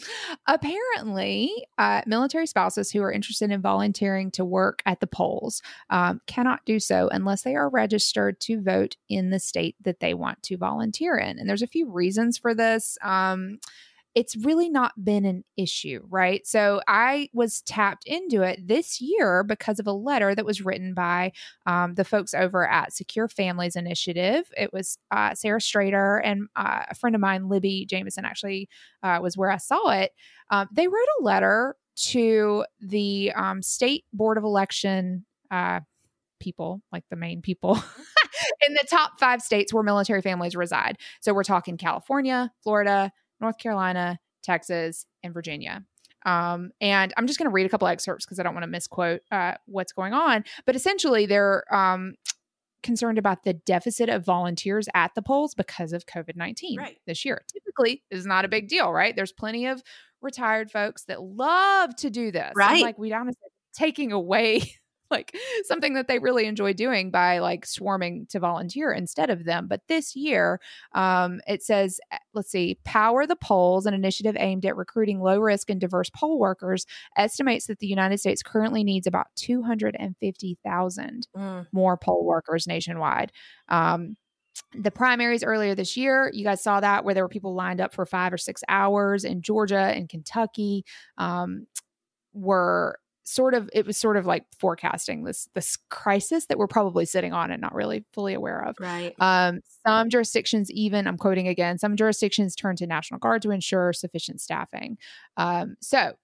apparently, 0.46 1.53
uh, 1.79 2.03
military 2.05 2.46
spouses 2.46 2.90
who 2.90 3.01
are 3.03 3.12
interested 3.12 3.51
in 3.53 3.62
volunteering 3.62 4.33
to 4.33 4.44
work 4.44 4.83
at 4.87 4.98
the 4.98 5.07
polls 5.07 5.62
um, 5.90 6.20
cannot 6.27 6.64
do 6.64 6.81
so 6.81 7.09
unless 7.12 7.42
they 7.42 7.55
are 7.55 7.68
registered 7.68 8.40
to 8.40 8.61
vote 8.61 8.96
in 9.09 9.31
the 9.31 9.38
state 9.38 9.77
that 9.85 10.01
they 10.01 10.14
want 10.14 10.42
to 10.44 10.57
volunteer 10.57 11.16
in. 11.16 11.38
And 11.38 11.48
there's 11.48 11.62
a 11.62 11.68
few 11.68 11.88
reasons 11.88 12.38
for 12.38 12.55
this. 12.55 12.98
Um, 13.03 13.61
it's 14.18 14.35
really 14.35 14.68
not 14.68 15.04
been 15.04 15.24
an 15.24 15.44
issue, 15.57 16.04
right? 16.11 16.44
So 16.44 16.81
I 16.88 17.28
was 17.33 17.61
tapped 17.61 18.04
into 18.04 18.42
it 18.42 18.66
this 18.66 19.00
year 19.00 19.44
because 19.44 19.78
of 19.78 19.87
a 19.87 19.92
letter 19.92 20.35
that 20.35 20.44
was 20.44 20.61
written 20.61 20.92
by 20.92 21.31
um, 21.66 21.94
the 21.94 22.04
folks 22.04 22.35
over 22.35 22.68
at 22.68 22.92
Secure 22.92 23.28
Families 23.28 23.76
Initiative. 23.76 24.50
It 24.57 24.72
was 24.72 24.98
uh, 25.12 25.37
Sarah 25.37 25.61
Streyder 25.61 26.20
and 26.24 26.48
uh, 26.57 26.87
a 26.90 26.96
friend 26.96 27.14
of 27.14 27.20
mine, 27.20 27.48
Libby 27.48 27.87
Jameson, 27.87 28.24
actually 28.24 28.68
uh, 29.04 29.20
was 29.22 29.37
where 29.37 29.52
I 29.52 29.57
saw 29.59 29.90
it. 29.90 30.11
Um, 30.50 30.66
they 30.72 30.88
wrote 30.88 31.07
a 31.20 31.22
letter 31.22 31.76
to 32.09 32.64
the 32.81 33.31
um, 33.37 33.62
state 33.62 34.04
board 34.12 34.37
of 34.37 34.42
election 34.42 35.26
uh, 35.52 35.78
people, 36.40 36.83
like 36.90 37.04
the 37.09 37.14
main 37.16 37.40
people 37.40 37.74
in 38.66 38.74
the 38.74 38.87
top 38.90 39.20
five 39.20 39.42
states 39.42 39.72
where 39.72 39.85
military 39.85 40.22
families 40.22 40.57
reside. 40.57 40.98
So 41.20 41.33
we're 41.33 41.44
talking 41.44 41.76
California, 41.76 42.50
Florida, 42.64 43.12
North 43.40 43.59
Carolina, 43.59 44.18
Texas, 44.42 45.07
and 45.22 45.35
Virginia. 45.35 45.85
Um, 46.27 46.72
and 46.81 47.12
I'm 47.16 47.27
just 47.27 47.38
going 47.38 47.48
to 47.48 47.53
read 47.53 47.66
a 47.66 47.68
couple 47.68 47.88
excerpts 47.88 48.27
because 48.27 48.40
I 48.40 48.42
don't 48.42 48.55
want 48.55 48.64
to 48.64 48.70
misquote 48.70 49.20
uh, 49.31 49.55
what's 49.66 49.92
going 49.92 50.12
on. 50.12 50.44
But 50.66 50.77
essentially, 50.77 51.27
they're 51.27 51.62
um, 51.74 52.14
concerned 52.83 53.18
about 53.18 53.44
the 53.44 53.55
deficit 53.55 54.09
of 54.09 54.24
volunteers 54.24 54.88
at 54.94 55.14
the 55.14 55.22
polls 55.22 55.55
because 55.55 55.92
of 55.92 56.07
COVID 56.07 56.37
19 56.37 56.79
right. 56.79 56.98
this 57.07 57.24
year. 57.24 57.44
Typically, 57.53 58.03
is 58.11 58.27
not 58.27 58.44
a 58.44 58.48
big 58.48 58.68
deal, 58.68 58.92
right? 58.92 59.14
There's 59.14 59.33
plenty 59.33 59.66
of 59.66 59.83
retired 60.20 60.70
folks 60.70 61.05
that 61.05 61.22
love 61.22 61.94
to 61.96 62.11
do 62.11 62.33
this. 62.33 62.53
Right. 62.57 62.72
And 62.72 62.83
like, 62.83 62.98
we 62.98 63.09
don't 63.09 63.37
taking 63.74 64.12
away 64.12 64.72
like 65.11 65.37
something 65.64 65.94
that 65.94 66.09
they 66.09 66.18
really 66.18 66.47
enjoy 66.47 66.73
doing 66.73 67.11
by 67.11 67.38
like 67.38 67.66
swarming 67.66 68.27
to 68.31 68.38
volunteer 68.38 68.92
instead 68.92 69.31
of 69.31 69.44
them. 69.44 69.66
But 69.66 69.83
this 69.88 70.14
year, 70.14 70.61
um, 70.92 71.40
it 71.47 71.62
says, 71.62 72.01
eh, 72.12 72.18
let's 72.35 72.51
see, 72.51 72.79
Power 72.85 73.27
the 73.27 73.37
Polls, 73.37 73.87
an 73.87 73.94
initiative 73.94 74.37
aimed 74.38 74.66
at 74.66 74.77
recruiting 74.77 75.21
low 75.21 75.38
risk 75.38 75.71
and 75.71 75.81
diverse 75.81 76.11
poll 76.11 76.38
workers, 76.38 76.87
estimates 77.16 77.66
that 77.66 77.79
the 77.79 77.87
United 77.87 78.18
States 78.18 78.42
currently 78.42 78.85
needs 78.85 79.07
about 79.07 79.27
250,000 79.37 81.29
mm. 81.37 81.66
more 81.73 81.97
poll 81.97 82.25
workers 82.25 82.66
nationwide. 82.66 83.33
Um, 83.68 84.16
the 84.75 84.90
primaries 84.90 85.44
earlier 85.44 85.75
this 85.75 85.97
year, 85.97 86.31
you 86.35 86.44
guys 86.44 86.62
saw 86.62 86.81
that 86.81 87.05
where 87.05 87.14
there 87.14 87.25
were 87.25 87.29
people 87.29 87.55
lined 87.55 87.81
up 87.81 87.94
for 87.94 88.05
five 88.05 88.33
or 88.33 88.38
six 88.38 88.62
hours 88.68 89.25
in 89.25 89.40
Georgia 89.40 89.79
and 89.79 90.09
Kentucky. 90.09 90.85
Um, 91.16 91.66
were 92.35 92.99
sort 93.29 93.53
of 93.53 93.69
it 93.75 93.87
was 93.87 93.97
sort 93.99 94.17
of 94.17 94.25
like 94.27 94.45
forecasting 94.59 95.25
this 95.25 95.49
this 95.55 95.77
crisis 95.91 96.47
that 96.47 96.57
we're 96.57 96.67
probably 96.67 97.05
sitting 97.05 97.33
on 97.33 97.51
and 97.51 97.61
not 97.61 97.75
really 97.75 98.05
fully 98.12 98.35
aware 98.35 98.64
of. 98.64 98.77
Right. 98.81 99.14
Um, 99.19 99.61
some 99.87 100.09
jurisdictions 100.09 100.71
even 100.71 101.07
I'm 101.07 101.19
quoting 101.19 101.47
again. 101.47 101.79
Some 101.79 101.97
jurisdictions 101.97 102.57
turn 102.57 102.77
to 102.77 102.87
National 102.87 103.19
Guard 103.19 103.43
to 103.43 103.51
ensure 103.51 103.93
sufficient 103.93 104.41
staffing. 104.41 104.99
Um, 105.37 105.77
so. 105.81 106.14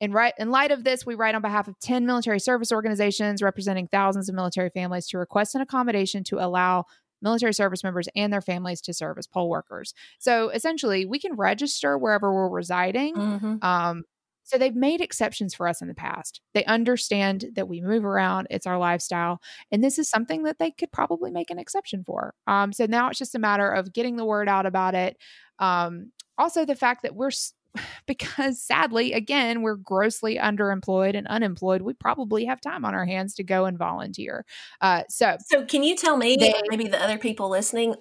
In, 0.00 0.10
right, 0.10 0.34
in 0.36 0.50
light 0.50 0.72
of 0.72 0.82
this, 0.82 1.06
we 1.06 1.14
write 1.14 1.36
on 1.36 1.42
behalf 1.42 1.68
of 1.68 1.78
10 1.78 2.06
military 2.06 2.40
service 2.40 2.72
organizations 2.72 3.40
representing 3.40 3.86
thousands 3.86 4.28
of 4.28 4.34
military 4.34 4.68
families 4.68 5.06
to 5.06 5.18
request 5.18 5.54
an 5.54 5.60
accommodation 5.60 6.24
to 6.24 6.44
allow 6.44 6.86
military 7.20 7.54
service 7.54 7.84
members 7.84 8.08
and 8.16 8.32
their 8.32 8.40
families 8.40 8.80
to 8.80 8.92
serve 8.92 9.16
as 9.16 9.28
poll 9.28 9.48
workers. 9.48 9.94
So 10.18 10.48
essentially, 10.48 11.06
we 11.06 11.20
can 11.20 11.36
register 11.36 11.96
wherever 11.96 12.34
we're 12.34 12.48
residing. 12.48 13.14
Mm-hmm. 13.14 13.64
Um, 13.64 14.02
so 14.44 14.58
they've 14.58 14.74
made 14.74 15.00
exceptions 15.00 15.54
for 15.54 15.68
us 15.68 15.82
in 15.82 15.88
the 15.88 15.94
past. 15.94 16.40
They 16.54 16.64
understand 16.64 17.46
that 17.54 17.68
we 17.68 17.80
move 17.80 18.04
around, 18.04 18.46
it's 18.50 18.66
our 18.66 18.78
lifestyle, 18.78 19.40
and 19.70 19.82
this 19.82 19.98
is 19.98 20.08
something 20.08 20.42
that 20.44 20.58
they 20.58 20.70
could 20.70 20.92
probably 20.92 21.30
make 21.30 21.50
an 21.50 21.58
exception 21.58 22.04
for. 22.04 22.34
Um, 22.46 22.72
so 22.72 22.86
now 22.86 23.08
it's 23.08 23.18
just 23.18 23.34
a 23.34 23.38
matter 23.40 23.70
of 23.70 23.92
getting 23.92 24.16
the 24.16 24.24
word 24.24 24.48
out 24.48 24.66
about 24.66 24.94
it. 24.94 25.16
Um, 25.58 26.12
also, 26.38 26.64
the 26.64 26.74
fact 26.74 27.02
that 27.02 27.14
we're 27.14 27.30
because 28.06 28.62
sadly, 28.62 29.12
again, 29.12 29.62
we're 29.62 29.76
grossly 29.76 30.38
underemployed 30.38 31.16
and 31.16 31.26
unemployed. 31.26 31.82
We 31.82 31.94
probably 31.94 32.44
have 32.46 32.60
time 32.60 32.84
on 32.84 32.94
our 32.94 33.06
hands 33.06 33.34
to 33.36 33.44
go 33.44 33.64
and 33.64 33.78
volunteer. 33.78 34.44
Uh, 34.80 35.02
so, 35.08 35.36
so 35.46 35.64
can 35.64 35.82
you 35.82 35.96
tell 35.96 36.16
me, 36.16 36.36
they, 36.36 36.54
maybe 36.68 36.88
the 36.88 37.02
other 37.02 37.18
people 37.18 37.48
listening, 37.48 37.94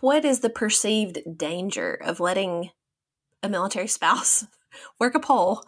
what 0.00 0.24
is 0.24 0.40
the 0.40 0.50
perceived 0.50 1.18
danger 1.36 1.94
of 1.94 2.20
letting 2.20 2.70
a 3.42 3.48
military 3.48 3.88
spouse 3.88 4.46
work 4.98 5.14
a 5.14 5.20
poll 5.20 5.64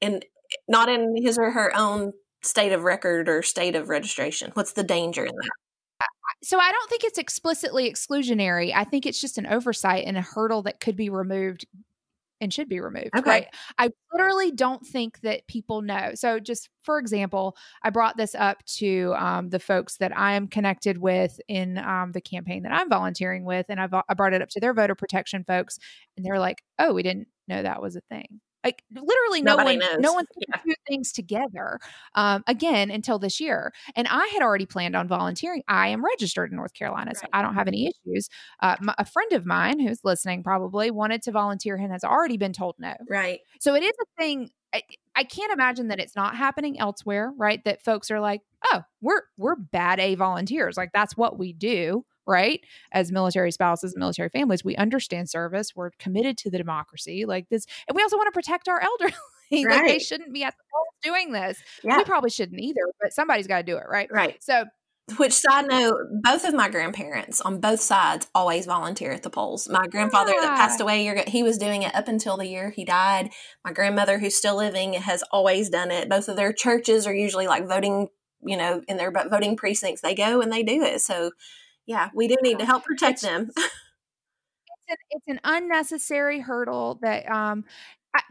and 0.00 0.24
not 0.68 0.88
in 0.88 1.14
his 1.16 1.38
or 1.38 1.50
her 1.50 1.74
own 1.76 2.12
state 2.42 2.72
of 2.72 2.82
record 2.82 3.28
or 3.28 3.42
state 3.42 3.74
of 3.74 3.88
registration? 3.88 4.50
What's 4.54 4.72
the 4.72 4.84
danger 4.84 5.24
in 5.24 5.34
that? 5.34 5.50
So 6.42 6.58
I 6.58 6.72
don't 6.72 6.88
think 6.88 7.04
it's 7.04 7.18
explicitly 7.18 7.90
exclusionary. 7.90 8.72
I 8.74 8.84
think 8.84 9.04
it's 9.04 9.20
just 9.20 9.36
an 9.36 9.46
oversight 9.46 10.04
and 10.06 10.16
a 10.16 10.22
hurdle 10.22 10.62
that 10.62 10.80
could 10.80 10.96
be 10.96 11.10
removed 11.10 11.66
and 12.40 12.52
should 12.52 12.68
be 12.68 12.80
removed. 12.80 13.10
Okay. 13.16 13.30
Right. 13.30 13.46
I 13.78 13.90
literally 14.12 14.50
don't 14.50 14.86
think 14.86 15.20
that 15.20 15.46
people 15.46 15.82
know. 15.82 16.12
So, 16.14 16.40
just 16.40 16.70
for 16.82 16.98
example, 16.98 17.56
I 17.82 17.90
brought 17.90 18.16
this 18.16 18.34
up 18.34 18.64
to 18.78 19.14
um, 19.18 19.50
the 19.50 19.58
folks 19.58 19.98
that 19.98 20.16
I 20.16 20.32
am 20.32 20.48
connected 20.48 20.98
with 20.98 21.38
in 21.48 21.76
um, 21.78 22.12
the 22.12 22.20
campaign 22.20 22.62
that 22.62 22.72
I'm 22.72 22.88
volunteering 22.88 23.44
with, 23.44 23.66
and 23.68 23.78
I've, 23.78 23.92
I 23.92 24.14
brought 24.14 24.32
it 24.32 24.40
up 24.40 24.48
to 24.50 24.60
their 24.60 24.72
voter 24.72 24.94
protection 24.94 25.44
folks, 25.44 25.78
and 26.16 26.24
they're 26.24 26.38
like, 26.38 26.62
"Oh, 26.78 26.94
we 26.94 27.02
didn't 27.02 27.28
know 27.50 27.62
that 27.62 27.82
was 27.82 27.96
a 27.96 28.00
thing." 28.08 28.40
like 28.64 28.82
literally 28.92 29.42
no 29.42 29.56
Nobody 29.56 29.78
one 29.78 29.78
knows. 29.78 29.98
no 30.00 30.12
one 30.12 30.26
put 30.34 30.44
yeah. 30.48 30.56
two 30.64 30.74
things 30.88 31.12
together 31.12 31.78
um, 32.14 32.42
again 32.46 32.90
until 32.90 33.18
this 33.18 33.40
year 33.40 33.72
and 33.96 34.06
i 34.10 34.26
had 34.32 34.42
already 34.42 34.66
planned 34.66 34.96
on 34.96 35.08
volunteering. 35.08 35.62
I 35.68 35.88
am 35.88 36.04
registered 36.04 36.50
in 36.50 36.56
north 36.56 36.74
carolina 36.74 37.14
so 37.14 37.26
i 37.32 37.42
don't 37.42 37.54
have 37.54 37.68
any 37.68 37.86
issues. 37.86 38.28
Uh, 38.60 38.76
my, 38.80 38.94
a 38.98 39.04
friend 39.04 39.32
of 39.32 39.46
mine 39.46 39.80
who's 39.80 40.00
listening 40.04 40.42
probably 40.42 40.90
wanted 40.90 41.22
to 41.22 41.32
volunteer 41.32 41.76
and 41.76 41.92
has 41.92 42.04
already 42.04 42.36
been 42.36 42.52
told 42.52 42.76
no. 42.78 42.94
Right. 43.08 43.40
So 43.60 43.74
it 43.74 43.82
is 43.82 43.92
a 44.00 44.22
thing 44.22 44.50
I, 44.72 44.82
I 45.16 45.24
can't 45.24 45.52
imagine 45.52 45.88
that 45.88 45.98
it's 45.98 46.14
not 46.14 46.36
happening 46.36 46.78
elsewhere 46.78 47.32
right? 47.36 47.62
That 47.64 47.82
folks 47.82 48.10
are 48.10 48.20
like 48.20 48.42
oh 48.72 48.82
we're 49.00 49.22
we're 49.36 49.56
bad 49.56 50.00
a 50.00 50.14
volunteers. 50.14 50.76
Like 50.76 50.90
that's 50.92 51.16
what 51.16 51.38
we 51.38 51.52
do 51.52 52.04
right? 52.30 52.60
As 52.92 53.10
military 53.10 53.50
spouses, 53.50 53.94
military 53.96 54.28
families, 54.28 54.64
we 54.64 54.76
understand 54.76 55.28
service. 55.28 55.74
We're 55.74 55.90
committed 55.98 56.38
to 56.38 56.50
the 56.50 56.58
democracy 56.58 57.26
like 57.26 57.48
this. 57.48 57.66
And 57.88 57.96
we 57.96 58.02
also 58.02 58.16
want 58.16 58.28
to 58.28 58.32
protect 58.32 58.68
our 58.68 58.80
elderly. 58.82 59.14
Right. 59.52 59.66
like 59.66 59.86
they 59.88 59.98
shouldn't 59.98 60.32
be 60.32 60.44
at 60.44 60.54
the 60.56 60.62
polls 60.72 60.94
doing 61.02 61.32
this. 61.32 61.60
Yeah. 61.82 61.96
We 61.96 62.04
probably 62.04 62.30
shouldn't 62.30 62.60
either, 62.60 62.82
but 63.02 63.12
somebody's 63.12 63.48
got 63.48 63.58
to 63.58 63.62
do 63.64 63.76
it, 63.78 63.84
right? 63.88 64.08
Right. 64.12 64.40
So 64.40 64.66
which 65.16 65.32
side 65.32 65.66
note, 65.66 66.06
both 66.22 66.44
of 66.44 66.54
my 66.54 66.68
grandparents 66.68 67.40
on 67.40 67.60
both 67.60 67.80
sides 67.80 68.28
always 68.34 68.66
volunteer 68.66 69.12
at 69.12 69.22
the 69.22 69.30
polls. 69.30 69.68
My 69.68 69.86
grandfather 69.88 70.32
yeah. 70.34 70.42
that 70.42 70.56
passed 70.56 70.80
away, 70.80 71.24
he 71.26 71.42
was 71.42 71.58
doing 71.58 71.82
it 71.82 71.94
up 71.94 72.08
until 72.08 72.36
the 72.36 72.46
year 72.46 72.70
he 72.70 72.84
died. 72.84 73.30
My 73.64 73.72
grandmother, 73.72 74.18
who's 74.18 74.36
still 74.36 74.56
living, 74.56 74.92
has 74.94 75.24
always 75.32 75.68
done 75.68 75.90
it. 75.90 76.08
Both 76.08 76.28
of 76.28 76.36
their 76.36 76.52
churches 76.52 77.06
are 77.06 77.14
usually 77.14 77.46
like 77.46 77.66
voting, 77.66 78.08
you 78.42 78.56
know, 78.56 78.82
in 78.86 78.96
their 78.96 79.10
voting 79.10 79.56
precincts. 79.56 80.00
They 80.00 80.14
go 80.14 80.40
and 80.40 80.52
they 80.52 80.62
do 80.62 80.82
it. 80.82 81.00
So, 81.00 81.32
yeah, 81.90 82.08
we 82.14 82.28
do 82.28 82.36
need 82.40 82.60
to 82.60 82.64
help 82.64 82.84
protect 82.84 83.20
them. 83.20 83.50
it's, 83.56 83.66
an, 84.88 84.96
it's 85.10 85.26
an 85.26 85.40
unnecessary 85.42 86.38
hurdle 86.38 87.00
that 87.02 87.28
um, 87.28 87.64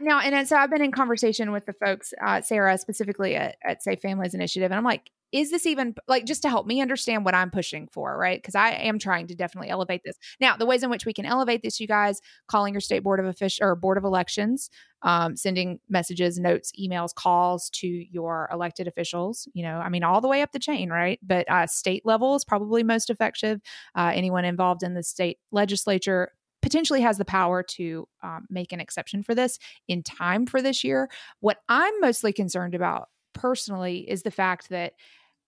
now 0.00 0.18
and 0.20 0.48
so 0.48 0.56
i've 0.56 0.70
been 0.70 0.82
in 0.82 0.92
conversation 0.92 1.52
with 1.52 1.66
the 1.66 1.74
folks 1.74 2.14
uh, 2.24 2.40
sarah 2.40 2.76
specifically 2.78 3.34
at, 3.34 3.56
at 3.64 3.82
safe 3.82 4.00
families 4.00 4.34
initiative 4.34 4.70
and 4.70 4.76
i'm 4.76 4.84
like 4.84 5.10
is 5.32 5.50
this 5.50 5.66
even 5.66 5.94
like 6.08 6.24
just 6.24 6.42
to 6.42 6.48
help 6.48 6.66
me 6.66 6.80
understand 6.80 7.24
what 7.24 7.34
I'm 7.34 7.50
pushing 7.50 7.88
for, 7.92 8.16
right? 8.16 8.40
Because 8.40 8.54
I 8.54 8.70
am 8.72 8.98
trying 8.98 9.26
to 9.28 9.34
definitely 9.34 9.70
elevate 9.70 10.02
this. 10.04 10.16
Now, 10.40 10.56
the 10.56 10.66
ways 10.66 10.82
in 10.82 10.90
which 10.90 11.06
we 11.06 11.12
can 11.12 11.24
elevate 11.24 11.62
this, 11.62 11.80
you 11.80 11.86
guys, 11.86 12.20
calling 12.48 12.74
your 12.74 12.80
state 12.80 13.02
board 13.02 13.20
of 13.20 13.26
official 13.26 13.66
or 13.66 13.76
board 13.76 13.98
of 13.98 14.04
elections, 14.04 14.70
um, 15.02 15.36
sending 15.36 15.80
messages, 15.88 16.38
notes, 16.38 16.72
emails, 16.80 17.14
calls 17.14 17.70
to 17.70 17.86
your 17.86 18.48
elected 18.52 18.88
officials. 18.88 19.48
You 19.54 19.62
know, 19.62 19.78
I 19.78 19.88
mean, 19.88 20.04
all 20.04 20.20
the 20.20 20.28
way 20.28 20.42
up 20.42 20.52
the 20.52 20.58
chain, 20.58 20.90
right? 20.90 21.18
But 21.22 21.50
uh, 21.50 21.66
state 21.66 22.04
level 22.04 22.34
is 22.34 22.44
probably 22.44 22.82
most 22.82 23.10
effective. 23.10 23.60
Uh, 23.94 24.12
anyone 24.14 24.44
involved 24.44 24.82
in 24.82 24.94
the 24.94 25.02
state 25.02 25.38
legislature 25.52 26.32
potentially 26.62 27.00
has 27.00 27.18
the 27.18 27.24
power 27.24 27.62
to 27.62 28.06
um, 28.22 28.46
make 28.50 28.72
an 28.72 28.80
exception 28.80 29.22
for 29.22 29.34
this 29.34 29.58
in 29.88 30.02
time 30.02 30.46
for 30.46 30.60
this 30.60 30.84
year. 30.84 31.08
What 31.40 31.58
I'm 31.68 31.94
mostly 32.00 32.32
concerned 32.32 32.74
about 32.74 33.08
personally 33.32 34.08
is 34.08 34.22
the 34.22 34.30
fact 34.30 34.68
that 34.70 34.94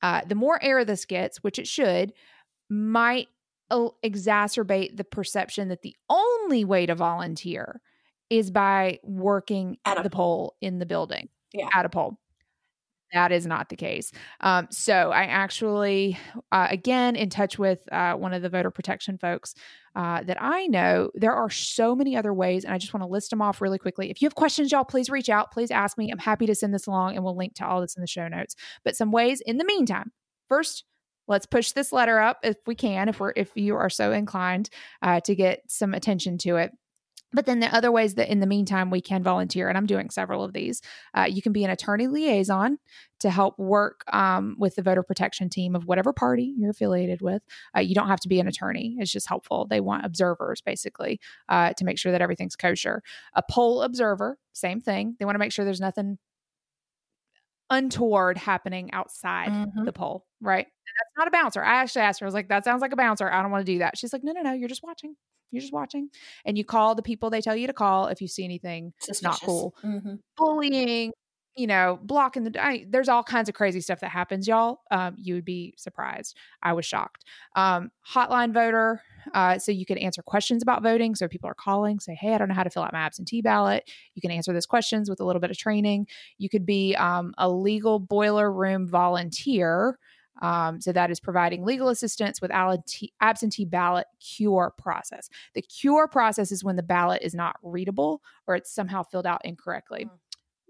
uh, 0.02 0.22
the 0.26 0.34
more 0.34 0.62
air 0.62 0.84
this 0.84 1.04
gets, 1.04 1.42
which 1.42 1.58
it 1.58 1.66
should, 1.66 2.12
might 2.68 3.28
exacerbate 4.04 4.96
the 4.96 5.04
perception 5.04 5.68
that 5.68 5.82
the 5.82 5.96
only 6.10 6.64
way 6.64 6.86
to 6.86 6.94
volunteer 6.94 7.80
is 8.28 8.50
by 8.50 8.98
working 9.02 9.78
at 9.84 10.02
the 10.02 10.10
poll 10.10 10.54
in 10.60 10.78
the 10.78 10.86
building 10.86 11.28
yeah. 11.52 11.68
at 11.74 11.84
a 11.84 11.88
poll. 11.88 12.18
That 13.12 13.30
is 13.30 13.46
not 13.46 13.68
the 13.68 13.76
case. 13.76 14.10
Um, 14.40 14.68
so 14.70 15.10
I 15.10 15.24
actually, 15.24 16.18
uh, 16.50 16.66
again, 16.70 17.14
in 17.14 17.28
touch 17.28 17.58
with 17.58 17.80
uh, 17.92 18.14
one 18.14 18.32
of 18.32 18.40
the 18.40 18.48
voter 18.48 18.70
protection 18.70 19.18
folks 19.18 19.54
uh, 19.94 20.22
that 20.22 20.38
I 20.40 20.66
know. 20.66 21.10
There 21.14 21.34
are 21.34 21.50
so 21.50 21.94
many 21.94 22.16
other 22.16 22.32
ways, 22.32 22.64
and 22.64 22.72
I 22.72 22.78
just 22.78 22.94
want 22.94 23.02
to 23.02 23.08
list 23.08 23.30
them 23.30 23.42
off 23.42 23.60
really 23.60 23.78
quickly. 23.78 24.10
If 24.10 24.22
you 24.22 24.26
have 24.26 24.34
questions, 24.34 24.72
y'all, 24.72 24.84
please 24.84 25.10
reach 25.10 25.28
out. 25.28 25.52
Please 25.52 25.70
ask 25.70 25.98
me. 25.98 26.10
I'm 26.10 26.18
happy 26.18 26.46
to 26.46 26.54
send 26.54 26.74
this 26.74 26.86
along, 26.86 27.14
and 27.14 27.24
we'll 27.24 27.36
link 27.36 27.54
to 27.54 27.66
all 27.66 27.80
this 27.80 27.96
in 27.96 28.00
the 28.00 28.06
show 28.06 28.28
notes. 28.28 28.54
But 28.84 28.96
some 28.96 29.12
ways 29.12 29.40
in 29.40 29.58
the 29.58 29.64
meantime. 29.64 30.12
First, 30.48 30.84
let's 31.28 31.46
push 31.46 31.72
this 31.72 31.92
letter 31.92 32.18
up 32.18 32.38
if 32.42 32.56
we 32.66 32.74
can, 32.74 33.08
if 33.08 33.20
we're 33.20 33.32
if 33.36 33.50
you 33.54 33.76
are 33.76 33.90
so 33.90 34.12
inclined 34.12 34.70
uh, 35.02 35.20
to 35.20 35.34
get 35.34 35.60
some 35.68 35.94
attention 35.94 36.38
to 36.38 36.56
it. 36.56 36.72
But 37.32 37.46
then 37.46 37.60
the 37.60 37.74
other 37.74 37.90
ways 37.90 38.14
that 38.14 38.30
in 38.30 38.40
the 38.40 38.46
meantime 38.46 38.90
we 38.90 39.00
can 39.00 39.22
volunteer, 39.22 39.68
and 39.68 39.78
I'm 39.78 39.86
doing 39.86 40.10
several 40.10 40.44
of 40.44 40.52
these. 40.52 40.82
Uh, 41.14 41.26
you 41.28 41.42
can 41.42 41.52
be 41.52 41.64
an 41.64 41.70
attorney 41.70 42.06
liaison 42.06 42.78
to 43.20 43.30
help 43.30 43.58
work 43.58 44.04
um, 44.12 44.56
with 44.58 44.74
the 44.74 44.82
voter 44.82 45.02
protection 45.02 45.48
team 45.48 45.74
of 45.76 45.86
whatever 45.86 46.12
party 46.12 46.54
you're 46.56 46.70
affiliated 46.70 47.22
with. 47.22 47.42
Uh, 47.76 47.80
you 47.80 47.94
don't 47.94 48.08
have 48.08 48.20
to 48.20 48.28
be 48.28 48.40
an 48.40 48.48
attorney, 48.48 48.96
it's 48.98 49.12
just 49.12 49.28
helpful. 49.28 49.66
They 49.66 49.80
want 49.80 50.04
observers 50.04 50.60
basically 50.60 51.20
uh, 51.48 51.72
to 51.74 51.84
make 51.84 51.98
sure 51.98 52.12
that 52.12 52.22
everything's 52.22 52.56
kosher. 52.56 53.02
A 53.34 53.42
poll 53.48 53.82
observer, 53.82 54.38
same 54.52 54.80
thing. 54.80 55.16
They 55.18 55.24
want 55.24 55.36
to 55.36 55.38
make 55.38 55.52
sure 55.52 55.64
there's 55.64 55.80
nothing 55.80 56.18
untoward 57.70 58.36
happening 58.36 58.92
outside 58.92 59.50
mm-hmm. 59.50 59.84
the 59.84 59.92
poll, 59.92 60.26
right? 60.40 60.66
That's 60.98 61.18
not 61.18 61.28
a 61.28 61.30
bouncer. 61.30 61.62
I 61.62 61.74
actually 61.76 62.02
asked 62.02 62.20
her, 62.20 62.26
I 62.26 62.28
was 62.28 62.34
like, 62.34 62.48
that 62.48 62.64
sounds 62.64 62.82
like 62.82 62.92
a 62.92 62.96
bouncer. 62.96 63.30
I 63.30 63.42
don't 63.42 63.50
want 63.50 63.64
to 63.66 63.72
do 63.72 63.78
that. 63.78 63.96
She's 63.98 64.12
like, 64.12 64.24
no, 64.24 64.32
no, 64.32 64.42
no, 64.42 64.52
you're 64.52 64.68
just 64.68 64.82
watching. 64.82 65.14
You're 65.50 65.60
just 65.60 65.72
watching. 65.72 66.08
And 66.46 66.56
you 66.56 66.64
call 66.64 66.94
the 66.94 67.02
people 67.02 67.28
they 67.28 67.42
tell 67.42 67.54
you 67.56 67.66
to 67.66 67.72
call 67.74 68.06
if 68.06 68.20
you 68.20 68.28
see 68.28 68.44
anything 68.44 68.92
Suspicious. 69.00 69.22
not 69.22 69.40
cool. 69.42 69.74
Mm-hmm. 69.84 70.14
Bullying, 70.36 71.12
you 71.56 71.66
know, 71.66 71.98
blocking 72.02 72.44
the. 72.44 72.64
I, 72.64 72.86
there's 72.88 73.10
all 73.10 73.22
kinds 73.22 73.50
of 73.50 73.54
crazy 73.54 73.82
stuff 73.82 74.00
that 74.00 74.10
happens, 74.10 74.48
y'all. 74.48 74.80
Um, 74.90 75.16
you 75.18 75.34
would 75.34 75.44
be 75.44 75.74
surprised. 75.76 76.36
I 76.62 76.72
was 76.72 76.86
shocked. 76.86 77.24
Um, 77.54 77.90
hotline 78.10 78.54
voter. 78.54 79.02
Uh, 79.34 79.58
so 79.58 79.70
you 79.70 79.84
can 79.84 79.98
answer 79.98 80.22
questions 80.22 80.62
about 80.62 80.82
voting. 80.82 81.14
So 81.14 81.28
people 81.28 81.50
are 81.50 81.54
calling, 81.54 82.00
say, 82.00 82.14
"Hey, 82.14 82.34
I 82.34 82.38
don't 82.38 82.48
know 82.48 82.54
how 82.54 82.64
to 82.64 82.70
fill 82.70 82.82
out 82.82 82.94
my 82.94 83.00
absentee 83.00 83.42
ballot." 83.42 83.88
You 84.14 84.22
can 84.22 84.30
answer 84.30 84.54
those 84.54 84.66
questions 84.66 85.10
with 85.10 85.20
a 85.20 85.24
little 85.24 85.40
bit 85.40 85.50
of 85.50 85.58
training. 85.58 86.06
You 86.38 86.48
could 86.48 86.64
be 86.64 86.96
um, 86.96 87.34
a 87.36 87.50
legal 87.50 87.98
boiler 87.98 88.50
room 88.50 88.88
volunteer. 88.88 89.98
Um, 90.42 90.80
so 90.80 90.92
that 90.92 91.10
is 91.10 91.20
providing 91.20 91.64
legal 91.64 91.88
assistance 91.88 92.42
with 92.42 92.50
absentee 92.50 93.64
ballot 93.64 94.06
cure 94.20 94.74
process. 94.76 95.28
The 95.54 95.62
cure 95.62 96.08
process 96.08 96.50
is 96.50 96.64
when 96.64 96.76
the 96.76 96.82
ballot 96.82 97.22
is 97.22 97.32
not 97.32 97.56
readable 97.62 98.20
or 98.46 98.56
it's 98.56 98.74
somehow 98.74 99.04
filled 99.04 99.26
out 99.26 99.40
incorrectly. 99.44 100.04
Mm. 100.04 100.10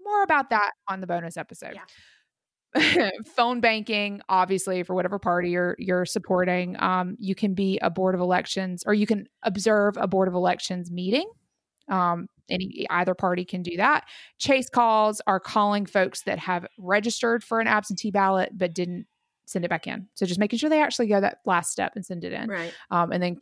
More 0.05 0.23
about 0.23 0.51
that 0.51 0.71
on 0.87 1.01
the 1.01 1.07
bonus 1.07 1.37
episode. 1.37 1.73
Yeah. 1.73 1.81
phone 3.35 3.61
banking 3.61 4.19
obviously 4.29 4.81
for 4.81 4.95
whatever 4.95 5.19
party 5.19 5.51
you're 5.51 5.75
you're 5.77 6.05
supporting 6.05 6.75
um, 6.79 7.15
you 7.19 7.35
can 7.35 7.53
be 7.53 7.77
a 7.83 7.89
board 7.91 8.15
of 8.15 8.21
elections 8.21 8.83
or 8.87 8.95
you 8.95 9.05
can 9.05 9.27
observe 9.43 9.95
a 9.95 10.07
board 10.07 10.27
of 10.27 10.33
elections 10.33 10.89
meeting 10.89 11.29
um, 11.89 12.25
any 12.49 12.87
either 12.89 13.13
party 13.13 13.45
can 13.45 13.61
do 13.61 13.77
that 13.77 14.05
chase 14.39 14.69
calls 14.69 15.21
are 15.27 15.39
calling 15.39 15.85
folks 15.85 16.23
that 16.23 16.39
have 16.39 16.65
registered 16.79 17.43
for 17.43 17.59
an 17.59 17.67
absentee 17.67 18.09
ballot 18.09 18.49
but 18.57 18.73
didn't 18.73 19.05
send 19.45 19.65
it 19.65 19.69
back 19.69 19.87
in. 19.87 20.07
So 20.15 20.25
just 20.25 20.39
making 20.39 20.59
sure 20.59 20.69
they 20.69 20.81
actually 20.81 21.07
go 21.07 21.21
that 21.21 21.39
last 21.45 21.71
step 21.71 21.93
and 21.95 22.05
send 22.05 22.23
it 22.23 22.33
in. 22.33 22.49
Right. 22.49 22.73
Um, 22.91 23.11
and 23.11 23.21
then 23.21 23.37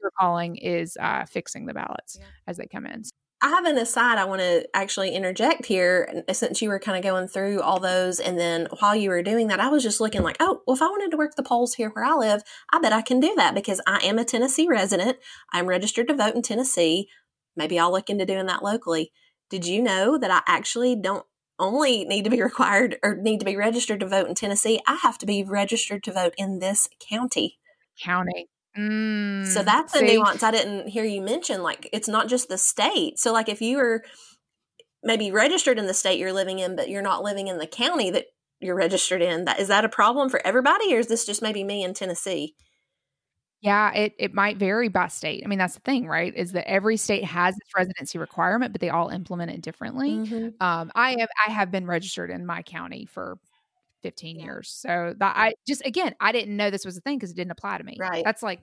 your 0.00 0.12
calling 0.18 0.56
is 0.56 0.96
uh, 1.00 1.24
fixing 1.24 1.66
the 1.66 1.74
ballots 1.74 2.16
yeah. 2.18 2.26
as 2.46 2.56
they 2.56 2.66
come 2.66 2.86
in. 2.86 3.02
I 3.42 3.50
have 3.50 3.66
an 3.66 3.76
aside 3.76 4.16
I 4.16 4.24
want 4.24 4.40
to 4.40 4.66
actually 4.72 5.10
interject 5.14 5.66
here 5.66 6.24
since 6.32 6.62
you 6.62 6.70
were 6.70 6.78
kind 6.78 6.96
of 6.96 7.04
going 7.04 7.28
through 7.28 7.60
all 7.60 7.78
those. 7.78 8.18
And 8.18 8.38
then 8.38 8.66
while 8.80 8.96
you 8.96 9.10
were 9.10 9.22
doing 9.22 9.48
that, 9.48 9.60
I 9.60 9.68
was 9.68 9.82
just 9.82 10.00
looking 10.00 10.22
like, 10.22 10.38
oh, 10.40 10.62
well, 10.66 10.74
if 10.74 10.80
I 10.80 10.86
wanted 10.86 11.10
to 11.10 11.18
work 11.18 11.34
the 11.34 11.42
polls 11.42 11.74
here 11.74 11.90
where 11.90 12.04
I 12.04 12.14
live, 12.14 12.42
I 12.72 12.78
bet 12.78 12.94
I 12.94 13.02
can 13.02 13.20
do 13.20 13.34
that 13.36 13.54
because 13.54 13.80
I 13.86 13.98
am 13.98 14.18
a 14.18 14.24
Tennessee 14.24 14.66
resident. 14.66 15.18
I'm 15.52 15.66
registered 15.66 16.08
to 16.08 16.14
vote 16.14 16.34
in 16.34 16.40
Tennessee. 16.40 17.08
Maybe 17.54 17.78
I'll 17.78 17.92
look 17.92 18.08
into 18.08 18.24
doing 18.24 18.46
that 18.46 18.64
locally. 18.64 19.12
Did 19.50 19.66
you 19.66 19.82
know 19.82 20.16
that 20.16 20.30
I 20.30 20.40
actually 20.46 20.96
don't 20.96 21.26
only 21.58 22.04
need 22.04 22.24
to 22.24 22.30
be 22.30 22.42
required 22.50 22.98
or 23.02 23.16
need 23.16 23.40
to 23.40 23.46
be 23.46 23.56
registered 23.56 24.00
to 24.00 24.08
vote 24.08 24.28
in 24.28 24.34
Tennessee, 24.34 24.80
I 24.86 24.96
have 25.02 25.18
to 25.18 25.26
be 25.26 25.44
registered 25.44 26.02
to 26.04 26.12
vote 26.12 26.34
in 26.36 26.58
this 26.58 26.88
county. 27.00 27.58
County. 28.00 28.48
Mm, 28.76 29.46
so 29.46 29.62
that's 29.62 29.94
the 29.94 30.02
nuance 30.02 30.42
I 30.42 30.50
didn't 30.50 30.88
hear 30.88 31.04
you 31.04 31.22
mention. 31.22 31.62
Like, 31.62 31.88
it's 31.92 32.08
not 32.08 32.28
just 32.28 32.48
the 32.48 32.58
state. 32.58 33.18
So, 33.18 33.32
like, 33.32 33.48
if 33.48 33.62
you 33.62 33.78
were 33.78 34.04
maybe 35.02 35.30
registered 35.30 35.78
in 35.78 35.86
the 35.86 35.94
state 35.94 36.18
you're 36.18 36.32
living 36.32 36.58
in, 36.58 36.76
but 36.76 36.90
you're 36.90 37.02
not 37.02 37.22
living 37.22 37.48
in 37.48 37.58
the 37.58 37.66
county 37.66 38.10
that 38.10 38.26
you're 38.60 38.76
registered 38.76 39.22
in, 39.22 39.46
that 39.46 39.60
is 39.60 39.68
that 39.68 39.84
a 39.84 39.88
problem 39.88 40.28
for 40.28 40.46
everybody, 40.46 40.94
or 40.94 40.98
is 40.98 41.06
this 41.06 41.24
just 41.24 41.40
maybe 41.40 41.64
me 41.64 41.82
in 41.82 41.94
Tennessee? 41.94 42.54
Yeah, 43.62 43.92
it 43.92 44.14
it 44.18 44.34
might 44.34 44.58
vary 44.58 44.88
by 44.88 45.08
state. 45.08 45.42
I 45.44 45.48
mean, 45.48 45.58
that's 45.58 45.74
the 45.74 45.80
thing, 45.80 46.06
right? 46.06 46.32
Is 46.36 46.52
that 46.52 46.68
every 46.68 46.96
state 46.96 47.24
has 47.24 47.56
its 47.56 47.70
residency 47.76 48.18
requirement, 48.18 48.72
but 48.72 48.80
they 48.80 48.90
all 48.90 49.08
implement 49.08 49.50
it 49.50 49.62
differently. 49.62 50.10
Mm-hmm. 50.10 50.62
Um, 50.64 50.92
I 50.94 51.16
have 51.18 51.28
I 51.46 51.50
have 51.50 51.70
been 51.70 51.86
registered 51.86 52.30
in 52.30 52.44
my 52.44 52.62
county 52.62 53.06
for 53.06 53.38
15 54.02 54.38
yeah. 54.38 54.44
years. 54.44 54.70
So 54.70 55.14
that 55.18 55.36
I 55.36 55.54
just 55.66 55.84
again, 55.84 56.14
I 56.20 56.32
didn't 56.32 56.56
know 56.56 56.70
this 56.70 56.84
was 56.84 56.96
a 56.96 57.00
thing 57.00 57.18
because 57.18 57.32
it 57.32 57.36
didn't 57.36 57.50
apply 57.50 57.78
to 57.78 57.84
me. 57.84 57.96
Right. 57.98 58.24
That's 58.24 58.42
like 58.42 58.60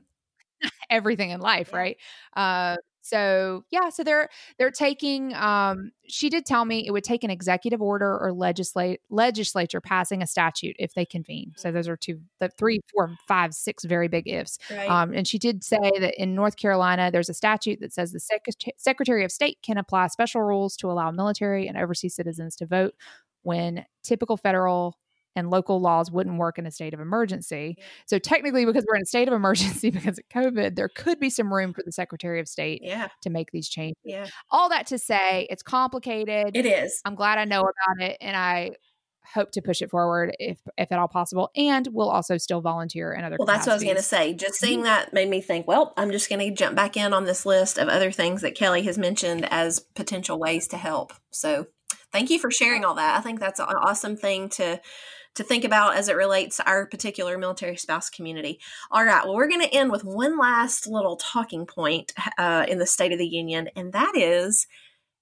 everything 0.89 1.31
in 1.31 1.41
life, 1.41 1.69
yeah. 1.71 1.77
right? 1.77 1.97
Uh, 2.35 2.77
so 3.03 3.65
yeah, 3.69 3.89
so 3.89 4.03
they're 4.03 4.29
they're 4.57 4.71
taking. 4.71 5.35
Um, 5.35 5.91
she 6.07 6.29
did 6.29 6.45
tell 6.45 6.63
me 6.63 6.87
it 6.87 6.91
would 6.91 7.03
take 7.03 7.25
an 7.25 7.29
executive 7.29 7.81
order 7.81 8.17
or 8.17 8.31
legislate 8.31 9.01
legislature 9.09 9.81
passing 9.81 10.23
a 10.23 10.27
statute 10.27 10.77
if 10.79 10.93
they 10.93 11.05
convene. 11.05 11.51
So 11.57 11.71
those 11.71 11.89
are 11.89 11.97
two, 11.97 12.21
the 12.39 12.47
three, 12.47 12.79
four, 12.93 13.13
five, 13.27 13.53
six 13.53 13.83
very 13.83 14.07
big 14.07 14.27
ifs. 14.29 14.57
Right. 14.71 14.89
Um, 14.89 15.13
and 15.13 15.27
she 15.27 15.37
did 15.37 15.65
say 15.65 15.91
that 15.99 16.21
in 16.21 16.33
North 16.33 16.55
Carolina, 16.55 17.11
there's 17.11 17.29
a 17.29 17.33
statute 17.33 17.81
that 17.81 17.93
says 17.93 18.13
the 18.13 18.21
Sec- 18.21 18.45
Secretary 18.77 19.25
of 19.25 19.31
State 19.33 19.57
can 19.61 19.77
apply 19.77 20.07
special 20.07 20.41
rules 20.41 20.77
to 20.77 20.89
allow 20.89 21.11
military 21.11 21.67
and 21.67 21.77
overseas 21.77 22.15
citizens 22.15 22.55
to 22.55 22.65
vote 22.65 22.95
when 23.41 23.85
typical 24.01 24.37
federal 24.37 24.97
and 25.35 25.49
local 25.49 25.79
laws 25.79 26.11
wouldn't 26.11 26.37
work 26.37 26.57
in 26.57 26.65
a 26.65 26.71
state 26.71 26.93
of 26.93 26.99
emergency. 26.99 27.77
So 28.05 28.19
technically, 28.19 28.65
because 28.65 28.85
we're 28.87 28.97
in 28.97 29.03
a 29.03 29.05
state 29.05 29.27
of 29.27 29.33
emergency 29.33 29.89
because 29.91 30.19
of 30.19 30.25
COVID, 30.29 30.75
there 30.75 30.89
could 30.89 31.19
be 31.19 31.29
some 31.29 31.53
room 31.53 31.73
for 31.73 31.83
the 31.85 31.91
Secretary 31.91 32.39
of 32.39 32.47
State 32.47 32.81
yeah. 32.83 33.07
to 33.21 33.29
make 33.29 33.51
these 33.51 33.69
changes. 33.69 33.97
Yeah. 34.03 34.27
All 34.51 34.69
that 34.69 34.87
to 34.87 34.97
say, 34.97 35.47
it's 35.49 35.63
complicated. 35.63 36.55
It 36.55 36.65
is. 36.65 37.01
I'm 37.05 37.15
glad 37.15 37.37
I 37.37 37.45
know 37.45 37.61
about 37.61 38.09
it, 38.09 38.17
and 38.21 38.35
I 38.35 38.71
hope 39.25 39.51
to 39.51 39.61
push 39.61 39.81
it 39.81 39.89
forward 39.89 40.35
if 40.39 40.59
if 40.77 40.91
at 40.91 40.99
all 40.99 41.07
possible 41.07 41.49
and 41.55 41.87
we'll 41.91 42.09
also 42.09 42.37
still 42.37 42.61
volunteer 42.61 43.13
in 43.13 43.23
other 43.23 43.37
well 43.39 43.45
that's 43.45 43.65
what 43.65 43.71
i 43.71 43.75
was 43.75 43.83
going 43.83 43.95
to 43.95 44.01
say 44.01 44.33
just 44.33 44.55
seeing 44.55 44.79
mm-hmm. 44.79 44.85
that 44.85 45.13
made 45.13 45.29
me 45.29 45.41
think 45.41 45.67
well 45.67 45.93
i'm 45.97 46.11
just 46.11 46.29
going 46.29 46.39
to 46.39 46.53
jump 46.53 46.75
back 46.75 46.97
in 46.97 47.13
on 47.13 47.23
this 47.23 47.45
list 47.45 47.77
of 47.77 47.87
other 47.87 48.11
things 48.11 48.41
that 48.41 48.55
kelly 48.55 48.83
has 48.83 48.97
mentioned 48.97 49.47
as 49.49 49.79
potential 49.79 50.37
ways 50.37 50.67
to 50.67 50.77
help 50.77 51.13
so 51.31 51.67
thank 52.11 52.29
you 52.29 52.37
for 52.37 52.51
sharing 52.51 52.83
all 52.83 52.95
that 52.95 53.17
i 53.17 53.21
think 53.21 53.39
that's 53.39 53.59
an 53.59 53.65
awesome 53.67 54.17
thing 54.17 54.49
to 54.49 54.79
to 55.35 55.43
think 55.43 55.63
about 55.63 55.95
as 55.95 56.09
it 56.09 56.15
relates 56.15 56.57
to 56.57 56.67
our 56.67 56.85
particular 56.85 57.37
military 57.37 57.75
spouse 57.75 58.09
community. 58.09 58.59
All 58.91 59.03
right, 59.03 59.25
well, 59.25 59.35
we're 59.35 59.49
going 59.49 59.61
to 59.61 59.73
end 59.73 59.91
with 59.91 60.03
one 60.03 60.37
last 60.37 60.87
little 60.87 61.15
talking 61.17 61.65
point 61.65 62.13
uh, 62.37 62.65
in 62.67 62.79
the 62.79 62.85
State 62.85 63.11
of 63.11 63.19
the 63.19 63.27
Union, 63.27 63.69
and 63.75 63.93
that 63.93 64.13
is 64.15 64.67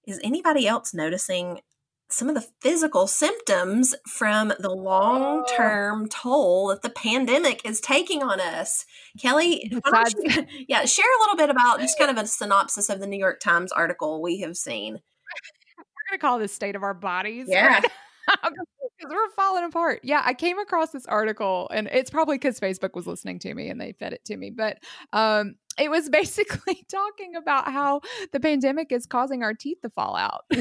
is 0.08 0.20
anybody 0.24 0.68
else 0.68 0.94
noticing 0.94 1.62
some 2.10 2.28
of 2.28 2.36
the 2.36 2.46
physical 2.60 3.08
symptoms 3.08 3.96
from 4.08 4.54
the 4.60 4.70
long 4.70 5.46
term 5.46 6.04
oh. 6.04 6.08
toll 6.10 6.68
that 6.68 6.82
the 6.82 6.90
pandemic 6.90 7.66
is 7.66 7.80
taking 7.80 8.22
on 8.22 8.40
us. 8.40 8.86
Kelly, 9.20 9.70
you, 9.72 9.82
yeah, 10.68 10.86
share 10.86 11.06
a 11.06 11.22
little 11.22 11.38
bit 11.38 11.50
about 11.50 11.80
just 11.80 11.98
kind 11.98 12.12
of 12.12 12.18
a 12.18 12.28
synopsis 12.28 12.90
of 12.90 13.00
the 13.00 13.08
New 13.08 13.20
York 13.20 13.40
Times 13.40 13.72
article 13.72 14.22
we 14.22 14.42
have 14.42 14.58
seen. 14.58 14.94
We're 15.78 16.10
going 16.10 16.20
to 16.20 16.22
call 16.22 16.40
this 16.40 16.54
state 16.54 16.76
of 16.76 16.84
our 16.84 16.94
bodies. 16.94 17.46
Yeah. 17.48 17.82
because 19.02 19.14
we're 19.14 19.30
falling 19.36 19.64
apart. 19.64 20.02
Yeah, 20.04 20.22
I 20.24 20.34
came 20.34 20.60
across 20.60 20.92
this 20.92 21.06
article, 21.06 21.70
and 21.74 21.88
it's 21.88 22.10
probably 22.10 22.36
because 22.36 22.60
Facebook 22.60 22.94
was 22.94 23.08
listening 23.08 23.40
to 23.40 23.54
me 23.54 23.70
and 23.70 23.80
they 23.80 23.94
fed 23.94 24.14
it 24.14 24.24
to 24.26 24.38
me. 24.38 24.52
But 24.52 24.80
um, 25.14 25.56
it 25.80 25.90
was 25.90 26.10
basically 26.10 26.86
talking 26.90 27.36
about 27.36 27.72
how 27.72 28.02
the 28.32 28.40
pandemic 28.40 28.92
is 28.92 29.06
causing 29.06 29.44
our 29.44 29.54
teeth 29.54 29.80
to 29.82 29.90
fall 29.90 30.16
out. 30.16 30.46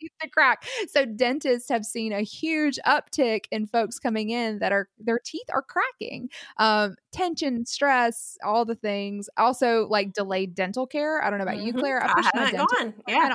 teeth 0.00 0.10
to 0.20 0.28
crack. 0.28 0.66
So 0.88 1.06
dentists 1.06 1.68
have 1.70 1.84
seen 1.84 2.12
a 2.12 2.20
huge 2.20 2.78
uptick 2.86 3.44
in 3.50 3.66
folks 3.66 3.98
coming 3.98 4.30
in 4.30 4.58
that 4.58 4.72
are 4.72 4.88
their 4.98 5.20
teeth 5.24 5.46
are 5.52 5.62
cracking. 5.62 6.28
Um, 6.58 6.96
tension, 7.12 7.64
stress, 7.64 8.36
all 8.44 8.64
the 8.64 8.74
things. 8.74 9.30
Also, 9.36 9.86
like 9.88 10.12
delayed 10.12 10.54
dental 10.54 10.86
care. 10.86 11.22
I 11.22 11.30
don't 11.30 11.38
know 11.38 11.44
about 11.44 11.56
mm-hmm. 11.56 11.66
you, 11.66 11.72
Claire. 11.74 12.02
I, 12.02 12.30
I 12.34 12.50
dental 12.50 12.66
gone. 12.78 12.94
Yeah. 13.08 13.34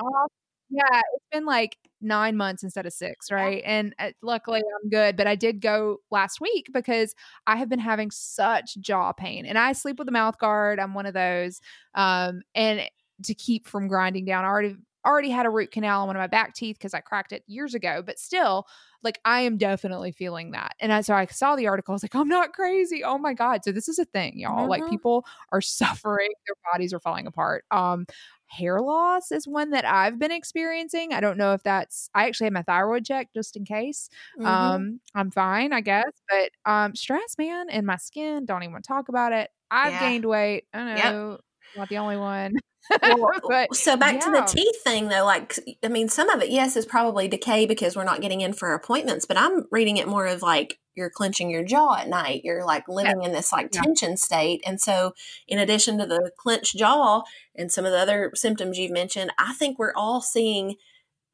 Yeah, 0.73 1.01
it's 1.15 1.25
been 1.33 1.45
like 1.45 1.77
nine 2.01 2.35
months 2.35 2.63
instead 2.63 2.85
of 2.85 2.93
six, 2.93 3.31
right? 3.31 3.61
And 3.65 3.95
uh, 3.99 4.11
luckily 4.21 4.59
I'm 4.59 4.89
good. 4.89 5.15
But 5.15 5.27
I 5.27 5.35
did 5.35 5.61
go 5.61 5.97
last 6.09 6.41
week 6.41 6.69
because 6.73 7.15
I 7.47 7.55
have 7.55 7.69
been 7.69 7.79
having 7.79 8.11
such 8.11 8.77
jaw 8.79 9.11
pain 9.11 9.45
and 9.45 9.57
I 9.57 9.73
sleep 9.73 9.99
with 9.99 10.07
a 10.07 10.11
mouth 10.11 10.37
guard. 10.39 10.79
I'm 10.79 10.93
one 10.93 11.05
of 11.05 11.13
those. 11.13 11.61
Um, 11.95 12.41
and 12.55 12.81
to 13.23 13.33
keep 13.33 13.67
from 13.67 13.87
grinding 13.87 14.25
down, 14.25 14.45
I 14.45 14.47
already 14.47 14.75
already 15.05 15.29
had 15.29 15.45
a 15.45 15.49
root 15.49 15.71
canal 15.71 16.01
on 16.01 16.07
one 16.07 16.15
of 16.15 16.19
my 16.19 16.27
back 16.27 16.53
teeth 16.53 16.77
because 16.77 16.93
I 16.93 16.99
cracked 16.99 17.31
it 17.31 17.43
years 17.47 17.73
ago, 17.73 18.03
but 18.05 18.19
still, 18.19 18.67
like 19.03 19.19
I 19.25 19.41
am 19.41 19.57
definitely 19.57 20.11
feeling 20.11 20.51
that. 20.51 20.75
And 20.79 20.93
I, 20.93 21.01
so 21.01 21.15
I 21.15 21.25
saw 21.25 21.55
the 21.55 21.67
article, 21.67 21.93
I 21.93 21.95
was 21.95 22.03
like, 22.03 22.15
I'm 22.15 22.27
not 22.27 22.53
crazy. 22.53 23.03
Oh 23.03 23.17
my 23.17 23.33
God. 23.33 23.63
So 23.63 23.71
this 23.71 23.89
is 23.89 23.97
a 23.97 24.05
thing, 24.05 24.37
y'all. 24.37 24.59
Mm-hmm. 24.59 24.69
Like 24.69 24.89
people 24.89 25.25
are 25.51 25.61
suffering, 25.61 26.29
their 26.45 26.55
bodies 26.71 26.93
are 26.93 26.99
falling 26.99 27.27
apart. 27.27 27.65
Um, 27.71 28.05
hair 28.51 28.81
loss 28.81 29.31
is 29.31 29.47
one 29.47 29.69
that 29.69 29.85
I've 29.85 30.19
been 30.19 30.31
experiencing. 30.31 31.13
I 31.13 31.21
don't 31.21 31.37
know 31.37 31.53
if 31.53 31.63
that's 31.63 32.09
I 32.13 32.27
actually 32.27 32.47
had 32.47 32.53
my 32.53 32.63
thyroid 32.63 33.05
checked 33.05 33.33
just 33.33 33.55
in 33.55 33.63
case. 33.63 34.09
Mm-hmm. 34.37 34.45
Um, 34.45 34.99
I'm 35.15 35.31
fine, 35.31 35.71
I 35.71 35.79
guess. 35.79 36.11
But 36.29 36.71
um 36.71 36.95
stress, 36.95 37.37
man, 37.37 37.69
and 37.69 37.87
my 37.87 37.95
skin, 37.95 38.45
don't 38.45 38.63
even 38.63 38.73
want 38.73 38.83
to 38.83 38.87
talk 38.89 39.07
about 39.07 39.31
it. 39.31 39.49
I've 39.69 39.93
yeah. 39.93 39.99
gained 40.01 40.25
weight. 40.25 40.65
I 40.73 40.83
know. 40.83 41.29
Yep. 41.31 41.41
Not 41.75 41.89
the 41.89 41.97
only 41.97 42.17
one. 42.17 42.53
well, 43.01 43.31
but, 43.47 43.75
so 43.75 43.95
back 43.95 44.15
yeah. 44.15 44.19
to 44.19 44.31
the 44.31 44.41
teeth 44.41 44.83
thing 44.83 45.07
though 45.07 45.23
like 45.23 45.59
i 45.83 45.87
mean 45.87 46.09
some 46.09 46.29
of 46.29 46.41
it 46.41 46.49
yes 46.49 46.75
is 46.75 46.85
probably 46.85 47.27
decay 47.27 47.65
because 47.65 47.95
we're 47.95 48.03
not 48.03 48.21
getting 48.21 48.41
in 48.41 48.53
for 48.53 48.73
appointments 48.73 49.25
but 49.25 49.37
i'm 49.37 49.65
reading 49.71 49.97
it 49.97 50.07
more 50.07 50.25
of 50.25 50.41
like 50.41 50.79
you're 50.95 51.09
clenching 51.09 51.49
your 51.49 51.63
jaw 51.63 51.95
at 51.95 52.09
night 52.09 52.41
you're 52.43 52.65
like 52.65 52.83
living 52.87 53.21
yeah. 53.21 53.27
in 53.27 53.33
this 53.33 53.51
like 53.51 53.69
yeah. 53.71 53.81
tension 53.81 54.17
state 54.17 54.61
and 54.65 54.81
so 54.81 55.13
in 55.47 55.59
addition 55.59 55.97
to 55.97 56.05
the 56.05 56.31
clenched 56.37 56.75
jaw 56.75 57.21
and 57.55 57.71
some 57.71 57.85
of 57.85 57.91
the 57.91 57.99
other 57.99 58.31
symptoms 58.33 58.77
you've 58.77 58.91
mentioned 58.91 59.31
i 59.37 59.53
think 59.53 59.77
we're 59.77 59.93
all 59.95 60.21
seeing 60.21 60.75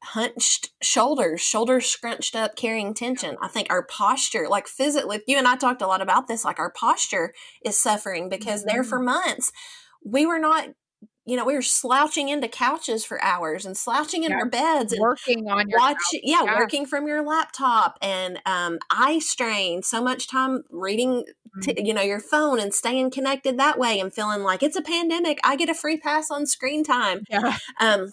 hunched 0.04 0.70
shoulders 0.80 1.40
shoulders 1.40 1.86
scrunched 1.86 2.36
up 2.36 2.54
carrying 2.54 2.94
tension 2.94 3.36
i 3.42 3.48
think 3.48 3.66
our 3.68 3.82
posture 3.82 4.46
like 4.48 4.68
physically 4.68 5.20
you 5.26 5.36
and 5.36 5.48
i 5.48 5.56
talked 5.56 5.82
a 5.82 5.86
lot 5.88 6.00
about 6.00 6.28
this 6.28 6.44
like 6.44 6.60
our 6.60 6.70
posture 6.70 7.34
is 7.64 7.80
suffering 7.82 8.28
because 8.28 8.60
mm-hmm. 8.60 8.76
there 8.76 8.84
for 8.84 9.00
months 9.00 9.50
we 10.04 10.26
were 10.26 10.38
not 10.38 10.68
you 11.28 11.36
know, 11.36 11.44
we 11.44 11.52
were 11.52 11.60
slouching 11.60 12.30
into 12.30 12.48
couches 12.48 13.04
for 13.04 13.22
hours 13.22 13.66
and 13.66 13.76
slouching 13.76 14.24
in 14.24 14.30
yeah. 14.30 14.38
our 14.38 14.48
beds 14.48 14.94
and 14.94 15.02
working 15.02 15.46
on 15.50 15.68
your 15.68 15.78
watching, 15.78 16.20
yeah, 16.22 16.42
yeah, 16.42 16.58
working 16.58 16.86
from 16.86 17.06
your 17.06 17.22
laptop 17.22 17.98
and 18.00 18.40
um, 18.46 18.78
eye 18.90 19.18
strain. 19.18 19.82
So 19.82 20.02
much 20.02 20.26
time 20.26 20.62
reading, 20.70 21.24
t- 21.60 21.74
mm-hmm. 21.74 21.84
you 21.84 21.92
know, 21.92 22.00
your 22.00 22.18
phone 22.18 22.58
and 22.58 22.72
staying 22.72 23.10
connected 23.10 23.58
that 23.58 23.78
way 23.78 24.00
and 24.00 24.10
feeling 24.10 24.42
like 24.42 24.62
it's 24.62 24.76
a 24.76 24.80
pandemic. 24.80 25.38
I 25.44 25.56
get 25.56 25.68
a 25.68 25.74
free 25.74 25.98
pass 25.98 26.30
on 26.30 26.46
screen 26.46 26.82
time. 26.82 27.24
Yeah. 27.28 27.58
Um, 27.78 28.12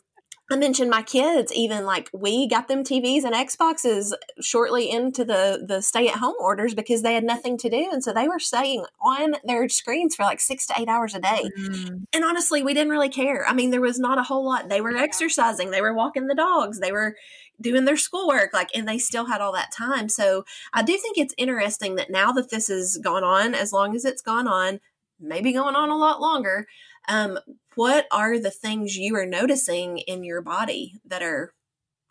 I 0.52 0.58
mentioned 0.58 0.92
my 0.92 1.02
kids, 1.02 1.52
even 1.54 1.86
like 1.86 2.10
we 2.14 2.48
got 2.48 2.68
them 2.68 2.84
TVs 2.84 3.24
and 3.24 3.34
Xboxes 3.34 4.14
shortly 4.40 4.92
into 4.92 5.26
the 5.26 5.66
the 5.68 5.82
stay 5.82 6.08
at 6.08 6.20
home 6.20 6.36
orders 6.40 6.76
because 6.76 7.02
they 7.02 7.16
had 7.16 7.24
nothing 7.24 7.58
to 7.58 7.70
do, 7.70 7.90
and 7.92 8.04
so 8.04 8.14
they 8.14 8.28
were 8.28 8.40
staying 8.40 8.86
on 9.02 9.36
their 9.44 9.68
screens 9.70 10.16
for 10.16 10.24
like 10.24 10.40
six 10.40 10.68
to 10.68 10.76
eight 10.80 10.88
hours 10.88 11.16
a 11.16 11.20
day. 11.20 11.50
Mm. 11.58 12.06
And 12.14 12.24
honestly, 12.24 12.62
we 12.62 12.76
didn't 12.76 12.92
really 12.92 13.10
care. 13.10 13.48
I 13.48 13.54
mean, 13.54 13.72
there 13.72 13.82
was 13.82 13.98
not 13.98 14.20
a 14.20 14.24
whole 14.24 14.46
lot. 14.46 14.70
They 14.70 14.82
were 14.82 14.96
exercising, 14.96 15.72
they 15.72 15.82
were 15.82 15.94
walking 15.94 16.28
the 16.28 16.36
dogs, 16.36 16.80
they 16.80 16.92
were 16.92 17.16
doing 17.60 17.86
their 17.86 17.98
schoolwork, 17.98 18.54
like, 18.54 18.70
and 18.76 18.88
they 18.88 18.98
still 18.98 19.26
had 19.26 19.42
all 19.42 19.54
that 19.54 19.72
time. 19.72 20.10
So 20.10 20.46
I 20.74 20.84
do 20.84 20.98
think 20.98 21.18
it's 21.18 21.34
interesting 21.38 21.96
that 21.96 22.12
now 22.12 22.32
that 22.34 22.50
this 22.50 22.68
has 22.68 22.98
gone 22.98 23.24
on, 23.24 23.56
as 23.56 23.74
long 23.74 23.96
as 23.96 24.06
it's 24.06 24.22
gone 24.22 24.48
on, 24.48 24.80
maybe 25.20 25.54
going 25.54 25.76
on 25.76 25.90
a 25.90 25.98
lot 25.98 26.22
longer. 26.22 26.68
Um, 27.08 27.40
what 27.76 28.08
are 28.12 28.40
the 28.40 28.52
things 28.52 28.98
you 28.98 29.16
are 29.16 29.26
noticing 29.26 30.00
in 30.00 30.24
your 30.24 30.42
body 30.42 30.94
that 31.06 31.22
are 31.22 31.54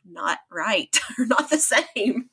not 0.09 0.39
right 0.51 0.99
or 1.19 1.27
not 1.27 1.51
the 1.51 1.59
same? 1.59 2.31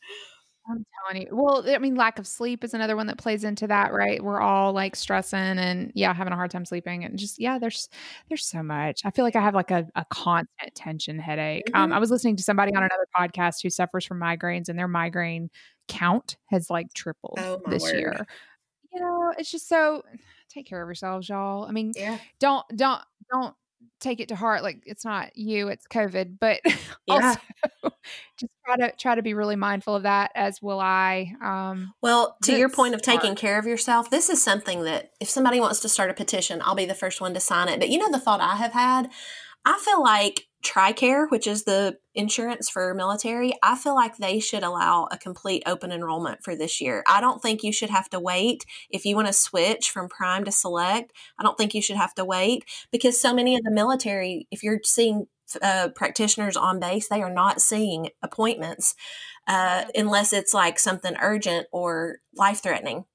I'm 0.69 0.85
telling 1.07 1.23
you. 1.23 1.29
Well, 1.31 1.63
I 1.67 1.79
mean, 1.79 1.95
lack 1.95 2.19
of 2.19 2.27
sleep 2.27 2.63
is 2.63 2.73
another 2.73 2.95
one 2.95 3.07
that 3.07 3.17
plays 3.17 3.43
into 3.43 3.67
that, 3.67 3.91
right? 3.93 4.23
We're 4.23 4.39
all 4.39 4.73
like 4.73 4.95
stressing 4.95 5.39
and 5.39 5.91
yeah, 5.95 6.13
having 6.13 6.33
a 6.33 6.35
hard 6.35 6.51
time 6.51 6.65
sleeping 6.65 7.03
and 7.03 7.17
just 7.17 7.39
yeah, 7.39 7.57
there's 7.57 7.89
there's 8.29 8.45
so 8.45 8.61
much. 8.61 9.01
I 9.03 9.11
feel 9.11 9.25
like 9.25 9.35
I 9.35 9.41
have 9.41 9.55
like 9.55 9.71
a, 9.71 9.87
a 9.95 10.05
constant 10.05 10.75
tension 10.75 11.17
headache. 11.19 11.63
Um, 11.73 11.73
mm-hmm. 11.73 11.91
Um, 11.91 11.93
I 11.93 11.99
was 11.99 12.11
listening 12.11 12.35
to 12.37 12.43
somebody 12.43 12.73
on 12.75 12.83
another 12.83 13.07
podcast 13.17 13.63
who 13.63 13.69
suffers 13.69 14.05
from 14.05 14.19
migraines 14.19 14.69
and 14.69 14.77
their 14.77 14.87
migraine 14.87 15.49
count 15.87 16.37
has 16.47 16.69
like 16.69 16.93
tripled 16.93 17.39
oh, 17.39 17.61
this 17.67 17.83
word. 17.83 17.95
year. 17.99 18.27
Know, 19.31 19.35
it's 19.39 19.51
just 19.51 19.67
so 19.67 20.03
take 20.49 20.65
care 20.65 20.81
of 20.81 20.87
yourselves, 20.87 21.29
y'all. 21.29 21.65
I 21.65 21.71
mean, 21.71 21.93
yeah. 21.95 22.17
don't 22.39 22.65
don't 22.75 23.01
don't 23.31 23.55
take 23.99 24.19
it 24.19 24.29
to 24.29 24.35
heart 24.35 24.63
like 24.63 24.83
it's 24.85 25.05
not 25.05 25.35
you, 25.37 25.69
it's 25.69 25.87
COVID. 25.87 26.37
But 26.39 26.61
yeah. 27.07 27.35
also 27.83 27.95
just 28.37 28.51
try 28.65 28.77
to 28.77 28.93
try 28.97 29.15
to 29.15 29.21
be 29.21 29.33
really 29.33 29.55
mindful 29.55 29.95
of 29.95 30.03
that 30.03 30.31
as 30.35 30.61
will 30.61 30.79
I. 30.79 31.33
Um 31.43 31.93
well, 32.01 32.37
to 32.43 32.57
your 32.57 32.69
point 32.69 32.95
of 32.95 33.01
taking 33.01 33.31
hard. 33.31 33.37
care 33.37 33.59
of 33.59 33.65
yourself, 33.65 34.09
this 34.09 34.29
is 34.29 34.43
something 34.43 34.83
that 34.83 35.11
if 35.19 35.29
somebody 35.29 35.59
wants 35.59 35.79
to 35.81 35.89
start 35.89 36.09
a 36.09 36.13
petition, 36.13 36.61
I'll 36.63 36.75
be 36.75 36.85
the 36.85 36.93
first 36.93 37.21
one 37.21 37.33
to 37.33 37.39
sign 37.39 37.69
it. 37.69 37.79
But 37.79 37.89
you 37.89 37.97
know 37.97 38.11
the 38.11 38.19
thought 38.19 38.41
I 38.41 38.55
have 38.57 38.73
had? 38.73 39.09
I 39.65 39.79
feel 39.83 40.01
like 40.01 40.47
TRICARE, 40.63 41.29
which 41.29 41.47
is 41.47 41.63
the 41.63 41.97
insurance 42.13 42.69
for 42.69 42.93
military, 42.93 43.53
I 43.63 43.75
feel 43.75 43.95
like 43.95 44.17
they 44.17 44.39
should 44.39 44.63
allow 44.63 45.07
a 45.11 45.17
complete 45.17 45.63
open 45.65 45.91
enrollment 45.91 46.43
for 46.43 46.55
this 46.55 46.79
year. 46.81 47.03
I 47.07 47.21
don't 47.21 47.41
think 47.41 47.63
you 47.63 47.71
should 47.71 47.89
have 47.89 48.09
to 48.09 48.19
wait 48.19 48.65
if 48.89 49.05
you 49.05 49.15
want 49.15 49.27
to 49.27 49.33
switch 49.33 49.89
from 49.89 50.09
prime 50.09 50.43
to 50.45 50.51
select. 50.51 51.13
I 51.39 51.43
don't 51.43 51.57
think 51.57 51.73
you 51.73 51.81
should 51.81 51.97
have 51.97 52.13
to 52.15 52.25
wait 52.25 52.65
because 52.91 53.19
so 53.19 53.33
many 53.33 53.55
of 53.55 53.63
the 53.63 53.71
military, 53.71 54.47
if 54.51 54.63
you're 54.63 54.79
seeing 54.83 55.27
uh, 55.61 55.89
practitioners 55.95 56.55
on 56.55 56.79
base, 56.79 57.07
they 57.07 57.21
are 57.21 57.33
not 57.33 57.61
seeing 57.61 58.09
appointments 58.21 58.95
uh, 59.47 59.85
unless 59.95 60.33
it's 60.33 60.53
like 60.53 60.79
something 60.79 61.15
urgent 61.21 61.67
or 61.71 62.17
life 62.35 62.61
threatening. 62.61 63.05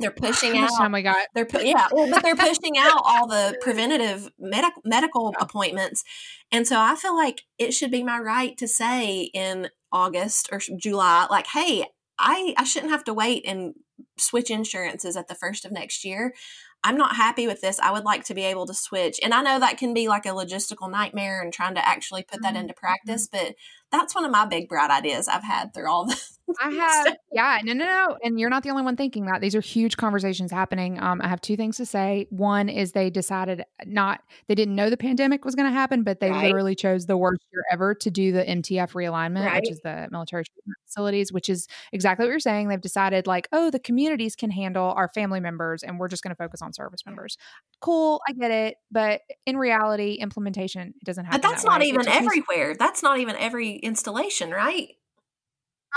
They're 0.00 0.10
pushing 0.10 0.56
out. 0.58 0.70
time 0.76 0.92
we 0.92 1.02
got? 1.02 1.26
They're 1.34 1.46
pu- 1.46 1.64
yeah, 1.64 1.88
well, 1.92 2.10
but 2.10 2.22
they're 2.22 2.36
pushing 2.48 2.78
out 2.78 3.00
all 3.04 3.26
the 3.26 3.56
preventative 3.60 4.30
medical 4.38 4.82
medical 4.84 5.34
appointments, 5.40 6.04
and 6.50 6.66
so 6.66 6.78
I 6.78 6.96
feel 6.96 7.16
like 7.16 7.42
it 7.58 7.72
should 7.72 7.90
be 7.90 8.02
my 8.02 8.18
right 8.18 8.56
to 8.58 8.66
say 8.66 9.30
in 9.34 9.68
August 9.92 10.48
or 10.52 10.60
July, 10.76 11.26
like, 11.30 11.46
hey, 11.48 11.86
I 12.18 12.54
I 12.56 12.64
shouldn't 12.64 12.92
have 12.92 13.04
to 13.04 13.14
wait 13.14 13.44
and 13.46 13.74
switch 14.18 14.50
insurances 14.50 15.16
at 15.16 15.28
the 15.28 15.34
first 15.34 15.64
of 15.64 15.72
next 15.72 16.04
year. 16.04 16.34
I'm 16.82 16.96
not 16.96 17.16
happy 17.16 17.46
with 17.46 17.60
this. 17.60 17.78
I 17.78 17.92
would 17.92 18.04
like 18.04 18.24
to 18.24 18.34
be 18.34 18.44
able 18.44 18.66
to 18.66 18.74
switch. 18.74 19.20
And 19.22 19.34
I 19.34 19.42
know 19.42 19.58
that 19.58 19.76
can 19.76 19.92
be 19.92 20.08
like 20.08 20.24
a 20.24 20.30
logistical 20.30 20.90
nightmare 20.90 21.42
and 21.42 21.52
trying 21.52 21.74
to 21.74 21.86
actually 21.86 22.22
put 22.22 22.40
that 22.42 22.54
mm-hmm. 22.54 22.62
into 22.62 22.74
practice, 22.74 23.28
but 23.30 23.54
that's 23.90 24.14
one 24.14 24.24
of 24.24 24.30
my 24.30 24.44
big 24.46 24.68
bright 24.68 24.90
ideas 24.90 25.28
I've 25.28 25.44
had 25.44 25.74
through 25.74 25.90
all 25.90 26.06
the 26.06 26.20
I 26.60 26.70
have, 26.70 27.16
yeah, 27.32 27.58
no, 27.62 27.72
no, 27.72 27.84
no. 27.84 28.16
And 28.22 28.38
you're 28.38 28.50
not 28.50 28.62
the 28.62 28.70
only 28.70 28.82
one 28.82 28.96
thinking 28.96 29.26
that. 29.26 29.40
These 29.40 29.54
are 29.54 29.60
huge 29.60 29.96
conversations 29.96 30.50
happening. 30.50 31.00
Um, 31.00 31.20
I 31.22 31.28
have 31.28 31.40
two 31.40 31.56
things 31.56 31.76
to 31.76 31.86
say. 31.86 32.26
One 32.30 32.68
is 32.68 32.92
they 32.92 33.10
decided 33.10 33.64
not, 33.86 34.22
they 34.48 34.54
didn't 34.54 34.74
know 34.74 34.90
the 34.90 34.96
pandemic 34.96 35.44
was 35.44 35.54
going 35.54 35.68
to 35.68 35.72
happen, 35.72 36.02
but 36.02 36.20
they 36.20 36.30
right. 36.30 36.46
literally 36.46 36.74
chose 36.74 37.06
the 37.06 37.16
worst 37.16 37.42
year 37.52 37.62
ever 37.70 37.94
to 37.94 38.10
do 38.10 38.32
the 38.32 38.44
MTF 38.44 38.92
realignment, 38.92 39.46
right. 39.46 39.62
which 39.62 39.70
is 39.70 39.80
the 39.82 40.08
military 40.10 40.44
facilities, 40.86 41.32
which 41.32 41.48
is 41.48 41.68
exactly 41.92 42.24
what 42.24 42.30
you're 42.30 42.40
saying. 42.40 42.68
They've 42.68 42.80
decided, 42.80 43.26
like, 43.26 43.48
oh, 43.52 43.70
the 43.70 43.78
communities 43.78 44.34
can 44.34 44.50
handle 44.50 44.92
our 44.96 45.08
family 45.08 45.40
members 45.40 45.82
and 45.82 45.98
we're 45.98 46.08
just 46.08 46.22
going 46.22 46.34
to 46.34 46.38
focus 46.38 46.62
on 46.62 46.72
service 46.72 47.04
members. 47.06 47.36
Cool, 47.80 48.20
I 48.28 48.32
get 48.32 48.50
it. 48.50 48.76
But 48.90 49.20
in 49.46 49.56
reality, 49.56 50.14
implementation 50.14 50.94
doesn't 51.04 51.24
happen. 51.24 51.40
But 51.40 51.48
that's 51.48 51.62
that 51.62 51.68
not 51.68 51.82
even 51.82 52.08
everywhere. 52.08 52.74
That's 52.78 53.02
not 53.02 53.18
even 53.18 53.36
every 53.36 53.79
installation, 53.80 54.50
right? 54.50 54.90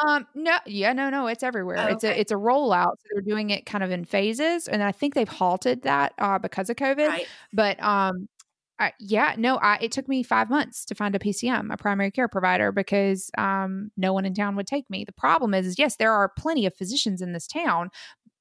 Um, 0.04 0.28
no, 0.34 0.58
yeah, 0.66 0.94
no, 0.94 1.10
no, 1.10 1.28
it's 1.28 1.44
everywhere. 1.44 1.78
Oh, 1.80 1.88
It's 1.88 2.04
a 2.04 2.20
it's 2.20 2.32
a 2.32 2.36
rollout. 2.36 2.94
So 2.94 3.10
they're 3.14 3.22
doing 3.22 3.52
it 3.52 3.66
kind 3.66 3.84
of 3.84 3.92
in 3.92 4.06
phases, 4.06 4.68
and 4.68 4.82
I 4.82 4.92
think 4.92 5.14
they've 5.14 5.28
halted 5.28 5.84
that 5.84 6.14
uh, 6.18 6.40
because 6.40 6.70
of 6.70 6.78
COVID. 6.78 7.08
Right. 7.08 7.28
But 7.54 7.82
um, 7.84 8.28
I, 8.80 8.94
yeah, 9.00 9.36
no, 9.38 9.58
I, 9.58 9.78
it 9.82 9.92
took 9.92 10.08
me 10.08 10.24
five 10.24 10.50
months 10.50 10.84
to 10.86 10.96
find 10.96 11.16
a 11.16 11.20
PCM, 11.20 11.72
a 11.72 11.78
primary 11.78 12.12
care 12.12 12.28
provider, 12.28 12.72
because 12.72 13.30
um, 13.38 13.92
no 13.96 14.14
one 14.14 14.26
in 14.26 14.34
town 14.34 14.56
would 14.56 14.68
take 14.68 14.90
me. 14.90 15.06
The 15.06 15.14
problem 15.14 15.54
is, 15.54 15.68
is, 15.68 15.80
yes, 15.80 15.96
there 15.96 16.12
are 16.12 16.32
plenty 16.38 16.66
of 16.66 16.76
physicians 16.76 17.22
in 17.22 17.34
this 17.34 17.48
town, 17.48 17.92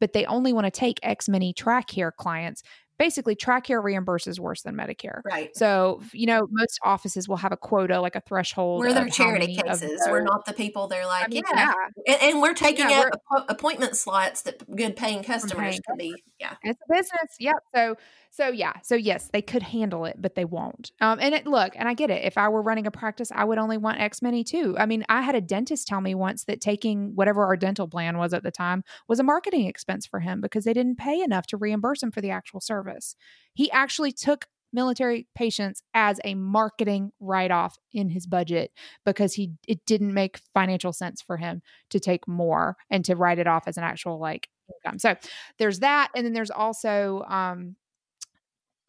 but 0.01 0.14
they 0.14 0.24
only 0.24 0.53
want 0.53 0.64
to 0.64 0.70
take 0.70 0.99
X 1.03 1.28
many 1.28 1.53
TRICARE 1.53 2.12
clients. 2.16 2.62
Basically, 2.99 3.34
TRICARE 3.34 3.82
reimburses 3.82 4.38
worse 4.38 4.62
than 4.62 4.76
Medicare. 4.76 5.22
Right. 5.24 5.51
So, 5.57 6.01
you 6.12 6.26
know, 6.26 6.47
most 6.51 6.78
offices 6.84 7.28
will 7.28 7.36
have 7.38 7.51
a 7.51 7.57
quota, 7.57 8.01
like 8.01 8.14
a 8.14 8.20
threshold. 8.20 8.80
We're 8.80 8.93
their 8.93 9.09
charity 9.09 9.57
cases. 9.57 10.01
We're 10.09 10.22
not 10.22 10.45
the 10.45 10.53
people 10.53 10.86
they're 10.86 11.07
like, 11.07 11.24
I 11.24 11.28
mean, 11.28 11.43
yeah. 11.53 11.72
yeah, 12.07 12.14
And, 12.14 12.22
and 12.34 12.43
we're 12.43 12.55
taking 12.55 12.88
Yeah, 12.88 13.01
up 13.01 13.20
appo- 13.30 13.45
appointment 13.49 13.97
slots 13.97 14.43
that 14.43 14.76
good 14.76 14.95
paying 14.95 15.24
customers 15.24 15.57
paying 15.57 15.80
could 15.88 15.99
be. 15.99 16.22
Yeah. 16.38 16.55
It's 16.62 16.80
a 16.88 16.95
business. 16.95 17.36
Yep. 17.40 17.55
So 17.74 17.97
so 18.33 18.49
yeah. 18.49 18.72
So 18.83 18.95
yes, 18.95 19.28
they 19.33 19.43
could 19.43 19.62
handle 19.62 20.07
it, 20.07 20.16
but 20.18 20.35
they 20.35 20.47
won't. 20.47 20.91
Um 21.01 21.18
and 21.20 21.35
it 21.35 21.47
look, 21.47 21.74
and 21.76 21.87
I 21.87 21.95
get 21.95 22.11
it. 22.11 22.24
If 22.24 22.39
I 22.39 22.49
were 22.49 22.62
running 22.62 22.87
a 22.87 22.91
practice, 22.91 23.30
I 23.33 23.45
would 23.45 23.59
only 23.59 23.76
want 23.76 24.01
X 24.01 24.22
many 24.22 24.43
too. 24.43 24.74
I 24.78 24.87
mean, 24.87 25.05
I 25.09 25.20
had 25.20 25.35
a 25.35 25.41
dentist 25.41 25.87
tell 25.87 26.01
me 26.01 26.14
once 26.14 26.45
that 26.45 26.61
taking 26.61 27.14
whatever 27.14 27.45
our 27.45 27.57
dental 27.57 27.87
plan 27.87 28.16
was 28.16 28.33
at 28.33 28.43
the 28.43 28.51
time 28.51 28.85
was 29.07 29.20
a 29.20 29.22
marketing 29.22 29.66
expense 29.66 30.07
for 30.07 30.20
him 30.20 30.41
because 30.41 30.64
they 30.64 30.72
didn't 30.72 30.97
pay 30.97 31.20
enough 31.22 31.47
to 31.49 31.59
reimburse 31.59 32.03
him 32.03 32.11
for 32.11 32.22
the 32.22 32.30
actual 32.30 32.61
service. 32.61 33.14
He 33.53 33.70
actually 33.70 34.12
took 34.12 34.47
military 34.72 35.26
patients 35.35 35.83
as 35.93 36.18
a 36.24 36.35
marketing 36.35 37.12
write-off 37.20 37.76
in 37.93 38.09
his 38.09 38.26
budget 38.26 38.72
because 39.05 39.35
he 39.35 39.53
it 39.68 39.85
didn't 39.85 40.14
make 40.14 40.41
financial 40.55 40.93
sense 40.93 41.20
for 41.20 41.37
him 41.37 41.61
to 41.91 42.01
take 42.01 42.26
more 42.26 42.76
and 42.91 43.05
to 43.05 43.14
write 43.14 43.39
it 43.39 43.47
off 43.47 43.64
as 43.68 43.76
an 43.76 43.85
actual 43.85 44.18
like 44.18 44.49
income. 44.83 44.99
So 44.99 45.16
there's 45.59 45.80
that 45.80 46.09
and 46.16 46.24
then 46.24 46.33
there's 46.33 46.51
also 46.51 47.22
um 47.28 47.76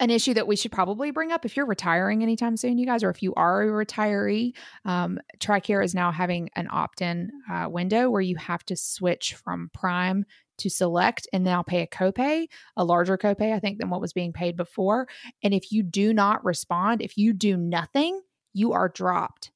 an 0.03 0.09
issue 0.09 0.33
that 0.33 0.47
we 0.47 0.57
should 0.57 0.71
probably 0.73 1.11
bring 1.11 1.31
up 1.31 1.45
if 1.45 1.55
you're 1.55 1.65
retiring 1.65 2.21
anytime 2.21 2.57
soon, 2.57 2.77
you 2.77 2.85
guys, 2.85 3.03
or 3.03 3.09
if 3.09 3.23
you 3.23 3.33
are 3.35 3.63
a 3.63 3.85
retiree. 3.85 4.53
Um, 4.83 5.17
TRICARE 5.39 5.81
is 5.81 5.95
now 5.95 6.11
having 6.11 6.49
an 6.57 6.67
opt 6.69 7.01
in 7.01 7.31
uh, 7.49 7.69
window 7.69 8.09
where 8.09 8.21
you 8.21 8.35
have 8.35 8.65
to 8.65 8.75
switch 8.75 9.35
from 9.35 9.69
Prime 9.73 10.25
to 10.57 10.69
Select 10.69 11.25
and 11.31 11.45
now 11.45 11.63
pay 11.63 11.83
a 11.83 11.87
copay, 11.87 12.47
a 12.75 12.83
larger 12.83 13.17
copay, 13.17 13.53
I 13.53 13.59
think, 13.59 13.79
than 13.79 13.89
what 13.89 14.01
was 14.01 14.11
being 14.11 14.33
paid 14.33 14.57
before. 14.57 15.07
And 15.41 15.53
if 15.53 15.71
you 15.71 15.83
do 15.83 16.13
not 16.13 16.43
respond, 16.43 17.01
if 17.01 17.17
you 17.17 17.31
do 17.31 17.55
nothing, 17.55 18.21
you 18.51 18.73
are 18.73 18.89
dropped 18.89 19.52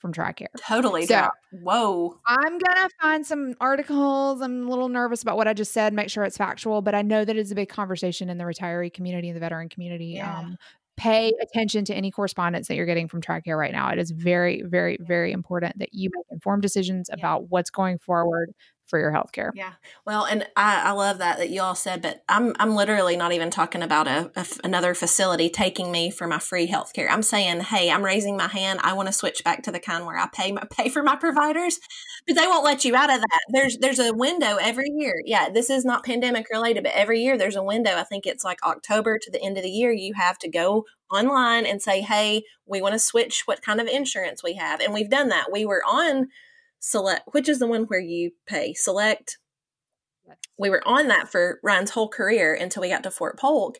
from 0.00 0.12
TRICARE. 0.12 0.46
Totally. 0.66 1.06
So- 1.06 1.14
drop. 1.14 1.32
Whoa. 1.52 2.18
I'm 2.26 2.58
gonna 2.58 2.88
find 3.00 3.26
some 3.26 3.54
articles. 3.60 4.40
I'm 4.40 4.66
a 4.66 4.70
little 4.70 4.88
nervous 4.88 5.22
about 5.22 5.36
what 5.36 5.46
I 5.46 5.52
just 5.52 5.72
said. 5.72 5.92
Make 5.92 6.10
sure 6.10 6.24
it's 6.24 6.36
factual, 6.36 6.82
but 6.82 6.94
I 6.94 7.02
know 7.02 7.24
that 7.24 7.36
it's 7.36 7.50
a 7.50 7.54
big 7.54 7.68
conversation 7.68 8.28
in 8.30 8.38
the 8.38 8.44
retiree 8.44 8.92
community 8.92 9.28
and 9.28 9.36
the 9.36 9.40
veteran 9.40 9.68
community. 9.68 10.12
Yeah. 10.16 10.38
Um, 10.38 10.56
pay 10.96 11.32
attention 11.40 11.84
to 11.86 11.94
any 11.94 12.10
correspondence 12.10 12.68
that 12.68 12.74
you're 12.74 12.84
getting 12.86 13.08
from 13.08 13.22
TRICARE 13.22 13.56
right 13.56 13.72
now. 13.72 13.90
It 13.90 13.98
is 13.98 14.10
very, 14.10 14.62
very, 14.62 14.98
very 15.00 15.32
important 15.32 15.78
that 15.78 15.94
you 15.94 16.10
make 16.14 16.26
informed 16.30 16.60
decisions 16.62 17.08
Yeah. 17.08 17.18
about 17.18 17.48
what's 17.48 17.70
going 17.70 17.98
forward 17.98 18.52
for 18.90 18.98
your 18.98 19.12
healthcare. 19.12 19.50
Yeah. 19.54 19.74
Well, 20.04 20.24
and 20.24 20.46
I, 20.56 20.88
I 20.88 20.90
love 20.90 21.18
that 21.18 21.38
that 21.38 21.48
you 21.48 21.62
all 21.62 21.76
said, 21.76 22.02
but 22.02 22.22
I'm 22.28 22.54
I'm 22.58 22.74
literally 22.74 23.16
not 23.16 23.32
even 23.32 23.48
talking 23.48 23.82
about 23.82 24.08
a, 24.08 24.30
a 24.36 24.40
f- 24.40 24.58
another 24.64 24.94
facility 24.94 25.48
taking 25.48 25.92
me 25.92 26.10
for 26.10 26.26
my 26.26 26.40
free 26.40 26.66
health 26.66 26.92
care. 26.92 27.08
I'm 27.08 27.22
saying, 27.22 27.60
hey, 27.60 27.90
I'm 27.90 28.04
raising 28.04 28.36
my 28.36 28.48
hand. 28.48 28.80
I 28.82 28.92
want 28.92 29.06
to 29.06 29.12
switch 29.12 29.44
back 29.44 29.62
to 29.62 29.72
the 29.72 29.78
kind 29.78 30.04
where 30.04 30.18
I 30.18 30.28
pay 30.34 30.50
my 30.52 30.64
pay 30.68 30.88
for 30.88 31.02
my 31.02 31.14
providers, 31.14 31.78
but 32.26 32.34
they 32.34 32.46
won't 32.46 32.64
let 32.64 32.84
you 32.84 32.96
out 32.96 33.14
of 33.14 33.20
that. 33.20 33.40
There's 33.50 33.78
there's 33.78 34.00
a 34.00 34.12
window 34.12 34.56
every 34.60 34.90
year. 34.96 35.14
Yeah, 35.24 35.48
this 35.48 35.70
is 35.70 35.84
not 35.84 36.04
pandemic 36.04 36.48
related, 36.50 36.82
but 36.82 36.92
every 36.92 37.20
year 37.20 37.38
there's 37.38 37.56
a 37.56 37.62
window. 37.62 37.96
I 37.96 38.04
think 38.04 38.26
it's 38.26 38.44
like 38.44 38.62
October 38.64 39.18
to 39.18 39.30
the 39.30 39.40
end 39.40 39.56
of 39.56 39.62
the 39.62 39.70
year. 39.70 39.92
You 39.92 40.14
have 40.14 40.38
to 40.40 40.50
go 40.50 40.84
online 41.12 41.64
and 41.64 41.80
say, 41.80 42.00
hey, 42.00 42.42
we 42.66 42.82
want 42.82 42.94
to 42.94 42.98
switch 42.98 43.42
what 43.44 43.62
kind 43.62 43.80
of 43.80 43.86
insurance 43.86 44.42
we 44.42 44.54
have, 44.54 44.80
and 44.80 44.92
we've 44.92 45.10
done 45.10 45.28
that. 45.28 45.52
We 45.52 45.64
were 45.64 45.82
on 45.84 46.28
select 46.80 47.22
which 47.32 47.48
is 47.48 47.58
the 47.58 47.66
one 47.66 47.84
where 47.84 48.00
you 48.00 48.32
pay 48.46 48.74
select 48.74 49.38
we 50.58 50.70
were 50.70 50.86
on 50.86 51.08
that 51.08 51.30
for 51.30 51.58
Ryan's 51.62 51.90
whole 51.90 52.08
career 52.08 52.54
until 52.54 52.82
we 52.82 52.90
got 52.90 53.02
to 53.04 53.10
Fort 53.10 53.38
Polk. 53.38 53.78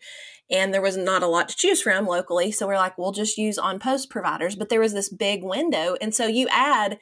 And 0.51 0.75
there 0.75 0.83
was 0.83 0.97
not 0.97 1.23
a 1.23 1.29
lot 1.29 1.49
to 1.51 1.57
choose 1.57 1.83
from 1.83 2.07
locally. 2.07 2.51
So 2.51 2.67
we're 2.67 2.77
like, 2.77 2.99
we'll 2.99 3.13
just 3.13 3.39
use 3.39 3.59
on 3.59 3.79
post 3.79 4.11
providers. 4.11 4.57
But 4.57 4.69
there 4.69 4.81
was 4.81 4.95
this 4.95 5.09
big 5.09 5.45
window. 5.45 5.97
And 6.01 6.15
so 6.15 6.27
you 6.27 6.49
add, 6.51 6.99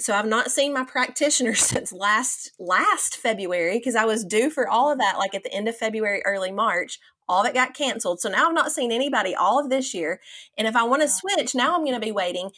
so 0.00 0.14
I've 0.14 0.26
not 0.26 0.50
seen 0.50 0.72
my 0.72 0.84
practitioner 0.84 1.54
since 1.56 1.92
last 1.92 2.52
last 2.58 3.16
February 3.16 3.78
because 3.78 3.96
I 3.96 4.04
was 4.04 4.24
due 4.24 4.50
for 4.50 4.68
all 4.68 4.90
of 4.90 4.98
that 4.98 5.18
like 5.18 5.34
at 5.34 5.42
the 5.42 5.52
end 5.52 5.68
of 5.68 5.76
February, 5.76 6.22
early 6.24 6.52
March. 6.52 6.98
All 7.28 7.42
that 7.42 7.54
got 7.54 7.74
canceled. 7.74 8.20
So 8.20 8.28
now 8.28 8.46
I've 8.46 8.54
not 8.54 8.70
seen 8.70 8.92
anybody 8.92 9.34
all 9.34 9.58
of 9.58 9.68
this 9.68 9.92
year. 9.92 10.20
And 10.56 10.68
if 10.68 10.76
I 10.76 10.84
want 10.84 11.02
to 11.02 11.08
switch, 11.08 11.56
now 11.56 11.74
I'm 11.74 11.84
going 11.84 12.00
to 12.00 12.06
be 12.06 12.12
waiting, 12.12 12.52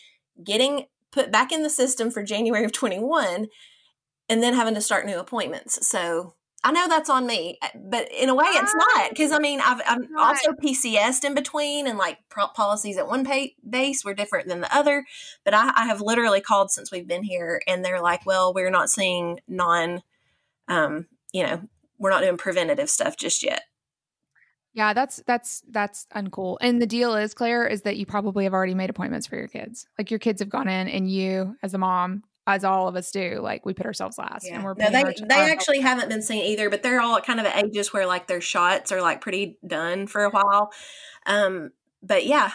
getting 0.45 0.85
put 1.13 1.31
back 1.33 1.53
in 1.53 1.63
the 1.63 1.71
system 1.71 2.11
for 2.11 2.23
January 2.23 2.65
of 2.65 2.73
21 2.73 3.47
and 4.29 4.43
then 4.43 4.55
having 4.55 4.75
to 4.75 4.81
start 4.81 5.07
new 5.07 5.19
appointments. 5.19 5.87
So 5.89 6.35
I 6.65 6.73
know 6.73 6.89
that's 6.89 7.09
on 7.09 7.25
me, 7.27 7.57
eh, 7.63 7.69
but 7.89 8.11
in 8.13 8.29
a 8.29 8.35
way, 8.35 8.47
it's 8.49 8.75
not 8.75 9.11
because 9.11 9.31
I 9.33 9.39
mean 9.39 9.61
I've 9.61 9.81
I'm 9.87 10.13
Right. 10.13 10.37
also 10.37 10.53
PCSed 10.53 11.25
in 11.25 11.35
between, 11.35 11.87
and 11.87 11.97
like 11.97 12.19
pro- 12.29 12.49
policies 12.49 12.99
at 12.99 13.07
one 13.07 13.25
pay- 13.25 13.55
base 13.69 14.05
were 14.05 14.13
different 14.13 14.49
than 14.49 14.61
the 14.61 14.77
other. 14.77 15.05
But 15.45 15.55
I, 15.55 15.71
I 15.77 15.87
have 15.87 16.01
literally 16.01 16.41
called 16.41 16.71
since 16.73 16.91
we've 16.91 17.07
been 17.07 17.23
here, 17.23 17.63
and 17.69 17.85
they're 17.85 18.03
like, 18.03 18.27
"Well, 18.27 18.53
we're 18.53 18.71
not 18.71 18.91
seeing 18.91 19.39
non, 19.47 20.03
um, 20.67 21.07
you 21.33 21.45
know, 21.45 21.63
we're 21.97 22.11
not 22.11 22.23
doing 22.23 22.37
preventative 22.37 22.91
stuff 22.91 23.17
just 23.17 23.43
yet." 23.45 23.63
Yeah, 24.79 24.93
that's 24.93 25.21
that's 25.27 25.65
that's 25.69 26.07
uncool. 26.15 26.57
And 26.61 26.81
the 26.81 26.87
deal 26.87 27.17
is, 27.17 27.35
Claire, 27.35 27.67
is 27.67 27.83
that 27.83 27.97
you 27.97 28.07
probably 28.07 28.45
have 28.45 28.55
already 28.55 28.75
made 28.75 28.91
appointments 28.91 29.27
for 29.27 29.35
your 29.35 29.49
kids. 29.49 29.89
Like 29.99 30.09
your 30.13 30.21
kids 30.21 30.41
have 30.41 30.49
gone 30.49 30.69
in, 30.69 30.87
and 30.87 31.11
you, 31.11 31.57
as 31.65 31.75
a 31.75 31.79
mom, 31.79 32.23
as 32.47 32.63
all 32.63 32.87
of 32.87 32.95
us 32.95 33.11
do, 33.11 33.41
like 33.43 33.67
we 33.67 33.75
put 33.75 33.87
ourselves 33.87 34.19
last, 34.19 34.47
and 34.47 34.63
we're 34.63 34.75
no, 34.75 34.89
they 34.89 35.03
our- 35.03 35.13
they 35.13 35.35
our- 35.35 35.49
actually 35.51 35.81
haven't 35.81 36.09
been 36.09 36.23
seen 36.23 36.45
either, 36.45 36.71
but 36.71 36.85
they're 36.85 37.01
all 37.01 37.21
kind 37.21 37.41
of 37.41 37.47
at 37.47 37.65
ages 37.65 37.93
where 37.93 38.07
like 38.07 38.29
their 38.29 38.41
shots 38.41 38.93
are 38.93 39.03
like 39.03 39.21
pretty 39.21 39.59
done 39.67 40.07
for 40.07 40.23
a 40.23 40.31
while. 40.31 40.71
Um, 41.27 41.73
but 42.01 42.25
yeah, 42.25 42.53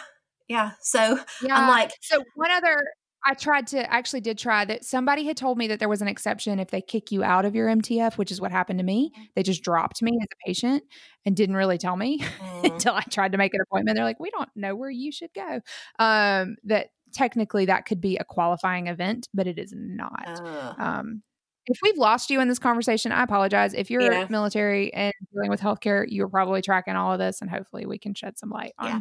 yeah. 0.48 0.70
So 0.80 1.18
Yeah. 1.42 1.58
I'm 1.60 1.68
like, 1.68 1.92
So 2.00 2.24
one 2.36 2.50
other, 2.50 2.82
I 3.26 3.34
tried 3.34 3.66
to 3.68 3.90
actually 3.90 4.20
did 4.20 4.38
try 4.38 4.64
that. 4.66 4.84
Somebody 4.84 5.24
had 5.24 5.36
told 5.36 5.56
me 5.56 5.66
that 5.68 5.78
there 5.78 5.88
was 5.88 6.02
an 6.02 6.08
exception 6.08 6.58
if 6.60 6.70
they 6.70 6.82
kick 6.82 7.10
you 7.10 7.22
out 7.24 7.44
of 7.46 7.54
your 7.54 7.68
MTF, 7.68 8.18
which 8.18 8.30
is 8.30 8.40
what 8.40 8.50
happened 8.52 8.78
to 8.80 8.84
me. 8.84 9.12
They 9.34 9.42
just 9.42 9.62
dropped 9.62 10.02
me 10.02 10.12
as 10.20 10.28
a 10.30 10.46
patient 10.46 10.82
and 11.24 11.34
didn't 11.36 11.56
really 11.56 11.78
tell 11.78 11.96
me 11.96 12.18
mm, 12.40 12.64
until 12.64 12.94
I 12.94 13.02
tried 13.10 13.32
to 13.32 13.38
make 13.38 13.54
an 13.54 13.60
appointment. 13.62 13.96
They're 13.96 14.04
like, 14.04 14.20
"We 14.20 14.30
don't 14.30 14.50
know 14.54 14.76
where 14.76 14.90
you 14.90 15.10
should 15.10 15.32
go." 15.34 15.60
Um, 15.98 16.56
that 16.64 16.88
technically 17.12 17.66
that 17.66 17.86
could 17.86 18.00
be 18.00 18.16
a 18.16 18.24
qualifying 18.24 18.88
event, 18.88 19.28
but 19.32 19.46
it 19.46 19.58
is 19.58 19.72
not. 19.76 20.28
uh, 20.28 20.74
Um, 20.78 21.22
if 21.66 21.78
we've 21.82 21.96
lost 21.96 22.28
you 22.30 22.40
in 22.40 22.48
this 22.48 22.58
conversation, 22.58 23.10
I 23.12 23.22
apologize. 23.22 23.72
If 23.72 23.90
you're 23.90 24.02
Yeah. 24.02 24.26
military 24.28 24.92
and 24.92 25.14
dealing 25.32 25.48
with 25.50 25.60
healthcare, 25.60 26.04
you're 26.06 26.28
probably 26.28 26.60
tracking 26.60 26.94
all 26.96 27.12
of 27.12 27.18
this, 27.18 27.40
and 27.40 27.48
hopefully 27.50 27.86
we 27.86 27.98
can 27.98 28.12
shed 28.14 28.38
some 28.38 28.50
light 28.50 28.74
on 28.78 28.88
Yeah. 28.88 29.00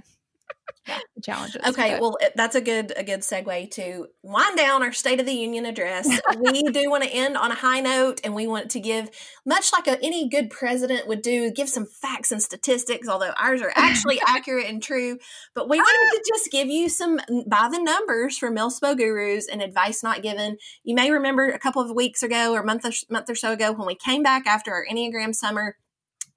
Challenges. 1.24 1.62
Okay, 1.66 1.91
but- 1.91 2.01
well, 2.01 2.18
that's 2.36 2.56
a 2.56 2.62
good 2.62 2.91
a 2.97 3.04
good 3.04 3.22
segue 3.22 3.72
to 3.72 4.08
wind 4.22 4.58
down 4.58 4.84
our 4.84 4.91
State 4.91 5.20
of 5.22 5.26
the 5.26 5.34
Union 5.34 5.66
address. 5.66 6.08
we 6.38 6.64
do 6.64 6.89
want 6.89 7.04
to 7.04 7.10
end 7.10 7.38
on 7.38 7.51
a 7.51 7.56
high 7.56 7.80
note, 7.80 8.20
and 8.24 8.36
we 8.36 8.47
want 8.47 8.72
to 8.72 8.82
give, 8.82 9.10
much 9.45 9.72
like 9.72 9.88
a, 9.88 9.97
any 10.04 10.28
good 10.28 10.49
president 10.49 11.08
would 11.08 11.22
do, 11.22 11.51
give 11.51 11.70
some 11.70 11.86
facts 11.86 12.34
and 12.34 12.43
statistics. 12.43 13.08
Although 13.08 13.32
ours 13.39 13.62
are 13.62 13.72
actually 13.76 14.20
accurate 14.28 14.66
and 14.66 14.84
true, 14.84 15.18
but 15.56 15.70
we 15.70 15.78
wanted 15.78 16.18
to 16.18 16.22
ah! 16.22 16.36
just 16.36 16.51
give 16.51 16.68
you 16.68 16.89
some 16.89 17.22
by 17.47 17.70
the 17.72 17.82
numbers 17.82 18.38
for 18.38 18.51
MilSpo 18.51 18.97
Gurus 18.97 19.47
and 19.49 19.62
advice 19.62 20.04
not 20.04 20.22
given. 20.22 20.58
You 20.84 20.95
may 20.95 21.12
remember 21.12 21.47
a 21.49 21.60
couple 21.60 21.82
of 21.82 21.95
weeks 21.95 22.24
ago 22.24 22.54
or 22.54 22.64
month 22.64 22.86
or, 22.86 22.91
month 23.10 23.30
or 23.30 23.36
so 23.36 23.54
ago 23.54 23.72
when 23.72 23.88
we 23.88 23.95
came 23.95 24.24
back 24.24 24.45
after 24.45 24.74
our 24.74 24.86
Enneagram 24.91 25.34
summer. 25.34 25.78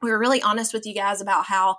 We 0.03 0.11
were 0.11 0.19
really 0.19 0.43
honest 0.43 0.75
with 0.75 0.87
you 0.87 0.95
guys 0.95 1.21
about 1.21 1.47
how 1.47 1.79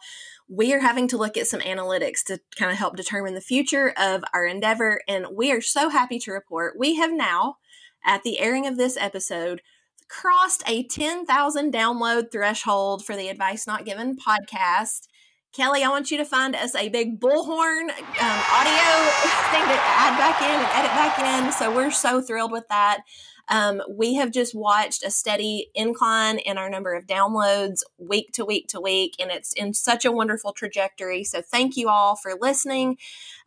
we 0.50 0.74
are 0.74 0.80
having 0.80 1.08
to 1.10 1.18
look 1.18 1.36
at 1.38 1.48
some 1.48 1.60
analytics 1.60 2.24
to 2.26 2.40
kind 2.58 2.72
of 2.72 2.78
help 2.78 2.96
determine 2.96 3.34
the 3.34 3.42
future 3.42 3.94
of 3.98 4.24
our 4.34 4.46
endeavor. 4.46 5.02
And 5.08 5.28
we 5.36 5.52
are 5.52 5.62
so 5.62 5.90
happy 5.90 6.20
to 6.20 6.32
report 6.32 6.80
we 6.80 6.96
have 6.96 7.12
now, 7.12 7.58
at 8.06 8.24
the 8.24 8.40
airing 8.40 8.66
of 8.66 8.78
this 8.78 8.96
episode, 8.98 9.62
crossed 10.10 10.64
a 10.66 10.84
10,000 10.84 11.74
download 11.74 12.32
threshold 12.32 13.06
for 13.06 13.16
the 13.16 13.28
Advice 13.28 13.68
Not 13.68 13.86
Given 13.86 14.16
podcast. 14.16 15.08
Kelly, 15.54 15.84
I 15.84 15.90
want 15.90 16.12
you 16.12 16.18
to 16.18 16.26
find 16.26 16.56
us 16.56 16.76
a 16.76 16.88
big 16.88 17.20
bullhorn 17.20 17.90
um, 17.90 18.40
audio 18.54 18.88
thing 19.52 19.66
to 19.66 19.78
add 19.84 20.18
back 20.18 20.42
in 20.42 20.50
and 20.50 20.68
edit 20.74 20.92
back 20.92 21.20
in. 21.20 21.52
So 21.52 21.76
we're 21.76 21.92
so 21.92 22.22
thrilled 22.22 22.52
with 22.52 22.68
that. 22.70 23.02
Um, 23.50 23.82
we 23.90 24.16
have 24.16 24.32
just 24.32 24.56
watched 24.56 25.04
a 25.04 25.12
steady 25.12 25.70
incline 25.74 26.38
in 26.40 26.58
our 26.58 26.70
number 26.70 26.94
of 26.94 27.08
downloads 27.08 27.84
week 27.98 28.32
to 28.34 28.46
week 28.46 28.68
to 28.70 28.82
week, 28.82 29.16
and 29.20 29.32
it's 29.32 29.54
in 29.54 29.74
such 29.74 30.06
a 30.06 30.12
wonderful 30.12 30.54
trajectory. 30.54 31.24
So, 31.24 31.42
thank 31.42 31.78
you 31.78 31.90
all 31.90 32.16
for 32.16 32.34
listening. 32.40 32.98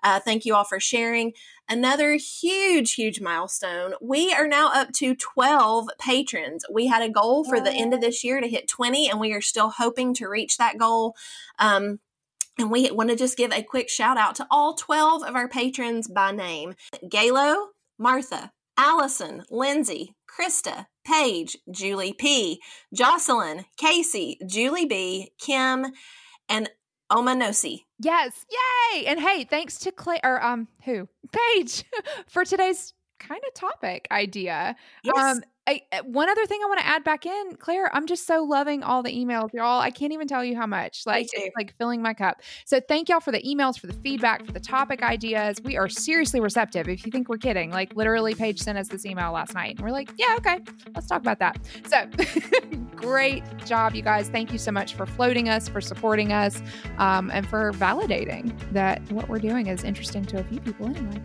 Uh, 0.03 0.21
thank 0.21 0.45
you 0.45 0.55
all 0.55 0.65
for 0.65 0.81
sharing. 0.81 1.33
Another 1.69 2.15
huge, 2.15 2.95
huge 2.95 3.21
milestone. 3.21 3.95
We 4.01 4.33
are 4.33 4.49
now 4.49 4.73
up 4.75 4.93
to 4.95 5.15
12 5.15 5.89
patrons. 5.99 6.65
We 6.69 6.89
had 6.89 7.03
a 7.03 7.09
goal 7.09 7.45
for 7.45 7.61
the 7.61 7.71
end 7.71 7.95
of 7.95 8.01
this 8.01 8.25
year 8.25 8.41
to 8.41 8.49
hit 8.49 8.67
20, 8.67 9.09
and 9.09 9.21
we 9.21 9.33
are 9.35 9.41
still 9.41 9.71
hoping 9.71 10.13
to 10.15 10.29
reach 10.29 10.57
that 10.57 10.79
goal. 10.79 11.15
Um, 11.61 12.01
and 12.59 12.71
we 12.71 12.91
want 12.91 13.11
to 13.11 13.17
just 13.17 13.37
give 13.37 13.53
a 13.53 13.63
quick 13.63 13.89
shout 13.89 14.19
out 14.19 14.35
to 14.37 14.47
all 14.51 14.75
12 14.75 15.23
of 15.23 15.35
our 15.35 15.49
patrons 15.49 16.09
by 16.09 16.33
name 16.33 16.75
Galo, 17.05 17.69
Martha, 17.99 18.53
Allison, 18.83 19.45
Lindsay, 19.51 20.15
Krista, 20.27 20.87
Paige, 21.07 21.55
Julie 21.71 22.15
P, 22.15 22.63
Jocelyn, 22.95 23.67
Casey, 23.77 24.39
Julie 24.47 24.87
B, 24.87 25.33
Kim, 25.39 25.85
and 26.49 26.71
Omanosi. 27.13 27.81
Yes, 27.99 28.47
yay! 28.51 29.05
And 29.05 29.21
hey, 29.21 29.45
thanks 29.45 29.77
to 29.81 29.93
Clay 29.93 30.19
or 30.25 30.43
um 30.43 30.67
who 30.87 31.09
Paige 31.31 31.85
for 32.27 32.47
today's 32.47 32.95
kind 33.19 33.43
of 33.47 33.53
topic 33.53 34.09
idea. 34.11 34.75
Yes. 35.05 35.37
Um, 35.37 35.43
I, 35.71 35.83
uh, 35.93 36.03
one 36.03 36.29
other 36.29 36.47
thing 36.47 36.59
I 36.65 36.67
want 36.67 36.81
to 36.81 36.87
add 36.87 37.05
back 37.05 37.27
in, 37.27 37.55
Claire, 37.57 37.95
I'm 37.95 38.09
just 38.09 38.27
so 38.27 38.43
loving 38.43 38.83
all 38.83 39.05
the 39.05 39.17
emails, 39.17 39.53
y'all. 39.53 39.81
I 39.81 39.93
can't 39.93 40.13
even 40.13 40.27
tell 40.27 40.45
you 40.45 40.57
how 40.57 40.67
much. 40.67 41.07
Like, 41.07 41.29
it's 41.33 41.57
like 41.57 41.73
filling 41.77 42.03
my 42.03 42.13
cup. 42.13 42.43
So, 42.65 42.81
thank 42.81 43.09
y'all 43.09 43.21
for 43.21 43.31
the 43.31 43.41
emails, 43.43 43.79
for 43.79 43.87
the 43.87 43.93
feedback, 43.93 44.45
for 44.45 44.51
the 44.51 44.59
topic 44.59 45.01
ideas. 45.01 45.61
We 45.63 45.77
are 45.77 45.89
seriously 45.89 46.41
receptive. 46.41 46.89
If 46.89 47.07
you 47.07 47.13
think 47.13 47.29
we're 47.29 47.39
kidding, 47.39 47.71
like, 47.71 47.95
literally, 47.95 48.35
Paige 48.35 48.61
sent 48.61 48.79
us 48.79 48.89
this 48.89 49.07
email 49.07 49.31
last 49.31 49.55
night, 49.55 49.77
and 49.77 49.81
we're 49.81 49.93
like, 49.93 50.11
yeah, 50.17 50.35
okay, 50.39 50.59
let's 50.93 51.07
talk 51.07 51.21
about 51.21 51.39
that. 51.39 51.57
So, 51.87 52.05
great 52.97 53.45
job, 53.65 53.95
you 53.95 54.03
guys. 54.03 54.29
Thank 54.29 54.53
you 54.53 54.59
so 54.59 54.73
much 54.73 54.95
for 54.95 55.07
floating 55.07 55.49
us, 55.49 55.69
for 55.69 55.81
supporting 55.81 56.33
us, 56.33 56.61
um, 56.99 57.31
and 57.31 57.47
for 57.47 57.71
validating 57.75 58.53
that 58.73 59.01
what 59.13 59.29
we're 59.29 59.39
doing 59.39 59.69
is 59.69 59.85
interesting 59.85 60.25
to 60.27 60.41
a 60.41 60.43
few 60.43 60.61
people 60.61 60.87
anyway. 60.87 61.23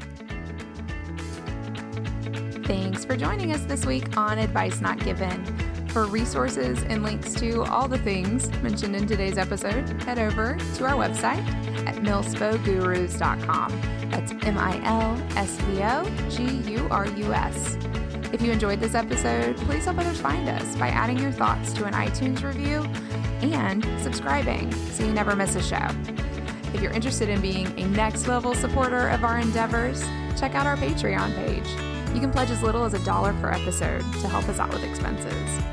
Thanks 2.65 3.05
for 3.05 3.15
joining 3.15 3.51
us 3.51 3.63
this 3.65 3.85
week 3.85 4.17
on 4.17 4.39
Advice 4.39 4.81
Not 4.81 4.97
Given. 4.97 5.45
For 5.89 6.05
resources 6.05 6.81
and 6.85 7.03
links 7.03 7.35
to 7.35 7.61
all 7.65 7.87
the 7.87 7.99
things 7.99 8.49
mentioned 8.63 8.95
in 8.95 9.05
today's 9.05 9.37
episode, 9.37 9.87
head 10.01 10.17
over 10.17 10.57
to 10.77 10.85
our 10.85 10.93
website 10.93 11.45
at 11.87 11.97
milspogurus.com. 11.97 13.81
That's 14.09 14.31
M 14.47 14.57
I 14.57 14.81
L 14.83 15.15
S 15.37 15.57
P 15.61 15.83
O 15.83 16.29
G 16.31 16.71
U 16.71 16.87
R 16.89 17.05
U 17.05 17.33
S. 17.33 17.77
If 18.33 18.41
you 18.41 18.51
enjoyed 18.51 18.79
this 18.79 18.95
episode, 18.95 19.57
please 19.57 19.85
help 19.85 19.99
others 19.99 20.19
find 20.19 20.49
us 20.49 20.75
by 20.77 20.87
adding 20.87 21.19
your 21.19 21.31
thoughts 21.31 21.71
to 21.73 21.85
an 21.85 21.93
iTunes 21.93 22.43
review 22.43 22.81
and 23.47 23.85
subscribing 24.01 24.71
so 24.71 25.05
you 25.05 25.13
never 25.13 25.35
miss 25.35 25.55
a 25.55 25.61
show. 25.61 25.87
If 26.73 26.81
you're 26.81 26.93
interested 26.93 27.29
in 27.29 27.41
being 27.41 27.67
a 27.79 27.87
next 27.89 28.27
level 28.27 28.55
supporter 28.55 29.09
of 29.09 29.23
our 29.23 29.37
endeavors, 29.37 30.03
check 30.35 30.55
out 30.55 30.65
our 30.65 30.77
Patreon 30.77 31.35
page. 31.35 31.94
You 32.15 32.21
can 32.21 32.31
pledge 32.31 32.49
as 32.49 32.63
little 32.63 32.85
as 32.85 32.93
a 32.93 33.03
dollar 33.03 33.33
per 33.41 33.51
episode 33.51 33.99
to 33.99 34.27
help 34.29 34.47
us 34.47 34.57
out 34.57 34.71
with 34.71 34.85
expenses. 34.85 35.63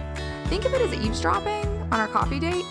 Think 0.47 0.64
of 0.64 0.74
it 0.74 0.82
as 0.82 0.93
eavesdropping 0.93 1.68
on 1.93 2.01
our 2.01 2.09
coffee 2.09 2.40
date, 2.40 2.64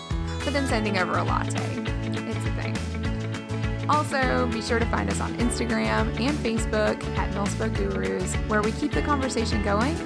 but 0.44 0.52
then 0.52 0.66
sending 0.66 0.98
over 0.98 1.16
a 1.16 1.24
latte. 1.24 1.58
It's 2.04 2.44
a 2.44 2.52
thing. 2.60 3.88
Also, 3.88 4.46
be 4.48 4.60
sure 4.60 4.78
to 4.78 4.84
find 4.84 5.08
us 5.08 5.22
on 5.22 5.32
Instagram 5.38 6.14
and 6.20 6.36
Facebook 6.36 7.02
at 7.16 7.32
MilSpo 7.32 7.74
Gurus, 7.74 8.34
where 8.46 8.60
we 8.60 8.72
keep 8.72 8.92
the 8.92 9.00
conversation 9.00 9.62
going 9.62 9.96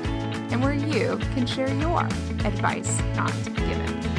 and 0.53 0.62
where 0.62 0.73
you 0.73 1.19
can 1.35 1.45
share 1.45 1.69
your 1.75 2.05
advice 2.45 3.01
not 3.17 3.35
given. 3.57 4.16